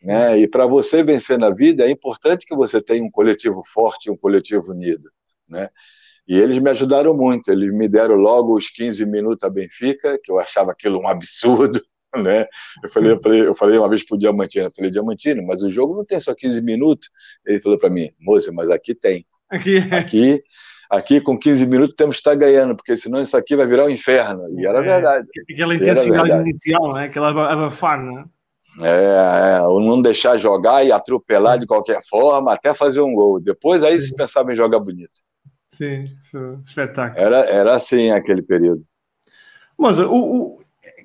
Né? 0.05 0.41
E 0.41 0.47
para 0.47 0.67
você 0.67 1.03
vencer 1.03 1.39
na 1.39 1.49
vida 1.49 1.87
é 1.87 1.91
importante 1.91 2.45
que 2.45 2.55
você 2.55 2.81
tenha 2.83 3.03
um 3.03 3.11
coletivo 3.11 3.63
forte, 3.65 4.11
um 4.11 4.17
coletivo 4.17 4.73
unido, 4.73 5.11
né? 5.49 5.71
E 6.29 6.37
eles 6.37 6.59
me 6.59 6.69
ajudaram 6.69 7.17
muito. 7.17 7.51
Eles 7.51 7.73
me 7.73 7.89
deram 7.89 8.17
logo 8.17 8.55
os 8.55 8.69
15 8.69 9.07
minutos 9.07 9.43
a 9.43 9.51
Benfica, 9.51 10.21
que 10.23 10.31
eu 10.31 10.39
achava 10.39 10.73
aquilo 10.73 11.01
um 11.01 11.09
absurdo. 11.09 11.81
né? 12.17 12.47
Eu 12.83 12.89
falei, 12.89 13.13
eu 13.13 13.21
falei, 13.21 13.47
eu 13.47 13.55
falei 13.55 13.79
uma 13.79 13.89
vez 13.89 14.05
pro 14.05 14.19
Diamantino, 14.19 14.67
eu 14.67 14.73
falei, 14.75 14.91
Diamantino, 14.91 15.47
mas 15.47 15.63
o 15.63 15.71
jogo 15.71 15.97
não 15.97 16.05
tem 16.05 16.21
só 16.21 16.35
15 16.35 16.61
minutos. 16.63 17.11
Ele 17.47 17.61
falou 17.61 17.79
para 17.79 17.91
mim, 17.91 18.11
moça, 18.21 18.51
mas 18.53 18.71
aqui 18.71 18.95
tem. 18.95 19.27
Aqui, 19.51 19.79
aqui, 19.91 20.43
aqui 20.91 21.21
com 21.21 21.39
15 21.39 21.67
minutos 21.67 21.97
temos 21.97 22.17
que 22.17 22.21
estar 22.21 22.35
ganhando, 22.35 22.77
porque 22.77 22.97
senão 22.97 23.21
isso 23.21 23.37
aqui 23.37 23.57
vai 23.57 23.67
virar 23.67 23.87
um 23.87 23.91
inferno. 23.91 24.49
E 24.59 24.67
era 24.67 24.81
é, 24.81 24.83
verdade. 24.83 25.29
Aquela 25.51 25.75
intensidade 25.75 26.29
verdade. 26.29 26.51
inicial, 26.51 26.93
né? 26.95 27.05
Aquela 27.05 27.29
abafar, 27.31 28.03
né? 28.03 28.25
É, 28.81 29.57
é, 29.57 29.63
ou 29.63 29.81
não 29.81 30.01
deixar 30.01 30.39
jogar 30.39 30.85
e 30.85 30.93
atropelar 30.93 31.59
de 31.59 31.67
qualquer 31.67 32.01
forma, 32.09 32.53
até 32.53 32.73
fazer 32.73 33.01
um 33.01 33.13
gol. 33.13 33.41
Depois 33.41 33.83
aí 33.83 34.01
se 34.01 34.15
pensava 34.15 34.53
em 34.53 34.57
jogar 34.57 34.79
bonito. 34.79 35.21
Sim, 35.71 36.05
espetáculo. 36.65 37.21
Era, 37.21 37.39
era 37.47 37.75
assim 37.75 38.11
aquele 38.11 38.43
período. 38.43 38.85
Mas 39.77 39.99
o, 39.99 40.11
o 40.11 40.59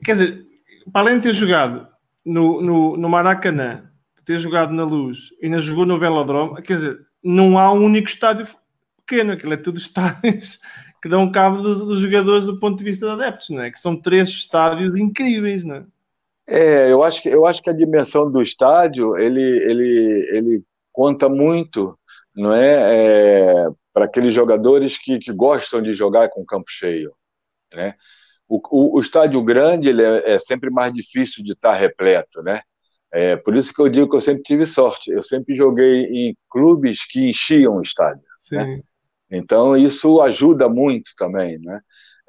quer 0.04 0.14
dizer, 0.14 0.43
para 0.92 1.02
além 1.02 1.18
de 1.18 1.24
ter 1.24 1.34
jogado 1.34 1.88
no, 2.26 2.62
no, 2.62 2.98
no 2.98 3.10
Maracanã, 3.10 3.90
ter 4.26 4.40
jogado 4.40 4.74
na 4.74 4.84
Luz 4.84 5.30
e 5.42 5.46
ainda 5.46 5.60
jogou 5.60 5.86
no 5.86 6.00
Velodrome, 6.00 6.62
quer 6.62 6.76
dizer, 6.76 7.00
não 7.24 7.58
há 7.58 7.72
um 7.72 7.84
único 7.84 8.08
estádio 8.08 8.48
pequeno, 9.06 9.34
aquilo 9.34 9.54
é 9.54 9.58
tudo 9.58 9.78
estádios 9.80 10.60
que 11.02 11.10
dão 11.10 11.30
cabo 11.32 11.62
dos, 11.62 11.86
dos, 11.86 12.00
jogadores 12.00 12.46
do 12.46 12.58
ponto 12.58 12.78
de 12.78 12.84
vista 12.84 13.06
de 13.06 13.12
adeptos, 13.12 13.50
não 13.50 13.62
é? 13.62 13.70
Que 13.70 13.78
são 13.78 14.00
três 14.00 14.30
estádios 14.30 14.98
incríveis, 14.98 15.62
não 15.64 15.76
é? 15.76 15.86
É, 16.48 16.92
eu 16.92 17.04
acho 17.04 17.22
que, 17.22 17.30
eu 17.30 17.46
acho 17.46 17.62
que 17.62 17.70
a 17.70 17.74
dimensão 17.74 18.30
do 18.32 18.42
estádio 18.42 19.18
ele, 19.18 19.42
ele, 19.42 20.30
ele 20.32 20.64
conta 20.92 21.28
muito, 21.28 21.98
não 22.36 22.54
é, 22.54 23.66
é 23.66 23.68
para 23.94 24.06
aqueles 24.06 24.34
jogadores 24.34 24.98
que, 24.98 25.20
que 25.20 25.32
gostam 25.32 25.82
de 25.82 25.94
jogar 25.94 26.30
com 26.30 26.46
campo 26.46 26.70
cheio, 26.70 27.14
né? 27.74 27.96
O, 28.54 28.62
o, 28.70 28.98
o 28.98 29.02
estádio 29.02 29.42
grande 29.42 29.90
ele 29.90 30.04
é, 30.04 30.34
é, 30.34 30.38
sempre 30.38 30.70
mais 30.70 30.94
difícil 30.94 31.44
de 31.44 31.54
estar 31.54 31.74
repleto, 31.74 32.44
né? 32.44 32.62
É, 33.12 33.36
por 33.36 33.56
isso 33.56 33.74
que 33.74 33.82
eu 33.82 33.90
digo 33.90 34.10
que 34.10 34.16
eu 34.16 34.22
sempre 34.22 34.44
tive 34.44 34.66
sorte. 34.66 35.12
Eu 35.12 35.24
sempre 35.24 35.56
joguei 35.56 36.04
em 36.06 36.38
clubes 36.50 37.06
que 37.06 37.30
enchiam 37.30 37.78
o 37.78 37.82
estádio. 37.82 38.24
Né? 38.52 38.82
Então 39.32 39.76
isso 39.76 40.22
ajuda 40.22 40.70
muito 40.70 41.12
também, 41.18 41.60
né? 41.60 41.80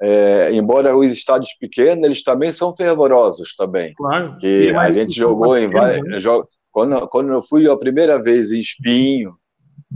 É, 0.01 0.51
embora 0.51 0.95
os 0.95 1.07
estádios 1.07 1.53
pequenos, 1.59 2.03
eles 2.03 2.23
também 2.23 2.51
são 2.51 2.75
fervorosos 2.75 3.55
também. 3.55 3.93
Claro. 3.93 4.37
Que 4.37 4.69
a 4.75 4.91
gente 4.91 5.15
jogou 5.15 5.57
em 5.57 5.69
várias. 5.69 6.03
Né? 6.03 6.19
Quando, 6.71 7.07
quando 7.07 7.31
eu 7.31 7.41
fui 7.41 7.69
a 7.69 7.77
primeira 7.77 8.21
vez 8.21 8.51
em 8.51 8.59
Espinho, 8.59 9.35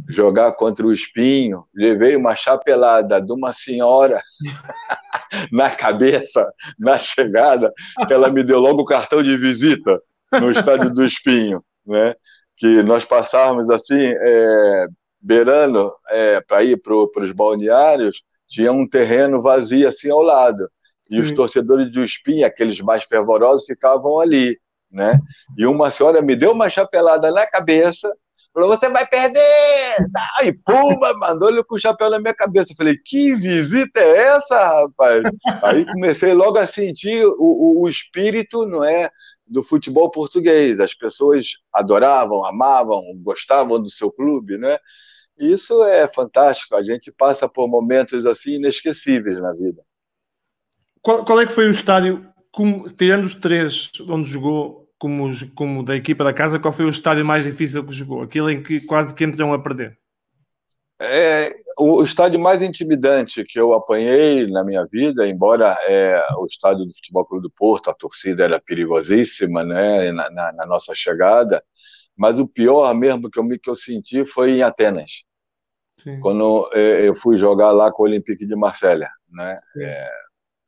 jogar 0.07 0.51
contra 0.53 0.85
o 0.85 0.93
Espinho, 0.93 1.65
levei 1.73 2.15
uma 2.15 2.35
chapelada 2.35 3.21
de 3.21 3.31
uma 3.31 3.53
senhora 3.53 4.21
na 5.51 5.69
cabeça, 5.69 6.47
na 6.77 6.97
chegada, 6.97 7.73
que 8.07 8.13
ela 8.13 8.31
me 8.31 8.43
deu 8.43 8.59
logo 8.59 8.81
o 8.81 8.85
cartão 8.85 9.21
de 9.21 9.35
visita 9.37 10.01
no 10.31 10.51
estádio 10.51 10.91
do 10.91 11.05
Espinho, 11.05 11.63
né? 11.85 12.15
Que 12.57 12.83
nós 12.83 13.05
passávamos 13.05 13.69
assim, 13.69 13.99
é, 13.99 14.87
beirando 15.21 15.91
é, 16.09 16.41
para 16.41 16.63
ir 16.63 16.77
para 16.81 17.23
os 17.23 17.31
balneários, 17.31 18.21
tinha 18.47 18.71
um 18.71 18.87
terreno 18.87 19.41
vazio 19.41 19.87
assim 19.87 20.09
ao 20.09 20.21
lado. 20.21 20.69
E 21.09 21.15
Sim. 21.15 21.21
os 21.21 21.31
torcedores 21.31 21.91
do 21.91 22.03
Espinho, 22.03 22.45
aqueles 22.45 22.79
mais 22.81 23.03
fervorosos, 23.03 23.65
ficavam 23.65 24.19
ali, 24.19 24.59
né? 24.91 25.19
E 25.57 25.65
uma 25.65 25.89
senhora 25.89 26.21
me 26.21 26.35
deu 26.35 26.51
uma 26.51 26.69
chapelada 26.69 27.31
na 27.31 27.47
cabeça, 27.47 28.11
Falou, 28.53 28.69
você 28.69 28.89
vai 28.89 29.05
perder! 29.07 29.95
Tá, 30.11 30.43
e 30.43 30.51
pumba, 30.51 31.13
mandou-lhe 31.17 31.63
com 31.63 31.75
o 31.75 31.79
chapéu 31.79 32.09
na 32.09 32.19
minha 32.19 32.33
cabeça. 32.33 32.71
Eu 32.71 32.75
falei, 32.75 32.97
que 33.05 33.35
visita 33.35 33.99
é 33.99 34.17
essa, 34.17 34.67
rapaz? 34.67 35.23
Aí 35.63 35.85
comecei 35.85 36.33
logo 36.33 36.57
a 36.57 36.65
sentir 36.65 37.25
o, 37.25 37.35
o, 37.39 37.83
o 37.83 37.89
espírito, 37.89 38.65
não 38.65 38.83
é? 38.83 39.09
do 39.49 39.63
futebol 39.63 40.11
português. 40.11 40.79
As 40.79 40.93
pessoas 40.93 41.47
adoravam, 41.73 42.45
amavam, 42.45 43.01
gostavam 43.23 43.81
do 43.81 43.89
seu 43.89 44.11
clube, 44.11 44.57
né? 44.57 44.77
Isso 45.37 45.83
é 45.83 46.07
fantástico. 46.07 46.75
A 46.75 46.83
gente 46.83 47.11
passa 47.11 47.49
por 47.49 47.67
momentos 47.67 48.25
assim 48.25 48.55
inesquecíveis 48.55 49.41
na 49.41 49.53
vida. 49.53 49.81
Qual, 51.01 51.25
qual 51.25 51.41
é 51.41 51.45
que 51.45 51.53
foi 51.53 51.67
o 51.67 51.71
estádio, 51.71 52.27
como, 52.51 52.85
tirando 52.91 53.23
os 53.23 53.33
três 53.33 53.89
onde 54.07 54.29
jogou, 54.29 54.78
como, 54.99 55.29
como 55.55 55.83
da 55.83 55.95
equipa 55.95 56.23
da 56.23 56.33
casa, 56.33 56.59
qual 56.59 56.73
foi 56.73 56.85
o 56.85 56.89
estádio 56.89 57.25
mais 57.25 57.45
difícil 57.45 57.83
que 57.85 57.93
jogou? 57.93 58.21
Aquele 58.21 58.53
em 58.53 58.61
que 58.61 58.81
quase 58.81 59.15
que 59.15 59.23
entram 59.23 59.53
a 59.53 59.59
perder? 59.59 59.97
É, 61.01 61.55
o 61.79 62.03
estádio 62.03 62.37
mais 62.37 62.61
intimidante 62.61 63.45
que 63.45 63.57
eu 63.57 63.73
apanhei 63.73 64.45
na 64.47 64.65
minha 64.65 64.85
vida, 64.85 65.25
embora 65.25 65.77
é, 65.87 66.21
o 66.37 66.45
estádio 66.45 66.85
do 66.85 66.93
Futebol 66.93 67.25
Clube 67.25 67.43
do 67.43 67.49
Porto, 67.49 67.89
a 67.89 67.93
torcida 67.93 68.43
era 68.43 68.59
perigosíssima 68.59 69.63
né, 69.63 70.11
na, 70.11 70.29
na, 70.29 70.51
na 70.51 70.65
nossa 70.65 70.93
chegada, 70.93 71.63
mas 72.17 72.37
o 72.37 72.47
pior 72.47 72.93
mesmo 72.93 73.31
que 73.31 73.39
eu, 73.39 73.47
que 73.47 73.69
eu 73.69 73.75
senti 73.77 74.25
foi 74.25 74.57
em 74.57 74.61
Atenas. 74.61 75.23
Sim. 75.97 76.19
Quando 76.19 76.69
é, 76.73 77.07
eu 77.07 77.15
fui 77.15 77.37
jogar 77.37 77.71
lá 77.71 77.91
com 77.91 78.03
o 78.03 78.05
Olympique 78.05 78.45
de 78.45 78.55
Marselha. 78.55 79.09
Né? 79.29 79.59
É, 79.77 80.09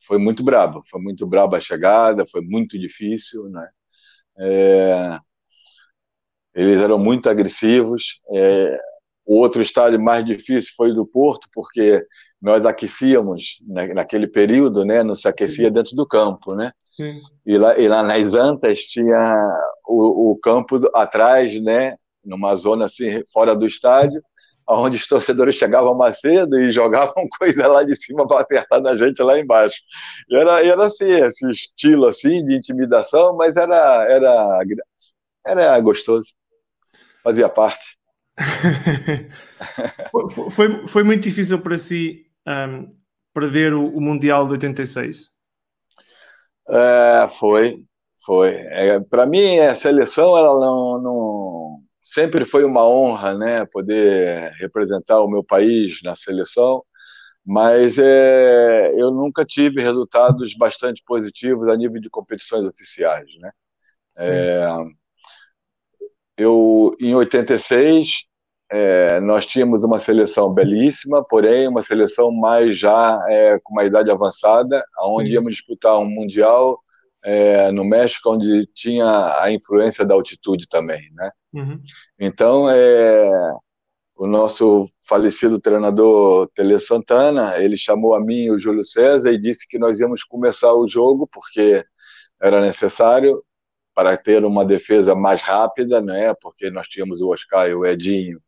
foi 0.06 0.18
muito 0.18 0.44
brabo, 0.44 0.82
foi 0.90 1.02
muito 1.02 1.28
brabo 1.28 1.58
a 1.58 1.60
chegada, 1.60 2.26
foi 2.26 2.42
muito 2.42 2.80
difícil. 2.80 3.50
Né? 3.50 3.68
É, 4.42 5.20
eles 6.56 6.82
eram 6.82 6.98
muito 6.98 7.30
agressivos. 7.30 8.20
É, 8.32 8.78
o 9.26 9.38
outro 9.38 9.62
estádio 9.62 10.00
mais 10.02 10.26
difícil 10.26 10.74
foi 10.76 10.92
o 10.92 10.96
do 10.96 11.06
Porto, 11.06 11.48
porque 11.54 12.04
nós 12.42 12.66
aquecíamos 12.66 13.60
naquele 13.94 14.28
período, 14.28 14.84
né? 14.84 15.04
Não 15.04 15.14
se 15.14 15.28
aquecia 15.28 15.70
dentro 15.70 15.96
do 15.96 16.08
campo, 16.08 16.56
né? 16.56 16.72
Sim. 16.96 17.18
E 17.46 17.58
lá, 17.58 17.78
e 17.78 17.88
lá 17.88 18.02
nas 18.02 18.34
Antas 18.34 18.80
tinha 18.82 19.48
o, 19.88 20.32
o 20.32 20.40
campo 20.40 20.80
atrás, 20.96 21.62
né? 21.62 21.96
Numa 22.26 22.56
zona 22.56 22.86
assim 22.86 23.24
fora 23.32 23.56
do 23.56 23.66
estádio, 23.66 24.22
onde 24.68 24.98
os 24.98 25.08
torcedores 25.08 25.56
chegavam 25.56 25.96
mais 25.96 26.20
cedo 26.20 26.60
e 26.60 26.72
jogavam 26.72 27.28
coisa 27.40 27.68
lá 27.68 27.84
de 27.84 27.96
cima 27.96 28.28
para 28.28 28.42
acertar 28.42 28.82
na 28.82 28.96
gente 28.96 29.22
lá 29.22 29.40
embaixo. 29.40 29.78
E 30.30 30.36
era, 30.36 30.66
era 30.66 30.86
assim, 30.86 31.12
esse 31.12 31.50
estilo 31.50 32.06
assim 32.08 32.44
de 32.46 32.56
intimidação, 32.56 33.36
mas 33.36 33.56
era, 33.58 34.06
era, 34.10 34.64
era 35.46 35.80
gostoso, 35.80 36.28
fazia 37.24 37.50
parte. 37.50 38.00
foi, 40.52 40.88
foi 40.88 41.04
muito 41.04 41.24
difícil 41.24 41.62
para 41.62 41.78
si 41.78 42.26
um, 42.48 42.90
prever 43.34 43.74
o, 43.74 43.86
o, 43.86 44.02
Mundial 44.02 44.46
de 44.46 44.54
86? 44.54 45.30
É, 46.70 47.28
foi, 47.40 47.84
foi. 48.26 48.50
É, 48.52 49.00
para 49.00 49.26
mim, 49.26 49.60
a 49.60 49.76
seleção 49.76 50.38
ela 50.38 50.60
não, 50.60 51.02
não, 51.02 51.61
sempre 52.02 52.46
foi 52.46 52.64
uma 52.66 52.86
honra, 52.88 53.38
né, 53.38 53.66
poder 53.66 54.52
representar 54.60 55.20
o 55.22 55.30
meu 55.30 55.44
país 55.44 56.00
na 56.04 56.16
seleção, 56.16 56.84
mas 57.46 57.98
é, 57.98 58.92
eu 58.98 59.12
nunca 59.12 59.46
tive 59.46 59.82
resultados 59.82 60.56
bastante 60.58 61.04
positivos 61.06 61.68
a 61.68 61.78
nível 61.78 62.02
de 62.02 62.10
competições 62.10 62.66
oficiais, 62.66 63.28
né. 63.40 63.52
É, 64.20 64.68
eu 66.38 66.92
em 67.00 67.14
86 67.16 68.26
é, 68.72 69.20
nós 69.20 69.46
tínhamos 69.46 69.84
uma 69.84 70.00
seleção 70.00 70.54
belíssima, 70.54 71.26
porém 71.28 71.68
uma 71.68 71.84
seleção 71.84 72.32
mais 72.32 72.78
já 72.78 73.22
é, 73.28 73.60
com 73.60 73.74
uma 73.74 73.84
idade 73.84 74.10
avançada, 74.10 74.84
onde 75.02 75.34
íamos 75.34 75.56
disputar 75.56 76.00
um 76.00 76.06
mundial 76.06 76.82
é, 77.24 77.72
no 77.72 77.84
México, 77.84 78.32
onde 78.32 78.66
tinha 78.74 79.42
a 79.42 79.52
influência 79.52 80.06
da 80.06 80.14
altitude 80.14 80.68
também, 80.68 81.12
né? 81.14 81.30
Uhum. 81.54 81.82
Então, 82.20 82.70
é, 82.70 83.54
o 84.16 84.28
nosso 84.28 84.88
falecido 85.08 85.60
treinador 85.60 86.50
Tele 86.56 86.80
Santana, 86.80 87.58
ele 87.58 87.78
chamou 87.78 88.14
a 88.14 88.20
mim 88.20 88.44
e 88.44 88.52
o 88.52 88.60
Júlio 88.60 88.84
César 88.86 89.32
e 89.32 89.42
disse 89.42 89.68
que 89.68 89.80
nós 89.80 90.00
íamos 90.00 90.24
começar 90.24 90.74
o 90.74 90.88
jogo 90.88 91.28
porque 91.28 91.84
era 92.42 92.62
necessário 92.62 93.44
para 93.94 94.18
ter 94.18 94.44
uma 94.46 94.66
defesa 94.66 95.14
mais 95.16 95.42
rápida, 95.42 96.02
né? 96.02 96.34
Porque 96.42 96.70
nós 96.70 96.88
tínhamos 96.88 97.22
o 97.22 97.30
Oscar 97.30 97.70
e 97.70 97.76
o 97.76 97.86
Edinho 97.86 98.42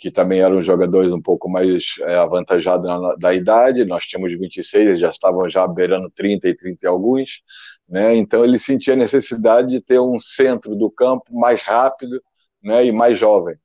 que 0.00 0.10
também 0.10 0.40
eram 0.40 0.62
jogadores 0.62 1.12
um 1.12 1.20
pouco 1.20 1.46
mais 1.48 1.96
é, 2.00 2.16
avantajados 2.16 2.88
na, 2.88 3.14
da 3.16 3.34
idade, 3.34 3.84
nós 3.84 4.04
tínhamos 4.04 4.32
26, 4.32 4.86
eles 4.88 5.00
já 5.00 5.10
estavam 5.10 5.48
já 5.48 5.68
beirando 5.68 6.10
30 6.10 6.48
e 6.48 6.56
30 6.56 6.78
e 6.82 6.88
alguns, 6.88 7.42
né? 7.90 8.14
então 8.16 8.44
ele 8.44 8.58
sentia 8.58 8.94
a 8.94 8.96
necessidade 8.96 9.68
de 9.68 9.80
ter 9.80 9.98
um 9.98 10.18
centro 10.18 10.76
do 10.76 10.90
campo 10.90 11.24
mais 11.36 11.60
rápido 11.60 12.22
né, 12.62 12.86
e 12.86 12.92
mais 12.92 13.18
jovem. 13.18 13.56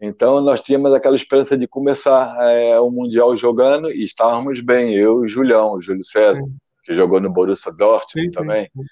Então 0.00 0.40
nós 0.40 0.60
tínhamos 0.60 0.92
aquela 0.94 1.14
esperança 1.14 1.56
de 1.56 1.68
começar 1.68 2.36
é, 2.50 2.80
o 2.80 2.90
Mundial 2.90 3.36
jogando 3.36 3.90
e 3.90 4.02
estávamos 4.02 4.60
bem, 4.60 4.94
eu 4.94 5.22
e 5.22 5.24
o 5.24 5.28
Julião, 5.28 5.74
o 5.74 5.80
Júlio 5.80 6.02
César, 6.02 6.42
sim. 6.42 6.56
que 6.84 6.94
jogou 6.94 7.20
no 7.20 7.30
Borussia 7.30 7.70
Dortmund 7.70 8.28
sim, 8.28 8.30
também, 8.30 8.64
sim. 8.64 8.82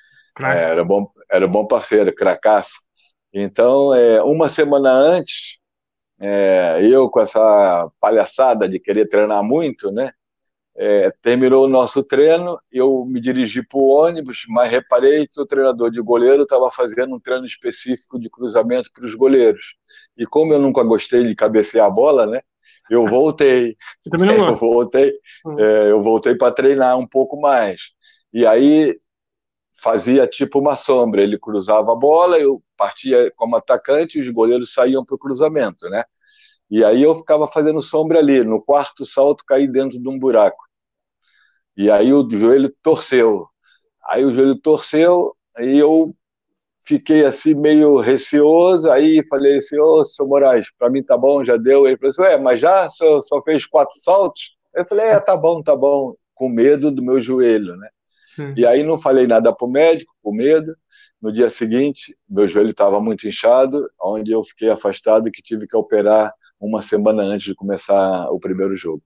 É, 0.45 0.71
era, 0.71 0.85
bom, 0.85 1.11
era 1.31 1.49
bom 1.49 1.67
parceiro, 1.67 2.15
cracaço. 2.15 2.77
Então, 3.33 3.93
é, 3.95 4.23
uma 4.23 4.49
semana 4.49 4.91
antes, 4.91 5.59
é, 6.21 6.81
eu 6.83 7.09
com 7.11 7.21
essa 7.21 7.91
palhaçada 8.01 8.69
de 8.69 8.79
querer 8.79 9.09
treinar 9.09 9.43
muito, 9.43 9.91
né? 9.91 10.13
É, 10.81 11.11
terminou 11.21 11.65
o 11.65 11.69
nosso 11.69 12.05
treino, 12.05 12.57
eu 12.71 13.05
me 13.05 13.21
dirigi 13.21 13.67
para 13.67 13.79
o 13.79 13.89
ônibus, 13.89 14.45
mas 14.49 14.71
reparei 14.71 15.27
que 15.27 15.41
o 15.41 15.47
treinador 15.47 15.91
de 15.91 16.01
goleiro 16.01 16.45
estava 16.45 16.71
fazendo 16.71 17.17
um 17.17 17.21
treino 17.21 17.45
específico 17.45 18.17
de 18.17 18.31
cruzamento 18.31 18.89
para 18.93 19.05
os 19.05 19.13
goleiros. 19.13 19.75
E 20.17 20.25
como 20.25 20.53
eu 20.53 20.61
nunca 20.61 20.85
gostei 20.85 21.27
de 21.27 21.35
cabecear 21.35 21.87
a 21.89 21.91
bola, 21.91 22.27
né? 22.27 22.41
Eu 22.89 23.07
voltei. 23.07 23.77
Eu, 24.15 24.57
voltei, 24.57 25.13
hum. 25.45 25.59
é, 25.59 25.91
eu 25.91 26.01
voltei 26.01 26.37
para 26.37 26.53
treinar 26.53 26.97
um 26.97 27.07
pouco 27.07 27.41
mais. 27.41 27.91
E 28.33 28.47
aí 28.47 28.99
fazia 29.83 30.27
tipo 30.29 30.61
uma 30.61 30.77
sombra. 30.77 31.23
Ele 31.23 31.39
cruzava 31.39 31.93
a 31.93 31.97
bola, 31.97 32.39
eu 32.39 32.63
partia 32.77 33.33
como 33.37 33.57
atacante, 33.57 34.21
os 34.21 34.29
goleiros 34.29 34.73
saíam 34.73 35.05
para 35.05 35.17
o 35.17 35.19
cruzamento, 35.19 35.89
né? 35.91 36.05
E 36.71 36.85
aí 36.85 37.03
eu 37.03 37.17
ficava 37.17 37.49
fazendo 37.49 37.83
sombra 37.83 38.19
ali. 38.19 38.45
No 38.45 38.63
quarto 38.63 39.05
salto, 39.05 39.45
caí 39.45 39.67
dentro 39.67 40.01
de 40.01 40.09
um 40.09 40.19
buraco. 40.19 40.68
E 41.79 41.89
aí 41.93 42.13
o 42.13 42.29
joelho 42.29 42.75
torceu. 42.83 43.47
Aí 44.09 44.25
o 44.25 44.35
joelho 44.35 44.57
torceu, 44.57 45.37
e 45.61 45.79
eu 45.79 46.13
fiquei 46.85 47.25
assim 47.25 47.55
meio 47.55 47.99
receoso. 47.99 48.91
Aí 48.91 49.25
falei 49.29 49.59
assim: 49.59 49.79
Ô, 49.79 50.05
seu 50.05 50.27
Moraes, 50.27 50.67
para 50.77 50.91
mim 50.91 51.05
tá 51.05 51.17
bom, 51.17 51.45
já 51.45 51.57
deu. 51.57 51.87
Ele 51.87 51.97
falou 51.97 52.11
assim: 52.11 52.23
Ué, 52.23 52.37
mas 52.39 52.61
já 52.61 52.91
só, 52.91 53.21
só 53.21 53.41
fez 53.45 53.65
quatro 53.65 53.97
saltos? 54.01 54.57
Eu 54.75 54.85
falei: 54.87 55.07
É, 55.07 55.21
tá 55.21 55.37
bom, 55.37 55.63
tá 55.63 55.77
bom. 55.77 56.15
Com 56.35 56.49
medo 56.49 56.91
do 56.91 57.01
meu 57.01 57.21
joelho, 57.21 57.77
né? 57.77 57.89
E 58.57 58.67
aí 58.67 58.83
não 58.83 58.99
falei 58.99 59.27
nada 59.27 59.55
para 59.55 59.67
o 59.67 59.71
médico, 59.71 60.13
com 60.21 60.33
medo. 60.33 60.77
No 61.23 61.33
dia 61.33 61.51
seguinte, 61.51 62.17
meu 62.29 62.47
joelho 62.49 62.71
estava 62.71 63.01
muito 63.01 63.27
inchado, 63.27 63.89
onde 64.01 64.33
eu 64.33 64.43
fiquei 64.45 64.71
afastado 64.71 65.29
e 65.29 65.33
que 65.33 65.43
tive 65.43 65.67
que 65.67 65.77
operar 65.77 66.33
uma 66.61 66.83
semana 66.83 67.23
antes 67.23 67.47
de 67.47 67.55
começar 67.55 68.29
o 68.31 68.39
primeiro 68.39 68.77
jogo. 68.77 69.03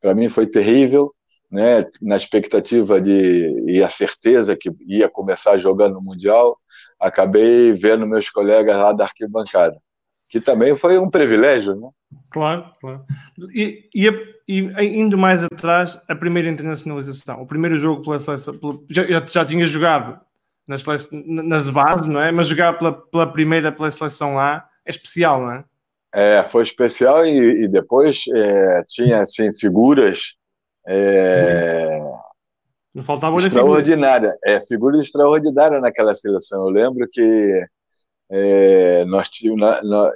Para 0.00 0.14
mim 0.14 0.28
foi 0.28 0.46
terrível, 0.46 1.14
né? 1.52 1.86
Na 2.00 2.16
expectativa 2.16 2.98
de 2.98 3.62
e 3.68 3.82
a 3.82 3.88
certeza 3.88 4.56
que 4.56 4.70
ia 4.86 5.08
começar 5.08 5.58
jogando 5.58 5.94
no 5.94 6.02
mundial, 6.02 6.58
acabei 6.98 7.74
vendo 7.74 8.06
meus 8.06 8.30
colegas 8.30 8.74
lá 8.74 8.92
da 8.92 9.04
arquibancada, 9.04 9.76
que 10.30 10.40
também 10.40 10.74
foi 10.74 10.98
um 10.98 11.10
privilégio, 11.10 11.74
né? 11.76 11.88
Claro, 12.30 12.64
claro. 12.80 13.04
E, 13.54 13.88
e, 13.94 14.08
e, 14.48 14.98
indo 14.98 15.18
mais 15.18 15.42
atrás, 15.44 16.00
a 16.08 16.14
primeira 16.14 16.48
internacionalização, 16.48 17.42
o 17.42 17.46
primeiro 17.46 17.76
jogo 17.76 18.02
pela 18.02 18.18
seleção, 18.18 18.54
já, 18.88 19.04
já 19.26 19.44
tinha 19.44 19.66
jogado 19.66 20.18
nas, 20.66 20.84
nas 21.26 21.68
bases, 21.68 22.06
não 22.06 22.20
é? 22.20 22.32
Mas 22.32 22.46
jogar 22.46 22.78
pela, 22.78 22.92
pela 22.92 23.30
primeira 23.30 23.70
pela 23.70 23.90
seleção 23.90 24.36
lá 24.36 24.66
é 24.86 24.90
especial, 24.90 25.42
não 25.42 25.52
é? 25.52 25.64
É, 26.14 26.42
foi 26.44 26.62
especial 26.62 27.26
e, 27.26 27.64
e 27.64 27.68
depois 27.68 28.24
é, 28.34 28.82
tinha 28.88 29.22
assim 29.22 29.50
figuras 29.54 30.34
é, 30.86 32.00
não 32.94 33.02
faltava 33.02 33.38
extraordinária, 33.38 34.36
é 34.44 34.60
figura 34.60 34.96
extraordinária 34.96 35.80
naquela 35.80 36.14
seleção. 36.14 36.68
Eu 36.68 36.68
lembro 36.68 37.08
que 37.10 37.66
é, 38.30 39.04
nós 39.06 39.28
tínhamos, 39.28 39.66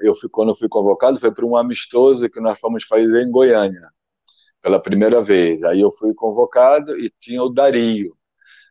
eu 0.03 0.15
fui, 0.15 0.29
quando 0.29 0.51
eu 0.51 0.57
fui 0.57 0.69
convocado 0.69 1.19
foi 1.19 1.33
para 1.33 1.47
um 1.47 1.57
amistoso 1.57 2.29
que 2.29 2.41
nós 2.41 2.59
fomos 2.59 2.85
fazer 2.85 3.23
em 3.23 3.31
Goiânia 3.31 3.89
pela 4.63 4.81
primeira 4.81 5.23
vez. 5.23 5.63
Aí 5.65 5.81
eu 5.81 5.91
fui 5.91 6.13
convocado 6.15 6.99
e 6.99 7.11
tinha 7.19 7.43
o 7.43 7.49
Dario. 7.49 8.15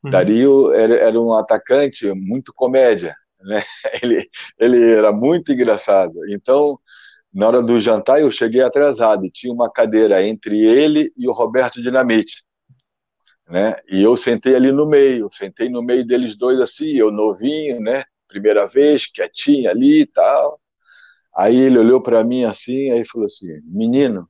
Uhum. 0.04 0.12
Dario 0.12 0.72
era, 0.74 0.96
era 0.96 1.20
um 1.20 1.34
atacante 1.34 2.12
muito 2.14 2.54
comédia, 2.54 3.16
né? 3.42 3.64
Ele, 4.04 4.30
ele 4.60 4.92
era 4.92 5.12
muito 5.12 5.52
engraçado. 5.52 6.14
Então 6.30 6.80
na 7.36 7.48
hora 7.48 7.62
do 7.62 7.78
jantar 7.82 8.22
eu 8.22 8.32
cheguei 8.32 8.62
atrasado 8.62 9.26
e 9.26 9.30
tinha 9.30 9.54
uma 9.54 9.70
cadeira 9.70 10.26
entre 10.26 10.58
ele 10.58 11.12
e 11.18 11.28
o 11.28 11.34
Roberto 11.34 11.82
Dinamite. 11.82 12.46
Né? 13.50 13.76
E 13.90 14.02
eu 14.02 14.16
sentei 14.16 14.56
ali 14.56 14.72
no 14.72 14.88
meio, 14.88 15.28
sentei 15.30 15.68
no 15.68 15.84
meio 15.84 16.08
deles 16.08 16.38
dois 16.38 16.62
assim, 16.62 16.94
eu 16.94 17.12
novinho, 17.12 17.82
né? 17.82 18.06
Primeira 18.26 18.66
vez, 18.66 19.06
quietinho 19.06 19.70
ali 19.70 20.04
e 20.04 20.06
tal. 20.06 20.60
Aí 21.36 21.58
ele 21.58 21.78
olhou 21.78 22.02
para 22.02 22.24
mim 22.24 22.46
assim, 22.46 22.90
aí 22.92 23.06
falou 23.06 23.26
assim: 23.26 23.48
"Menino, 23.66 24.28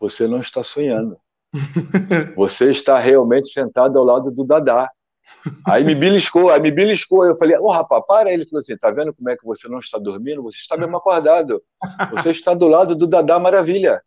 você 0.00 0.26
não 0.26 0.40
está 0.40 0.64
sonhando. 0.64 1.18
Você 2.36 2.70
está 2.70 2.98
realmente 2.98 3.48
sentado 3.48 3.98
ao 3.98 4.04
lado 4.04 4.30
do 4.30 4.44
Dadá. 4.44 4.90
Aí 5.66 5.84
me 5.84 5.94
beliscou, 5.94 6.50
aí 6.50 6.60
me 6.60 6.70
beliscou. 6.70 7.24
Eu 7.24 7.36
falei, 7.36 7.56
ô 7.58 7.64
oh, 7.64 7.70
rapaz, 7.70 8.02
para. 8.06 8.32
Ele 8.32 8.46
falou 8.46 8.60
assim: 8.60 8.76
tá 8.76 8.90
vendo 8.90 9.14
como 9.14 9.30
é 9.30 9.36
que 9.36 9.44
você 9.44 9.68
não 9.68 9.78
está 9.78 9.98
dormindo? 9.98 10.42
Você 10.42 10.58
está 10.58 10.76
mesmo 10.76 10.96
acordado. 10.96 11.62
Você 12.12 12.30
está 12.30 12.54
do 12.54 12.68
lado 12.68 12.94
do 12.94 13.06
Dadá 13.06 13.38
Maravilha. 13.38 14.02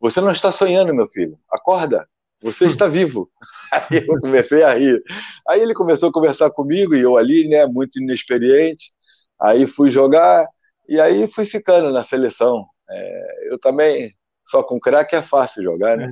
Você 0.00 0.20
não 0.20 0.30
está 0.30 0.52
sonhando, 0.52 0.94
meu 0.94 1.08
filho. 1.08 1.38
Acorda. 1.50 2.08
Você 2.42 2.66
está 2.66 2.86
vivo. 2.86 3.28
Aí 3.72 4.06
eu 4.06 4.20
comecei 4.20 4.62
a 4.62 4.74
rir. 4.74 5.02
Aí 5.46 5.60
ele 5.60 5.74
começou 5.74 6.08
a 6.08 6.12
conversar 6.12 6.50
comigo 6.50 6.94
e 6.94 7.00
eu 7.00 7.16
ali, 7.16 7.48
né, 7.48 7.66
muito 7.66 8.00
inexperiente. 8.00 8.92
Aí 9.40 9.66
fui 9.66 9.90
jogar 9.90 10.46
e 10.88 10.98
aí 11.00 11.26
fui 11.26 11.44
ficando 11.44 11.90
na 11.90 12.02
seleção. 12.02 12.64
É, 12.88 13.52
eu 13.52 13.58
também, 13.58 14.10
só 14.44 14.62
com 14.62 14.80
craque 14.80 15.14
é 15.14 15.22
fácil 15.22 15.62
jogar, 15.62 15.96
né? 15.96 16.08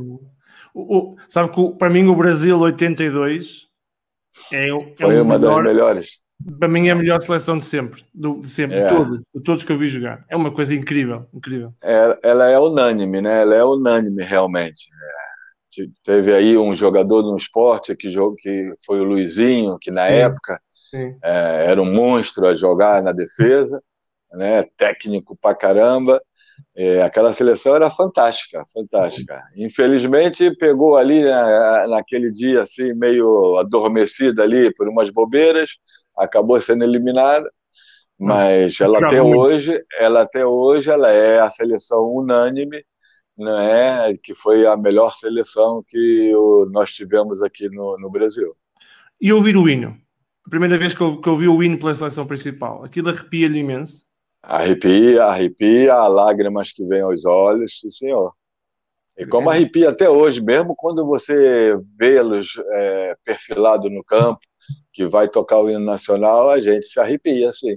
O, 0.75 0.99
o, 0.99 1.17
sabe 1.29 1.51
que 1.51 1.73
para 1.79 1.89
mim 1.89 2.07
o 2.07 2.15
Brasil 2.15 2.59
82 2.59 3.65
é, 4.53 4.68
é 4.68 4.92
Foi 4.99 5.20
uma 5.20 5.38
melhor, 5.38 5.62
das 5.62 5.72
melhores. 5.72 6.09
Para 6.59 6.68
mim 6.68 6.88
é 6.88 6.90
a 6.90 6.94
melhor 6.94 7.20
seleção 7.22 7.57
de 7.59 7.64
sempre, 7.64 8.05
do, 8.14 8.40
de 8.40 8.49
sempre, 8.49 8.77
é. 8.77 8.83
de, 8.83 8.94
todos, 8.94 9.20
de 9.35 9.42
todos 9.42 9.64
que 9.64 9.72
eu 9.72 9.79
vi 9.79 9.88
jogar. 9.88 10.25
É 10.29 10.37
uma 10.37 10.53
coisa 10.53 10.75
incrível, 10.75 11.27
incrível. 11.33 11.72
É, 11.83 12.18
ela 12.22 12.49
é 12.49 12.59
unânime, 12.59 13.20
né? 13.20 13.40
Ela 13.40 13.55
é 13.55 13.64
unânime 13.64 14.22
realmente. 14.22 14.87
É, 14.92 15.87
teve 16.05 16.35
aí 16.35 16.57
um 16.57 16.77
jogador 16.77 17.22
no 17.22 17.37
esporte 17.37 17.96
que, 17.96 18.11
que 18.38 18.75
foi 18.85 19.01
o 19.01 19.05
Luizinho, 19.05 19.79
que 19.81 19.90
na 19.90 20.09
Sim. 20.09 20.14
época 20.14 20.61
é, 21.22 21.66
era 21.70 21.81
um 21.81 21.92
monstro 21.92 22.46
a 22.46 22.55
jogar 22.55 23.03
na 23.03 23.12
defesa, 23.12 23.83
né? 24.33 24.64
Técnico 24.77 25.37
pra 25.40 25.55
caramba. 25.55 26.22
É, 26.75 27.03
aquela 27.03 27.33
seleção 27.33 27.75
era 27.75 27.90
fantástica, 27.90 28.64
fantástica. 28.73 29.42
Infelizmente 29.57 30.55
pegou 30.57 30.97
ali 30.97 31.23
né, 31.23 31.87
naquele 31.88 32.31
dia 32.31 32.62
assim 32.62 32.92
meio 32.95 33.57
adormecida 33.57 34.42
ali 34.42 34.73
por 34.75 34.88
umas 34.88 35.11
bobeiras, 35.11 35.71
acabou 36.16 36.61
sendo 36.61 36.85
eliminada, 36.85 37.51
mas 38.19 38.81
ela 38.81 38.99
até 38.99 39.23
hoje, 39.23 39.79
ela 39.99 40.23
até 40.23 40.47
hoje 40.47 40.90
ela 40.90 41.11
é 41.11 41.38
a 41.38 41.51
seleção 41.51 42.09
unânime, 42.11 42.83
né, 43.37 44.16
que 44.23 44.35
foi 44.35 44.66
a 44.66 44.77
melhor 44.77 45.12
seleção 45.14 45.85
que 45.87 46.35
o, 46.35 46.66
nós 46.71 46.90
tivemos 46.90 47.42
aqui 47.42 47.69
no, 47.69 47.99
no 47.99 48.11
Brasil. 48.11 48.57
E 49.21 49.33
ouvir 49.33 49.57
o 49.57 49.69
hino? 49.69 49.99
A 50.47 50.49
primeira 50.49 50.79
vez 50.79 50.95
que 50.95 51.01
eu, 51.01 51.21
que 51.21 51.29
eu 51.29 51.37
vi 51.37 51.49
o 51.49 51.62
hino 51.62 51.79
pela 51.79 51.95
seleção 51.95 52.27
principal, 52.27 52.85
aquilo 52.85 53.11
arrepia-lhe 53.11 53.59
imenso? 53.59 54.06
Arrepia, 54.48 55.24
arrepia, 55.24 56.06
lágrimas 56.06 56.70
que 56.70 56.85
vêm 56.85 57.00
aos 57.00 57.24
olhos, 57.24 57.80
sim 57.80 57.90
senhor. 57.90 58.32
E 59.18 59.26
como 59.26 59.50
arrepia 59.50 59.90
até 59.90 60.09
hoje, 60.09 60.40
mesmo 60.40 60.76
quando 60.76 61.04
você 61.04 61.76
vê-los 61.98 62.54
é, 62.74 63.16
perfilado 63.24 63.90
no 63.90 64.04
campo, 64.04 64.38
que 64.92 65.04
vai 65.04 65.28
tocar 65.28 65.59
o 65.59 65.68
hino 65.68 65.80
nacional, 65.80 66.50
a 66.50 66.61
gente 66.61 66.87
se 66.87 67.00
arrepia, 67.00 67.50
sim. 67.50 67.76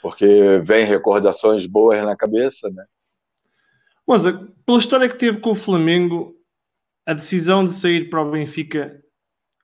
Porque 0.00 0.60
vem 0.62 0.84
recordações 0.84 1.66
boas 1.66 2.00
na 2.04 2.14
cabeça, 2.14 2.70
né? 2.70 2.84
Mas, 4.06 4.22
pela 4.64 4.78
história 4.78 5.08
que 5.08 5.16
teve 5.16 5.40
com 5.40 5.50
o 5.50 5.56
Flamengo, 5.56 6.36
a 7.04 7.12
decisão 7.12 7.66
de 7.66 7.74
sair 7.74 8.08
para 8.08 8.22
o 8.22 8.30
Benfica 8.30 9.02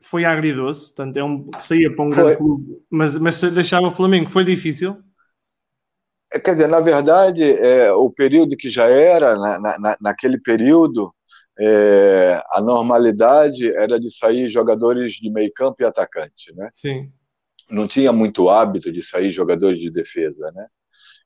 foi 0.00 0.24
agridoce, 0.24 0.88
portanto, 0.88 1.16
é 1.16 1.24
um, 1.24 1.48
saía 1.60 1.94
para 1.94 2.04
um 2.04 2.10
foi. 2.10 2.22
grande 2.24 2.38
clube, 2.38 2.82
mas, 2.90 3.16
mas 3.16 3.40
deixava 3.40 3.86
o 3.86 3.94
Flamengo, 3.94 4.28
foi 4.28 4.44
difícil? 4.44 4.96
É, 6.32 6.38
quer 6.38 6.52
dizer, 6.52 6.68
na 6.68 6.80
verdade, 6.80 7.42
é, 7.42 7.90
o 7.92 8.10
período 8.10 8.56
que 8.56 8.68
já 8.68 8.86
era, 8.86 9.36
na, 9.36 9.78
na, 9.78 9.96
naquele 10.00 10.38
período, 10.38 11.12
é, 11.58 12.40
a 12.52 12.60
normalidade 12.60 13.70
era 13.74 13.98
de 13.98 14.14
sair 14.14 14.48
jogadores 14.48 15.14
de 15.14 15.30
meio 15.30 15.52
campo 15.54 15.82
e 15.82 15.84
atacante, 15.84 16.54
né? 16.54 16.70
Sim. 16.72 17.10
Não 17.70 17.88
tinha 17.88 18.12
muito 18.12 18.48
hábito 18.48 18.92
de 18.92 19.02
sair 19.02 19.30
jogadores 19.30 19.78
de 19.78 19.90
defesa, 19.90 20.52
né? 20.52 20.66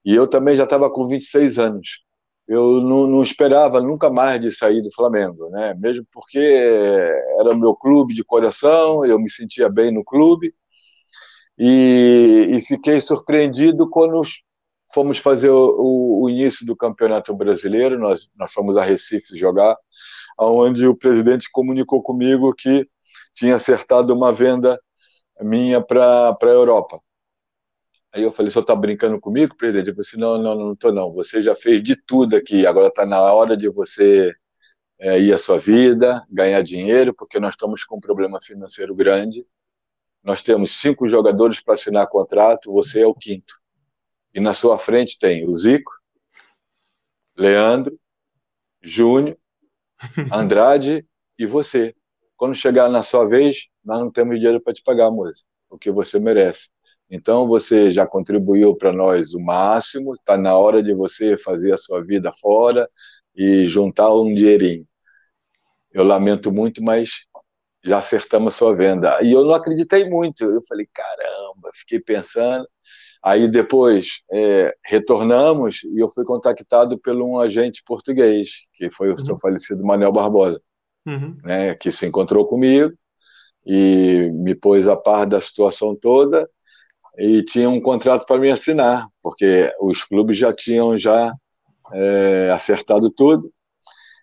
E 0.04 0.14
eu 0.14 0.26
também 0.26 0.56
já 0.56 0.64
estava 0.64 0.90
com 0.90 1.06
26 1.06 1.58
anos. 1.58 2.00
Eu 2.48 2.80
não, 2.80 3.06
não, 3.06 3.22
esperava 3.22 3.80
nunca 3.80 4.10
mais 4.10 4.40
de 4.40 4.50
sair 4.52 4.82
do 4.82 4.92
Flamengo, 4.92 5.48
né? 5.50 5.74
Mesmo 5.74 6.04
porque 6.12 6.38
era 6.38 7.50
o 7.50 7.56
meu 7.56 7.74
clube 7.74 8.14
de 8.14 8.24
coração, 8.24 9.04
eu 9.04 9.18
me 9.18 9.30
sentia 9.30 9.68
bem 9.68 9.92
no 9.92 10.04
clube. 10.04 10.52
E, 11.58 12.48
e 12.50 12.60
fiquei 12.62 13.00
surpreendido 13.00 13.88
quando 13.88 14.20
fomos 14.92 15.18
fazer 15.18 15.50
o, 15.50 16.22
o, 16.22 16.30
início 16.30 16.66
do 16.66 16.76
Campeonato 16.76 17.34
Brasileiro, 17.34 17.98
nós, 17.98 18.30
nós 18.38 18.52
fomos 18.52 18.76
a 18.76 18.82
Recife 18.82 19.36
jogar, 19.36 19.76
onde 20.38 20.86
o 20.86 20.96
presidente 20.96 21.48
comunicou 21.50 22.02
comigo 22.02 22.54
que 22.54 22.88
tinha 23.34 23.56
acertado 23.56 24.14
uma 24.14 24.32
venda 24.32 24.80
minha 25.40 25.80
para 25.80 26.36
a 26.40 26.46
Europa. 26.46 27.00
Aí 28.12 28.22
eu 28.22 28.30
falei, 28.30 28.52
senhor 28.52 28.62
está 28.62 28.76
brincando 28.76 29.18
comigo, 29.18 29.56
presidente? 29.56 29.88
Eu 29.88 29.94
falei 29.94 30.06
assim, 30.06 30.18
não, 30.18 30.38
não, 30.38 30.54
não 30.54 30.72
estou 30.74 30.92
não, 30.92 31.12
você 31.12 31.40
já 31.40 31.54
fez 31.54 31.82
de 31.82 31.96
tudo 31.96 32.36
aqui, 32.36 32.66
agora 32.66 32.88
está 32.88 33.06
na 33.06 33.20
hora 33.32 33.56
de 33.56 33.68
você 33.70 34.30
é, 35.00 35.18
ir 35.18 35.32
à 35.32 35.38
sua 35.38 35.58
vida, 35.58 36.22
ganhar 36.30 36.62
dinheiro, 36.62 37.14
porque 37.14 37.40
nós 37.40 37.52
estamos 37.52 37.84
com 37.84 37.96
um 37.96 38.00
problema 38.00 38.38
financeiro 38.42 38.94
grande, 38.94 39.46
nós 40.22 40.42
temos 40.42 40.78
cinco 40.78 41.08
jogadores 41.08 41.60
para 41.60 41.74
assinar 41.74 42.06
contrato, 42.06 42.70
você 42.70 43.00
é 43.00 43.06
o 43.06 43.14
quinto. 43.14 43.61
E 44.34 44.40
na 44.40 44.54
sua 44.54 44.78
frente 44.78 45.18
tem 45.18 45.44
o 45.44 45.52
Zico, 45.54 45.92
Leandro, 47.36 47.98
Júnior, 48.82 49.36
Andrade 50.32 51.06
e 51.38 51.46
você. 51.46 51.94
Quando 52.36 52.54
chegar 52.54 52.88
na 52.88 53.02
sua 53.02 53.26
vez, 53.26 53.56
nós 53.84 54.00
não 54.00 54.10
temos 54.10 54.36
dinheiro 54.36 54.60
para 54.60 54.72
te 54.72 54.82
pagar, 54.82 55.10
moça, 55.10 55.42
o 55.70 55.78
que 55.78 55.90
você 55.90 56.18
merece. 56.18 56.70
Então 57.10 57.46
você 57.46 57.90
já 57.90 58.06
contribuiu 58.06 58.74
para 58.74 58.92
nós 58.92 59.34
o 59.34 59.40
máximo, 59.40 60.14
está 60.14 60.36
na 60.36 60.56
hora 60.56 60.82
de 60.82 60.94
você 60.94 61.36
fazer 61.36 61.72
a 61.72 61.78
sua 61.78 62.02
vida 62.02 62.32
fora 62.32 62.88
e 63.36 63.68
juntar 63.68 64.14
um 64.14 64.34
dinheirinho. 64.34 64.86
Eu 65.92 66.04
lamento 66.04 66.50
muito, 66.50 66.82
mas 66.82 67.10
já 67.84 67.98
acertamos 67.98 68.54
a 68.54 68.56
sua 68.56 68.74
venda. 68.74 69.22
E 69.22 69.32
eu 69.32 69.44
não 69.44 69.54
acreditei 69.54 70.08
muito. 70.08 70.44
Eu 70.44 70.62
falei, 70.66 70.88
caramba, 70.92 71.70
fiquei 71.74 72.00
pensando. 72.00 72.66
Aí 73.22 73.46
depois 73.48 74.20
é, 74.32 74.74
retornamos 74.84 75.84
e 75.84 76.02
eu 76.02 76.08
fui 76.08 76.24
contactado 76.24 76.98
por 76.98 77.14
um 77.14 77.38
agente 77.38 77.82
português, 77.86 78.50
que 78.74 78.90
foi 78.90 79.08
o 79.08 79.12
uhum. 79.12 79.24
seu 79.24 79.38
falecido 79.38 79.84
Manuel 79.84 80.10
Barbosa, 80.10 80.60
uhum. 81.06 81.36
né, 81.44 81.74
que 81.76 81.92
se 81.92 82.04
encontrou 82.04 82.46
comigo 82.46 82.92
e 83.64 84.28
me 84.32 84.56
pôs 84.56 84.88
a 84.88 84.96
par 84.96 85.24
da 85.24 85.40
situação 85.40 85.94
toda 85.94 86.48
e 87.16 87.44
tinha 87.44 87.68
um 87.70 87.80
contrato 87.80 88.26
para 88.26 88.40
me 88.40 88.50
assinar, 88.50 89.06
porque 89.22 89.72
os 89.80 90.02
clubes 90.02 90.36
já 90.36 90.52
tinham 90.52 90.98
já 90.98 91.32
é, 91.92 92.50
acertado 92.52 93.08
tudo. 93.10 93.52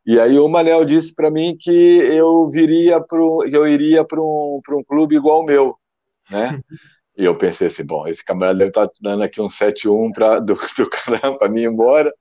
E 0.06 0.20
aí 0.20 0.40
o 0.40 0.50
Manel 0.50 0.84
disse 0.84 1.14
para 1.14 1.30
mim 1.30 1.56
que 1.58 1.72
eu 1.72 2.50
viria 2.50 3.00
pro, 3.00 3.46
eu 3.46 3.68
iria 3.68 4.04
para 4.04 4.20
um, 4.20 4.60
um 4.72 4.84
clube 4.84 5.16
igual 5.16 5.42
o 5.42 5.46
meu, 5.46 5.76
né? 6.30 6.60
E 7.19 7.25
eu 7.25 7.38
pensei 7.38 7.67
assim, 7.67 7.84
bom, 7.84 8.08
esse 8.08 8.23
camarada 8.23 8.60
deve 8.60 8.69
estar 8.69 8.88
tá 8.88 8.93
dando 9.01 9.23
aqui 9.23 9.41
um 9.41 9.49
7-1 9.49 10.13
pra, 10.13 10.39
do, 10.39 10.53
do 10.55 10.89
caramba 10.89 11.38
para 11.38 11.49
mim 11.49 11.63
ir 11.63 11.67
embora. 11.67 12.13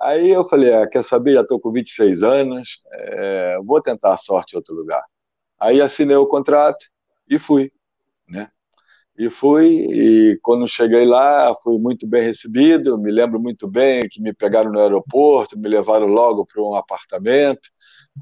Aí 0.00 0.30
eu 0.30 0.42
falei, 0.44 0.72
ah, 0.72 0.88
quer 0.88 1.04
saber, 1.04 1.34
já 1.34 1.42
estou 1.42 1.60
com 1.60 1.70
26 1.70 2.22
anos, 2.22 2.80
é, 2.90 3.58
vou 3.62 3.82
tentar 3.82 4.14
a 4.14 4.16
sorte 4.16 4.54
em 4.54 4.56
outro 4.56 4.74
lugar. 4.74 5.04
Aí 5.60 5.82
assinei 5.82 6.16
o 6.16 6.26
contrato 6.26 6.86
e 7.28 7.38
fui, 7.38 7.70
né? 8.26 8.48
E 9.18 9.28
fui, 9.28 9.66
e 9.90 10.38
quando 10.40 10.66
cheguei 10.66 11.04
lá, 11.04 11.54
fui 11.62 11.78
muito 11.78 12.08
bem 12.08 12.22
recebido, 12.22 12.96
me 12.96 13.12
lembro 13.12 13.38
muito 13.38 13.68
bem 13.68 14.08
que 14.08 14.22
me 14.22 14.32
pegaram 14.32 14.72
no 14.72 14.80
aeroporto, 14.80 15.58
me 15.58 15.68
levaram 15.68 16.06
logo 16.06 16.46
para 16.46 16.62
um 16.62 16.74
apartamento, 16.74 17.68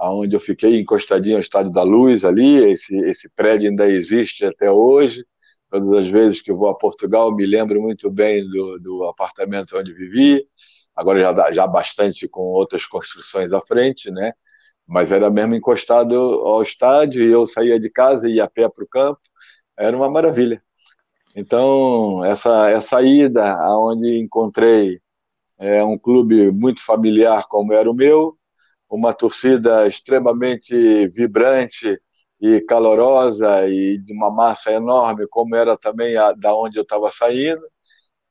onde 0.00 0.35
eu 0.35 0.40
fiquei 0.40 0.81
encostadinho 0.81 1.37
ao 1.37 1.40
Estádio 1.40 1.70
da 1.70 1.85
Luz 1.85 2.24
ali, 2.24 2.57
esse, 2.72 2.96
esse 3.04 3.31
prédio 3.37 3.70
ainda 3.70 3.88
existe 3.88 4.44
até 4.44 4.68
hoje, 4.68 5.24
Todas 5.70 5.92
as 5.92 6.09
vezes 6.09 6.40
que 6.40 6.52
vou 6.52 6.68
a 6.68 6.76
Portugal, 6.76 7.35
me 7.35 7.46
lembro 7.46 7.81
muito 7.81 8.11
bem 8.11 8.48
do, 8.48 8.78
do 8.78 9.04
apartamento 9.04 9.76
onde 9.76 9.92
vivi. 9.92 10.46
Agora 10.96 11.20
já, 11.20 11.52
já 11.52 11.66
bastante 11.66 12.26
com 12.28 12.42
outras 12.42 12.87
construções 12.87 13.52
à 13.52 13.61
frente, 13.61 14.11
né? 14.11 14.33
Mas 14.87 15.12
era 15.12 15.31
mesmo 15.31 15.54
encostado 15.54 16.14
ao 16.16 16.62
estádio 16.62 17.22
e 17.22 17.31
eu 17.31 17.46
saía 17.46 17.78
de 17.78 17.90
casa 17.90 18.28
e 18.28 18.37
ia 18.37 18.44
a 18.44 18.50
pé 18.50 18.68
para 18.68 18.85
o 18.85 18.88
campo. 18.88 19.20
Era 19.78 19.96
uma 19.96 20.11
maravilha. 20.11 20.62
Então, 21.37 22.24
essa, 22.24 22.70
essa 22.70 23.02
ida 23.02 23.52
aonde 23.54 24.18
encontrei 24.18 25.00
é, 25.59 25.85
um 25.85 25.98
clube 25.98 26.50
muito 26.50 26.85
familiar 26.85 27.46
como 27.48 27.72
era 27.72 27.90
o 27.90 27.94
meu, 27.94 28.37
uma 28.90 29.12
torcida 29.12 29.87
extremamente 29.87 31.08
vibrante, 31.08 32.00
e 32.41 32.61
calorosa 32.61 33.69
e 33.69 33.99
de 33.99 34.13
uma 34.13 34.31
massa 34.31 34.73
enorme, 34.73 35.27
como 35.29 35.57
era 35.57 35.77
também 35.77 36.17
a, 36.17 36.33
da 36.33 36.55
onde 36.55 36.79
eu 36.79 36.83
estava 36.83 37.11
saindo, 37.11 37.63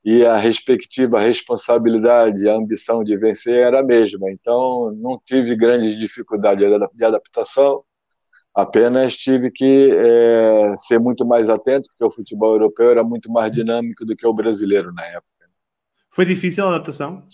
e 0.03 0.25
a 0.25 0.37
respectiva 0.37 1.19
responsabilidade, 1.19 2.47
a 2.47 2.55
ambição 2.55 3.03
de 3.03 3.17
vencer 3.17 3.59
era 3.59 3.81
a 3.81 3.83
mesma. 3.83 4.31
Então, 4.31 4.91
não 4.95 5.19
tive 5.25 5.55
grandes 5.55 5.99
dificuldades 5.99 6.65
de 6.93 7.03
adaptação, 7.03 7.83
apenas 8.55 9.17
tive 9.17 9.51
que 9.51 9.91
é, 9.91 10.75
ser 10.79 10.99
muito 10.99 11.25
mais 11.25 11.49
atento, 11.49 11.89
porque 11.89 12.05
o 12.05 12.11
futebol 12.11 12.53
europeu 12.53 12.89
era 12.89 13.03
muito 13.03 13.29
mais 13.29 13.51
dinâmico 13.51 14.05
do 14.05 14.15
que 14.15 14.25
o 14.25 14.33
brasileiro 14.33 14.93
na 14.93 15.05
época. 15.05 15.27
Foi 16.09 16.25
difícil 16.25 16.65
a 16.65 16.69
adaptação? 16.69 17.27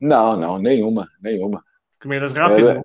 Não, 0.00 0.36
não, 0.36 0.58
nenhuma, 0.58 1.08
nenhuma. 1.22 1.62
Comeras 2.02 2.34
rápido? 2.34 2.68
Era, 2.68 2.84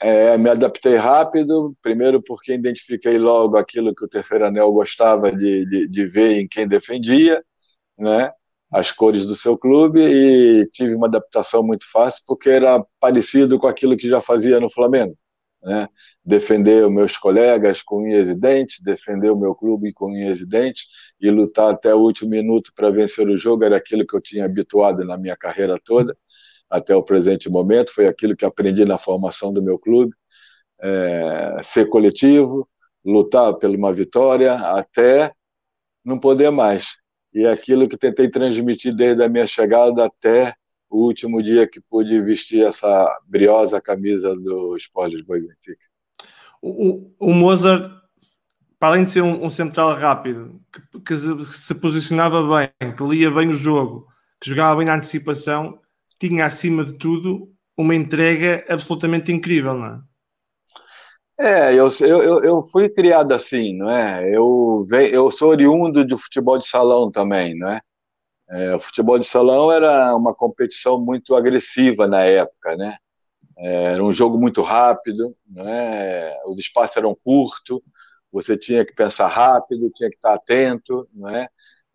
É, 0.00 0.38
me 0.38 0.48
adaptei 0.48 0.94
rápido, 0.96 1.76
primeiro 1.82 2.22
porque 2.22 2.54
identifiquei 2.54 3.18
logo 3.18 3.56
aquilo 3.56 3.94
que 3.94 4.04
o 4.04 4.08
terceiro 4.08 4.46
anel 4.46 4.72
gostava 4.72 5.32
de, 5.32 5.66
de, 5.66 5.88
de 5.88 6.06
ver 6.06 6.40
em 6.40 6.46
quem 6.46 6.68
defendia, 6.68 7.44
né? 7.98 8.30
as 8.70 8.90
cores 8.92 9.26
do 9.26 9.34
seu 9.34 9.56
clube 9.58 10.00
e 10.00 10.68
tive 10.70 10.94
uma 10.94 11.06
adaptação 11.06 11.62
muito 11.62 11.90
fácil 11.90 12.22
porque 12.26 12.50
era 12.50 12.84
parecido 13.00 13.58
com 13.58 13.66
aquilo 13.66 13.96
que 13.96 14.08
já 14.08 14.20
fazia 14.20 14.60
no 14.60 14.70
Flamengo. 14.70 15.16
Né? 15.62 15.88
Defender 16.24 16.84
os 16.86 16.92
meus 16.92 17.16
colegas 17.16 17.82
com 17.82 18.02
unhas 18.02 18.28
e 18.28 18.34
dentes, 18.34 18.80
defender 18.82 19.30
o 19.32 19.36
meu 19.36 19.54
clube 19.54 19.92
com 19.92 20.12
unhas 20.12 20.38
e 20.40 20.46
dentes 20.46 20.86
e 21.20 21.30
lutar 21.30 21.72
até 21.74 21.94
o 21.94 21.98
último 21.98 22.30
minuto 22.30 22.72
para 22.76 22.90
vencer 22.90 23.28
o 23.28 23.36
jogo 23.36 23.64
era 23.64 23.76
aquilo 23.76 24.06
que 24.06 24.14
eu 24.14 24.20
tinha 24.20 24.44
habituado 24.44 25.04
na 25.04 25.18
minha 25.18 25.36
carreira 25.36 25.76
toda 25.84 26.16
até 26.70 26.94
o 26.94 27.02
presente 27.02 27.48
momento, 27.48 27.92
foi 27.92 28.06
aquilo 28.06 28.36
que 28.36 28.44
aprendi 28.44 28.84
na 28.84 28.98
formação 28.98 29.52
do 29.52 29.62
meu 29.62 29.78
clube, 29.78 30.12
é, 30.80 31.56
ser 31.62 31.88
coletivo, 31.88 32.68
lutar 33.04 33.54
por 33.54 33.70
uma 33.70 33.92
vitória 33.92 34.54
até 34.54 35.32
não 36.04 36.18
poder 36.18 36.50
mais. 36.50 36.98
E 37.32 37.44
é 37.44 37.50
aquilo 37.50 37.88
que 37.88 37.96
tentei 37.96 38.30
transmitir 38.30 38.94
desde 38.94 39.22
a 39.22 39.28
minha 39.28 39.46
chegada 39.46 40.04
até 40.04 40.54
o 40.90 41.04
último 41.04 41.42
dia 41.42 41.68
que 41.68 41.80
pude 41.80 42.20
vestir 42.22 42.64
essa 42.64 43.20
briosa 43.26 43.80
camisa 43.80 44.34
do 44.34 44.76
Sport 44.76 45.12
Lisboa 45.12 45.38
e 45.38 45.42
Benfica. 45.42 45.86
O, 46.62 47.12
o, 47.18 47.32
Mozart, 47.32 47.90
para 48.78 48.88
além 48.88 49.04
de 49.04 49.10
ser 49.10 49.20
um, 49.20 49.44
um 49.44 49.50
central 49.50 49.94
rápido, 49.94 50.60
que, 50.72 51.00
que 51.00 51.16
se, 51.16 51.74
posicionava 51.74 52.42
bem, 52.42 52.92
que 52.94 53.02
lia 53.04 53.30
bem 53.30 53.48
o 53.48 53.52
jogo, 53.52 54.08
que 54.40 54.48
jogava 54.48 54.76
bem 54.76 54.86
na 54.86 54.96
antecipação, 54.96 55.78
tinha 56.18 56.46
acima 56.46 56.84
de 56.84 56.94
tudo 56.94 57.52
uma 57.76 57.94
entrega 57.94 58.64
absolutamente 58.68 59.32
incrível, 59.32 59.74
não 59.74 59.86
é? 59.86 60.00
É, 61.40 61.72
eu, 61.74 61.88
eu, 62.00 62.44
eu 62.44 62.64
fui 62.64 62.88
criado 62.88 63.32
assim, 63.32 63.72
não 63.76 63.88
é? 63.88 64.28
Eu, 64.28 64.84
eu 65.12 65.30
sou 65.30 65.50
oriundo 65.50 66.04
do 66.04 66.18
futebol 66.18 66.58
de 66.58 66.66
salão 66.66 67.12
também, 67.12 67.56
não 67.56 67.68
é? 67.70 67.80
é? 68.50 68.74
O 68.74 68.80
futebol 68.80 69.18
de 69.18 69.26
salão 69.26 69.70
era 69.70 70.16
uma 70.16 70.34
competição 70.34 71.00
muito 71.00 71.36
agressiva 71.36 72.08
na 72.08 72.24
época, 72.24 72.76
né? 72.76 72.96
É, 73.56 73.84
era 73.94 74.04
um 74.04 74.12
jogo 74.12 74.38
muito 74.38 74.62
rápido, 74.62 75.36
não 75.46 75.68
é? 75.68 76.36
Os 76.46 76.58
espaços 76.58 76.96
eram 76.96 77.16
curtos, 77.24 77.80
você 78.32 78.56
tinha 78.56 78.84
que 78.84 78.94
pensar 78.94 79.28
rápido, 79.28 79.90
tinha 79.94 80.10
que 80.10 80.16
estar 80.16 80.34
atento, 80.34 81.08
não 81.14 81.28
é? 81.28 81.48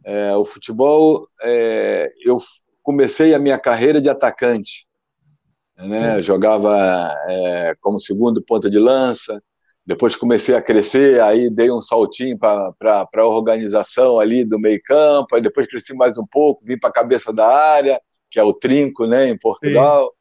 é 0.06 0.36
o 0.38 0.46
futebol, 0.46 1.26
é, 1.44 2.12
eu 2.26 2.40
comecei 2.84 3.34
a 3.34 3.40
minha 3.40 3.58
carreira 3.58 4.00
de 4.00 4.10
atacante. 4.10 4.86
Né? 5.76 6.22
Jogava 6.22 7.16
é, 7.28 7.76
como 7.82 7.98
segundo 7.98 8.44
ponta 8.44 8.70
de 8.70 8.78
lança, 8.78 9.42
depois 9.86 10.16
comecei 10.16 10.56
a 10.56 10.62
crescer, 10.62 11.20
aí 11.22 11.50
dei 11.50 11.70
um 11.70 11.82
saltinho 11.82 12.38
para 12.38 12.74
a 13.16 13.26
organização 13.26 14.20
ali 14.20 14.46
do 14.46 14.58
meio 14.58 14.82
campo, 14.84 15.36
aí 15.36 15.42
depois 15.42 15.68
cresci 15.68 15.94
mais 15.94 16.18
um 16.18 16.26
pouco, 16.26 16.64
vim 16.66 16.78
para 16.78 16.90
a 16.90 16.94
cabeça 16.94 17.34
da 17.34 17.48
área, 17.48 18.00
que 18.32 18.40
é 18.40 18.44
o 18.44 18.54
trinco, 18.54 19.06
né, 19.06 19.28
em 19.28 19.38
Portugal. 19.38 20.06
Sim. 20.06 20.12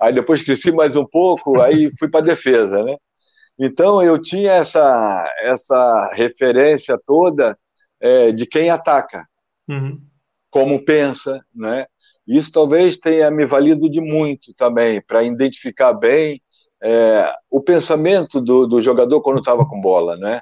Aí 0.00 0.12
depois 0.12 0.42
cresci 0.42 0.70
mais 0.70 0.94
um 0.94 1.04
pouco, 1.04 1.60
aí 1.60 1.90
fui 1.98 2.08
para 2.08 2.20
a 2.20 2.28
defesa, 2.28 2.84
né? 2.84 2.96
Então 3.58 4.00
eu 4.00 4.22
tinha 4.22 4.52
essa 4.52 5.28
essa 5.42 6.12
referência 6.14 6.96
toda 7.04 7.58
é, 8.00 8.30
de 8.30 8.46
quem 8.46 8.70
ataca, 8.70 9.26
uhum. 9.68 10.00
como 10.48 10.84
pensa, 10.84 11.44
né? 11.52 11.86
Isso 12.28 12.52
talvez 12.52 12.98
tenha 12.98 13.30
me 13.30 13.46
valido 13.46 13.88
de 13.88 14.00
muito 14.00 14.52
também, 14.54 15.00
para 15.00 15.24
identificar 15.24 15.94
bem 15.94 16.42
é, 16.82 17.32
o 17.50 17.60
pensamento 17.60 18.40
do, 18.40 18.66
do 18.66 18.82
jogador 18.82 19.22
quando 19.22 19.38
estava 19.38 19.66
com 19.66 19.80
bola, 19.80 20.16
né? 20.16 20.40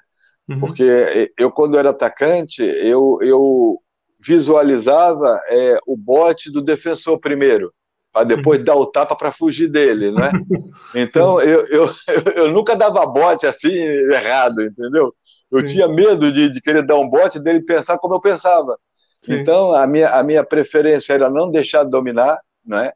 Uhum. 0.49 0.59
Porque 0.59 1.32
eu, 1.39 1.51
quando 1.51 1.78
era 1.78 1.91
atacante, 1.91 2.62
eu, 2.62 3.18
eu 3.22 3.80
visualizava 4.18 5.41
é, 5.49 5.78
o 5.87 5.97
bote 5.97 6.51
do 6.51 6.61
defensor 6.61 7.20
primeiro, 7.20 7.72
para 8.12 8.24
depois 8.24 8.59
uhum. 8.59 8.64
dar 8.64 8.74
o 8.74 8.87
tapa 8.87 9.14
para 9.14 9.30
fugir 9.30 9.68
dele, 9.68 10.11
né? 10.11 10.30
Então, 10.95 11.41
eu, 11.41 11.66
eu, 11.66 11.91
eu 12.37 12.51
nunca 12.53 12.76
dava 12.76 13.05
bote 13.07 13.47
assim 13.47 13.72
errado, 13.72 14.62
entendeu? 14.62 15.12
Eu 15.51 15.61
Sim. 15.61 15.66
tinha 15.66 15.89
medo 15.89 16.32
de, 16.32 16.49
de 16.49 16.61
querer 16.61 16.84
dar 16.84 16.97
um 16.97 17.09
bote 17.09 17.39
dele 17.39 17.61
pensar 17.61 17.99
como 17.99 18.14
eu 18.14 18.20
pensava. 18.20 18.78
Sim. 19.26 19.40
Então, 19.40 19.74
a 19.74 19.86
minha, 19.86 20.10
a 20.10 20.22
minha 20.22 20.44
preferência 20.44 21.12
era 21.12 21.28
não 21.28 21.50
deixar 21.50 21.84
dominar, 21.84 22.40
né? 22.64 22.92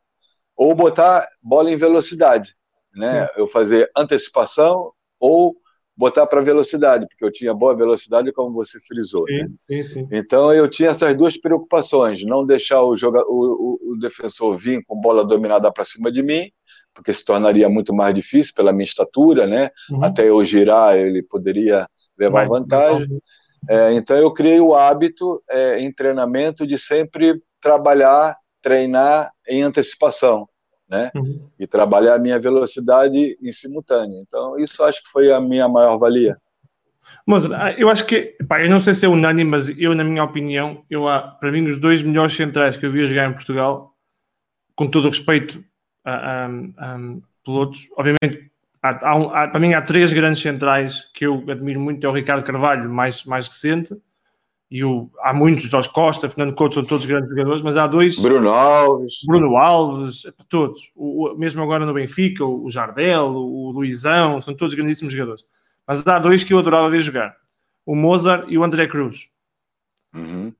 ou 0.60 0.74
botar 0.74 1.26
bola 1.42 1.70
em 1.70 1.76
velocidade. 1.76 2.54
Né? 2.94 3.26
Eu 3.34 3.46
fazer 3.46 3.90
antecipação 3.96 4.92
ou 5.18 5.56
botar 5.96 6.26
para 6.26 6.42
velocidade, 6.42 7.06
porque 7.08 7.24
eu 7.24 7.32
tinha 7.32 7.54
boa 7.54 7.74
velocidade, 7.74 8.30
como 8.32 8.52
você 8.52 8.78
frisou. 8.80 9.24
Sim, 9.26 9.38
né? 9.38 9.48
sim, 9.58 9.82
sim. 9.82 10.08
Então 10.12 10.52
eu 10.52 10.68
tinha 10.68 10.90
essas 10.90 11.14
duas 11.14 11.38
preocupações: 11.38 12.22
não 12.26 12.44
deixar 12.44 12.82
o, 12.82 12.94
joga, 12.94 13.22
o, 13.26 13.78
o, 13.88 13.92
o 13.92 13.98
defensor 13.98 14.54
vir 14.54 14.82
com 14.86 15.00
bola 15.00 15.24
dominada 15.24 15.72
para 15.72 15.84
cima 15.84 16.12
de 16.12 16.22
mim, 16.22 16.50
porque 16.92 17.14
se 17.14 17.24
tornaria 17.24 17.68
muito 17.70 17.94
mais 17.94 18.14
difícil 18.14 18.52
pela 18.54 18.72
minha 18.72 18.84
estatura, 18.84 19.46
né? 19.46 19.70
Uhum. 19.90 20.04
Até 20.04 20.28
eu 20.28 20.44
girar, 20.44 20.94
ele 20.98 21.22
poderia 21.22 21.86
levar 22.18 22.46
vantagem. 22.46 23.18
É, 23.68 23.92
então 23.92 24.16
eu 24.16 24.32
criei 24.32 24.60
o 24.60 24.74
hábito 24.74 25.42
é, 25.48 25.80
em 25.80 25.92
treinamento 25.92 26.66
de 26.66 26.78
sempre 26.78 27.40
trabalhar, 27.60 28.36
treinar 28.62 29.30
em 29.48 29.62
antecipação, 29.62 30.48
né? 30.88 31.10
Uhum. 31.14 31.48
E 31.58 31.66
trabalhar 31.66 32.14
a 32.14 32.18
minha 32.18 32.38
velocidade 32.38 33.36
em 33.40 33.52
simultâneo. 33.52 34.20
Então 34.26 34.58
isso 34.58 34.82
acho 34.82 35.02
que 35.02 35.10
foi 35.10 35.32
a 35.32 35.40
minha 35.40 35.68
maior 35.68 35.98
valia. 35.98 36.36
Mas 37.26 37.50
ah, 37.50 37.72
eu 37.76 37.88
acho 37.88 38.06
que, 38.06 38.36
pá, 38.48 38.62
eu 38.62 38.70
não 38.70 38.80
sei 38.80 38.94
se 38.94 39.06
é 39.06 39.08
unânime, 39.08 39.50
mas 39.50 39.68
eu, 39.78 39.94
na 39.94 40.04
minha 40.04 40.22
opinião, 40.22 40.84
eu, 40.88 41.04
para 41.38 41.50
mim, 41.50 41.64
os 41.64 41.78
dois 41.78 42.02
melhores 42.02 42.34
centrais 42.34 42.76
que 42.76 42.86
eu 42.86 42.92
vi 42.92 43.04
jogar 43.04 43.28
em 43.28 43.32
Portugal, 43.32 43.94
com 44.76 44.86
todo 44.86 45.06
o 45.06 45.08
respeito 45.08 45.64
a, 46.04 46.44
a, 46.44 46.46
a 46.46 46.98
pilotos, 47.44 47.88
obviamente 47.96 48.49
Há, 48.82 48.88
há, 48.88 49.44
há, 49.44 49.48
para 49.48 49.60
mim 49.60 49.74
há 49.74 49.82
três 49.82 50.12
grandes 50.12 50.40
centrais 50.40 51.04
que 51.12 51.26
eu 51.26 51.44
admiro 51.48 51.80
muito, 51.80 52.04
é 52.04 52.08
o 52.08 52.12
Ricardo 52.12 52.44
Carvalho, 52.44 52.88
mais, 52.88 53.24
mais 53.24 53.46
recente, 53.46 53.94
e 54.70 54.84
o, 54.84 55.10
há 55.20 55.34
muitos, 55.34 55.64
Jorge 55.64 55.90
Costa, 55.90 56.30
Fernando 56.30 56.54
Couto, 56.54 56.74
são 56.74 56.84
todos 56.84 57.04
grandes 57.04 57.28
jogadores, 57.28 57.60
mas 57.60 57.76
há 57.76 57.88
dois... 57.88 58.20
Bruno 58.20 58.48
Alves. 58.48 59.14
Bruno 59.26 59.56
Alves, 59.56 60.22
todos. 60.48 60.92
O, 60.94 61.28
o, 61.28 61.36
mesmo 61.36 61.60
agora 61.60 61.84
no 61.84 61.92
Benfica, 61.92 62.44
o, 62.44 62.64
o 62.64 62.70
Jardel, 62.70 63.32
o, 63.32 63.66
o 63.66 63.70
Luizão, 63.72 64.40
são 64.40 64.54
todos 64.54 64.74
grandíssimos 64.74 65.12
jogadores. 65.12 65.44
Mas 65.84 66.06
há 66.06 66.20
dois 66.20 66.44
que 66.44 66.54
eu 66.54 66.58
adorava 66.60 66.88
ver 66.88 67.00
jogar. 67.00 67.34
O 67.84 67.96
Mozart 67.96 68.44
e 68.48 68.56
o 68.56 68.62
André 68.62 68.86
Cruz. 68.86 69.28
Uhum. 70.14 70.52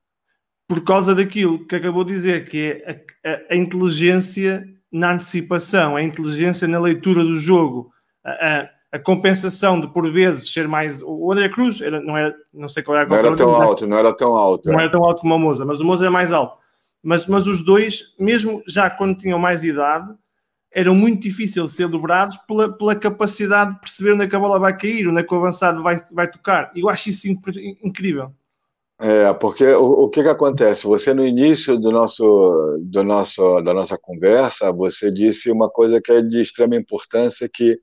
Por 0.66 0.82
causa 0.82 1.14
daquilo 1.14 1.64
que 1.64 1.76
acabou 1.76 2.02
de 2.02 2.12
dizer, 2.12 2.48
que 2.48 2.58
é 2.84 3.04
a, 3.24 3.30
a, 3.30 3.40
a 3.50 3.56
inteligência 3.56 4.66
na 4.90 5.12
antecipação, 5.12 5.94
a 5.94 6.02
inteligência 6.02 6.66
na 6.66 6.80
leitura 6.80 7.22
do 7.22 7.34
jogo, 7.34 7.92
a, 8.24 8.68
a, 8.92 8.98
compensação 8.98 9.80
de 9.80 9.88
por 9.88 10.10
vezes 10.10 10.52
ser 10.52 10.68
mais. 10.68 11.02
O 11.02 11.30
André 11.32 11.48
Cruz 11.48 11.80
era, 11.80 12.00
não 12.00 12.16
era, 12.16 12.34
não 12.52 12.68
sei 12.68 12.82
qual 12.82 12.98
era 12.98 13.08
Não 13.08 13.16
era 13.16 13.36
tão 13.36 13.54
alto, 13.54 13.86
não 13.86 13.98
era 13.98 14.12
tão 14.12 14.36
alto. 14.36 14.70
Não 14.70 14.78
é. 14.78 14.82
era 14.82 14.92
tão 14.92 15.04
alto 15.04 15.22
como 15.22 15.34
o 15.34 15.38
Moza, 15.38 15.64
mas 15.64 15.80
o 15.80 15.84
Moza 15.84 16.06
é 16.06 16.10
mais 16.10 16.32
alto. 16.32 16.58
Mas, 17.02 17.26
mas 17.26 17.46
os 17.46 17.64
dois, 17.64 18.14
mesmo 18.18 18.62
já 18.66 18.90
quando 18.90 19.16
tinham 19.16 19.38
mais 19.38 19.64
idade, 19.64 20.12
eram 20.72 20.94
muito 20.94 21.22
difíceis 21.22 21.66
de 21.66 21.72
ser 21.72 21.88
dobrados 21.88 22.36
pela, 22.46 22.72
pela 22.72 22.94
capacidade 22.94 23.74
de 23.74 23.80
perceber 23.80 24.12
onde 24.12 24.24
é 24.24 24.28
que 24.28 24.36
a 24.36 24.40
bola 24.40 24.58
vai 24.58 24.76
cair, 24.76 25.08
onde 25.08 25.20
é 25.20 25.22
que 25.22 25.34
o 25.34 25.38
avançado 25.38 25.82
vai, 25.82 26.00
vai 26.12 26.30
tocar. 26.30 26.70
E 26.74 26.80
eu 26.80 26.88
acho 26.88 27.10
isso 27.10 27.28
incrível. 27.82 28.32
É, 29.00 29.32
porque 29.32 29.64
o, 29.64 30.04
o 30.04 30.08
que, 30.10 30.22
que 30.22 30.28
acontece? 30.28 30.86
Você 30.86 31.14
no 31.14 31.26
início 31.26 31.78
do 31.78 31.90
nosso, 31.90 32.78
do 32.82 33.02
nosso, 33.02 33.60
da 33.62 33.72
nossa 33.72 33.96
conversa, 33.96 34.70
você 34.70 35.10
disse 35.10 35.50
uma 35.50 35.70
coisa 35.70 36.00
que 36.02 36.12
é 36.12 36.20
de 36.20 36.40
extrema 36.42 36.76
importância, 36.76 37.48
que 37.48 37.78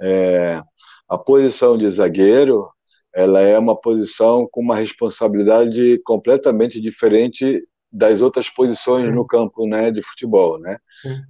é, 0.00 0.62
a 1.08 1.18
posição 1.18 1.76
de 1.76 1.88
zagueiro 1.88 2.68
ela 3.14 3.40
é 3.40 3.58
uma 3.58 3.74
posição 3.74 4.46
com 4.50 4.60
uma 4.60 4.76
responsabilidade 4.76 6.00
completamente 6.04 6.80
diferente 6.80 7.66
das 7.90 8.20
outras 8.20 8.50
posições 8.50 9.12
no 9.12 9.26
campo 9.26 9.66
né, 9.66 9.90
de 9.90 10.02
futebol. 10.02 10.58
Né? 10.58 10.78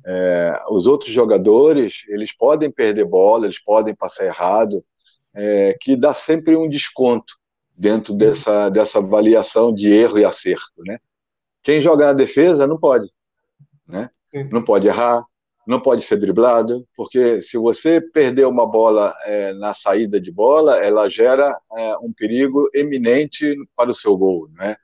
É, 0.05 0.59
os 0.71 0.87
outros 0.87 1.11
jogadores 1.11 2.03
eles 2.09 2.37
podem 2.37 2.71
perder 2.71 3.05
bola, 3.05 3.47
eles 3.47 3.62
podem 3.62 3.95
passar 3.95 4.27
errado, 4.27 4.85
é, 5.35 5.77
que 5.81 5.95
dá 5.95 6.12
sempre 6.12 6.57
um 6.57 6.69
desconto 6.69 7.35
dentro 7.77 8.12
dessa, 8.12 8.69
dessa 8.69 8.99
avaliação 8.99 9.73
de 9.73 9.89
erro 9.91 10.19
e 10.19 10.25
acerto. 10.25 10.83
Né? 10.85 10.99
Quem 11.62 11.81
joga 11.81 12.07
na 12.07 12.12
defesa 12.12 12.66
não 12.66 12.79
pode. 12.79 13.09
Né? 13.87 14.11
Não 14.51 14.62
pode 14.62 14.89
errar, 14.89 15.25
não 15.69 15.79
pode 15.79 16.03
ser 16.03 16.16
driblado, 16.16 16.89
porque 16.97 17.43
se 17.43 17.59
você 17.59 18.01
perder 18.01 18.47
uma 18.47 18.66
bola 18.66 19.14
é, 19.27 19.53
na 19.53 19.75
saída 19.75 20.19
de 20.19 20.33
bola, 20.33 20.83
ela 20.83 21.11
gera 21.11 21.55
é, 21.77 21.95
um 21.99 22.11
perigo 22.11 22.71
eminente 22.75 23.55
para 23.77 23.91
o 23.91 23.95
seu 23.95 24.16
gol, 24.16 24.49
né? 24.57 24.77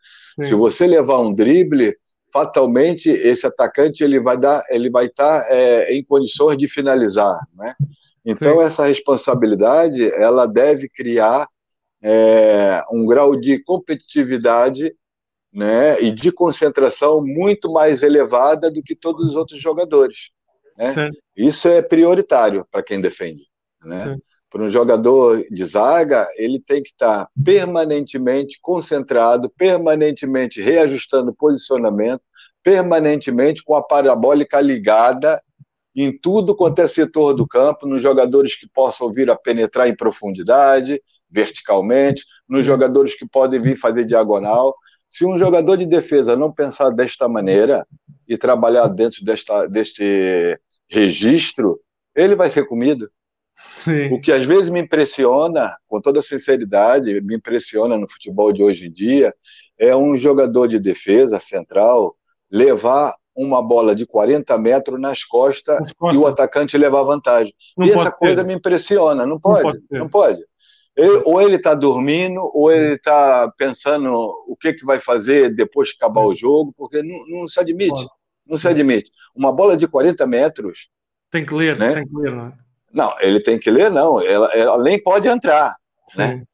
Se 0.43 0.53
você 0.53 0.87
levar 0.87 1.21
um 1.21 1.33
drible, 1.33 1.97
fatalmente 2.31 3.09
esse 3.09 3.47
atacante 3.47 4.05
ele 4.05 4.21
vai 4.21 4.37
dar, 4.37 4.63
ele 4.69 4.91
vai 4.91 5.07
estar 5.07 5.47
é, 5.49 5.95
em 5.95 6.05
condições 6.05 6.59
de 6.59 6.69
finalizar, 6.69 7.39
né? 7.57 7.75
Então, 8.23 8.59
Sim. 8.59 8.65
essa 8.65 8.87
responsabilidade, 8.87 10.07
ela 10.15 10.45
deve 10.45 10.89
criar 10.89 11.47
é, 12.03 12.83
um 12.93 13.07
grau 13.07 13.37
de 13.37 13.59
competitividade 13.63 14.95
né, 15.51 16.03
e 16.03 16.11
de 16.11 16.31
concentração 16.31 17.25
muito 17.25 17.73
mais 17.73 18.03
elevada 18.03 18.71
do 18.71 18.83
que 18.83 18.95
todos 18.95 19.31
os 19.31 19.37
outros 19.37 19.63
jogadores. 19.63 20.34
Né? 20.77 21.11
Isso 21.37 21.69
é 21.69 21.83
prioritário 21.83 22.67
para 22.71 22.83
quem 22.83 23.01
defende. 23.01 23.45
Né? 23.83 24.17
Para 24.51 24.63
um 24.63 24.71
jogador 24.71 25.45
de 25.51 25.65
zaga, 25.65 26.29
ele 26.37 26.61
tem 26.61 26.83
que 26.83 26.91
estar 26.91 27.29
permanentemente 27.45 28.59
concentrado, 28.63 29.51
permanentemente 29.51 30.61
reajustando 30.61 31.35
posicionamento, 31.35 32.23
permanentemente 32.63 33.63
com 33.63 33.75
a 33.75 33.83
parabólica 33.83 34.61
ligada 34.61 35.43
em 35.95 36.17
tudo 36.17 36.57
quanto 36.57 36.81
é 36.81 36.89
setor 36.89 37.35
do 37.35 37.47
campo, 37.47 37.87
nos 37.87 38.03
jogadores 38.03 38.57
que 38.59 38.69
possam 38.69 39.13
vir 39.13 39.31
a 39.31 39.37
penetrar 39.37 39.89
em 39.89 39.95
profundidade, 39.95 41.01
verticalmente, 41.31 42.25
nos 42.49 42.67
jogadores 42.67 43.17
que 43.17 43.27
podem 43.27 43.61
vir 43.61 43.77
fazer 43.77 44.05
diagonal. 44.05 44.75
Se 45.09 45.25
um 45.25 45.39
jogador 45.39 45.77
de 45.77 45.87
defesa 45.87 46.37
não 46.37 46.53
pensar 46.53 46.91
desta 46.91 47.29
maneira 47.29 47.87
e 48.27 48.37
trabalhar 48.37 48.89
dentro 48.89 49.25
desta, 49.25 49.67
deste 49.67 50.59
registro, 50.89 51.81
ele 52.15 52.35
vai 52.35 52.51
ser 52.51 52.67
comido. 52.67 53.11
Sim. 53.77 54.13
O 54.13 54.21
que 54.21 54.33
às 54.33 54.47
vezes 54.47 54.71
me 54.71 54.81
impressiona, 54.81 55.77
com 55.87 56.01
toda 56.01 56.21
sinceridade, 56.21 57.21
me 57.21 57.37
impressiona 57.37 57.97
no 57.97 58.09
futebol 58.09 58.53
de 58.53 58.63
hoje 58.63 58.87
em 58.87 58.93
dia, 58.93 59.33
é 59.79 59.95
um 59.95 60.17
jogador 60.17 60.67
de 60.67 60.79
defesa 60.79 61.39
central 61.39 62.17
levar 62.51 63.15
uma 63.37 63.61
bola 63.63 63.95
de 63.95 64.07
40 64.07 64.57
metros 64.59 65.01
nas 65.01 65.25
costas, 65.25 65.81
nas 65.81 65.93
costas. 65.93 66.19
e 66.19 66.23
o 66.23 66.27
atacante 66.27 66.79
levar 66.79 67.03
vantagem. 67.03 67.53
Não 67.77 67.87
e 67.87 67.91
essa 67.91 68.11
coisa 68.13 68.43
ser. 68.43 68.47
me 68.47 68.55
impressiona, 68.55 69.27
não 69.27 69.41
pode, 69.41 69.63
não 69.63 69.71
pode. 69.73 69.83
Não 69.91 70.09
pode. 70.09 70.45
Ele, 70.97 71.23
ou 71.25 71.41
ele 71.41 71.57
está 71.57 71.75
dormindo, 71.75 72.41
ou 72.55 72.71
ele 72.71 72.95
está 72.95 73.53
pensando 73.59 74.13
o 74.47 74.57
que, 74.57 74.73
que 74.73 74.87
vai 74.87 75.01
fazer 75.01 75.53
depois 75.53 75.91
que 75.91 75.97
acabar 75.97 76.25
o 76.25 76.37
jogo, 76.37 76.73
porque 76.77 77.03
não, 77.03 77.41
não 77.41 77.49
se 77.49 77.59
admite. 77.59 78.07
Não 78.47 78.59
se 78.59 78.69
admite. 78.69 79.11
Uma 79.35 79.53
bola 79.53 79.77
de 79.77 79.87
40 79.87 80.27
metros. 80.27 80.89
Tem 81.31 81.45
que 81.45 81.55
ler, 81.55 81.79
né? 81.79 81.95
tem 81.95 82.07
que 82.07 82.17
ler, 82.17 82.33
não 82.33 82.47
é? 82.47 82.53
Não, 82.93 83.21
ele 83.21 83.41
tem 83.41 83.59
que 83.59 83.71
ler, 83.71 83.91
não. 83.91 84.25
Ela, 84.25 84.53
ela 84.55 84.83
nem 84.83 85.03
pode 85.03 85.27
entrar. 85.27 85.75
Sim. 86.09 86.19
Né? 86.19 86.45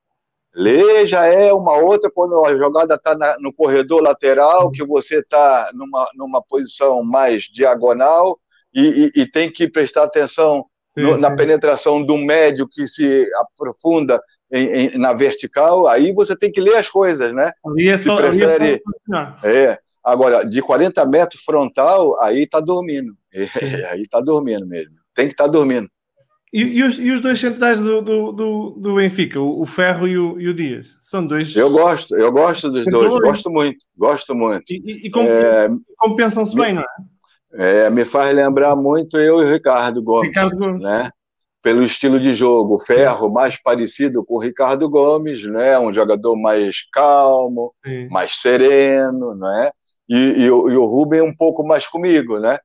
Ler 0.55 1.07
já 1.07 1.27
é 1.27 1.53
uma 1.53 1.77
outra 1.77 2.11
quando 2.11 2.45
a 2.45 2.57
jogada 2.57 2.95
está 2.95 3.17
no 3.39 3.53
corredor 3.53 4.03
lateral, 4.03 4.71
que 4.71 4.85
você 4.85 5.21
está 5.21 5.71
numa, 5.75 6.09
numa 6.15 6.43
posição 6.43 7.05
mais 7.05 7.45
diagonal 7.45 8.39
e, 8.75 9.11
e, 9.15 9.23
e 9.23 9.31
tem 9.31 9.51
que 9.51 9.69
prestar 9.69 10.05
atenção 10.05 10.65
sim, 10.97 11.03
no, 11.03 11.15
sim. 11.15 11.21
na 11.21 11.37
penetração 11.37 12.03
do 12.03 12.17
médio 12.17 12.69
que 12.69 12.89
se 12.89 13.31
aprofunda 13.37 14.21
em, 14.53 14.67
em, 14.67 14.99
na 14.99 15.13
vertical. 15.13 15.87
Aí 15.87 16.13
você 16.13 16.37
tem 16.37 16.51
que 16.51 16.61
ler 16.61 16.77
as 16.77 16.89
coisas, 16.89 17.33
né? 17.33 17.53
Ali 17.65 17.89
é 17.89 17.99
só, 17.99 18.17
prefere, 18.17 18.83
é, 19.45 19.57
é, 19.57 19.79
Agora, 20.11 20.45
de 20.45 20.61
40 20.61 21.05
metros 21.07 21.43
frontal, 21.43 22.21
aí 22.21 22.43
está 22.43 22.61
dormindo. 22.61 23.17
aí 23.91 24.01
está 24.01 24.21
dormindo 24.21 24.67
mesmo. 24.67 24.95
Tem 25.15 25.27
que 25.27 25.33
estar 25.33 25.45
tá 25.45 25.51
dormindo. 25.51 25.89
E, 26.53 26.63
e, 26.63 26.83
os, 26.83 26.99
e, 26.99 27.11
os, 27.13 27.21
dois 27.21 27.39
centrais 27.39 27.81
do, 27.81 28.03
do, 28.03 28.33
do, 28.33 28.71
do 28.71 28.95
Benfica, 28.97 29.41
o, 29.41 29.65
Ferro 29.65 30.09
e 30.09 30.19
o, 30.19 30.41
e 30.41 30.49
o, 30.49 30.55
Dias, 30.55 30.97
são 31.01 31.25
dois. 31.25 31.55
Eu 31.55 31.71
gosto, 31.71 32.17
eu 32.17 32.33
gosto 32.33 32.69
dos 32.69 32.85
dois, 32.87 33.21
gosto 33.21 33.49
muito, 33.51 33.87
gosto 33.97 34.35
muito. 34.35 34.65
E, 34.69 35.07
e 35.07 35.11
é, 35.29 35.71
compensam-se 35.97 36.57
bem, 36.57 36.75
não 36.75 36.83
é? 37.53 37.85
é? 37.85 37.91
Me 37.91 38.05
faz 38.05 38.35
lembrar 38.35 38.75
muito 38.75 39.17
eu 39.17 39.41
e 39.41 39.45
o 39.45 39.53
Ricardo 39.53 40.03
Gomes. 40.03 40.27
Ricardo 40.27 40.57
Gomes. 40.57 40.83
Né? 40.83 41.11
Pelo 41.63 41.85
estilo 41.85 42.19
de 42.19 42.35
jogo, 42.35 42.75
o 42.75 42.81
Ferro 42.81 43.31
mais 43.31 43.57
parecido 43.63 44.25
com 44.25 44.35
o 44.35 44.41
Ricardo 44.41 44.91
Gomes, 44.91 45.45
né? 45.45 45.79
um 45.79 45.93
jogador 45.93 46.35
mais 46.37 46.79
calmo, 46.93 47.73
Sim. 47.85 48.09
mais 48.09 48.41
sereno, 48.41 49.37
né? 49.37 49.71
E, 50.11 50.43
e, 50.43 50.51
o, 50.51 50.69
e 50.69 50.77
o 50.77 50.85
Rubem 50.85 51.23
um 51.23 51.35
pouco 51.35 51.65
mais 51.65 51.87
comigo, 51.87 52.41
né? 52.41 52.59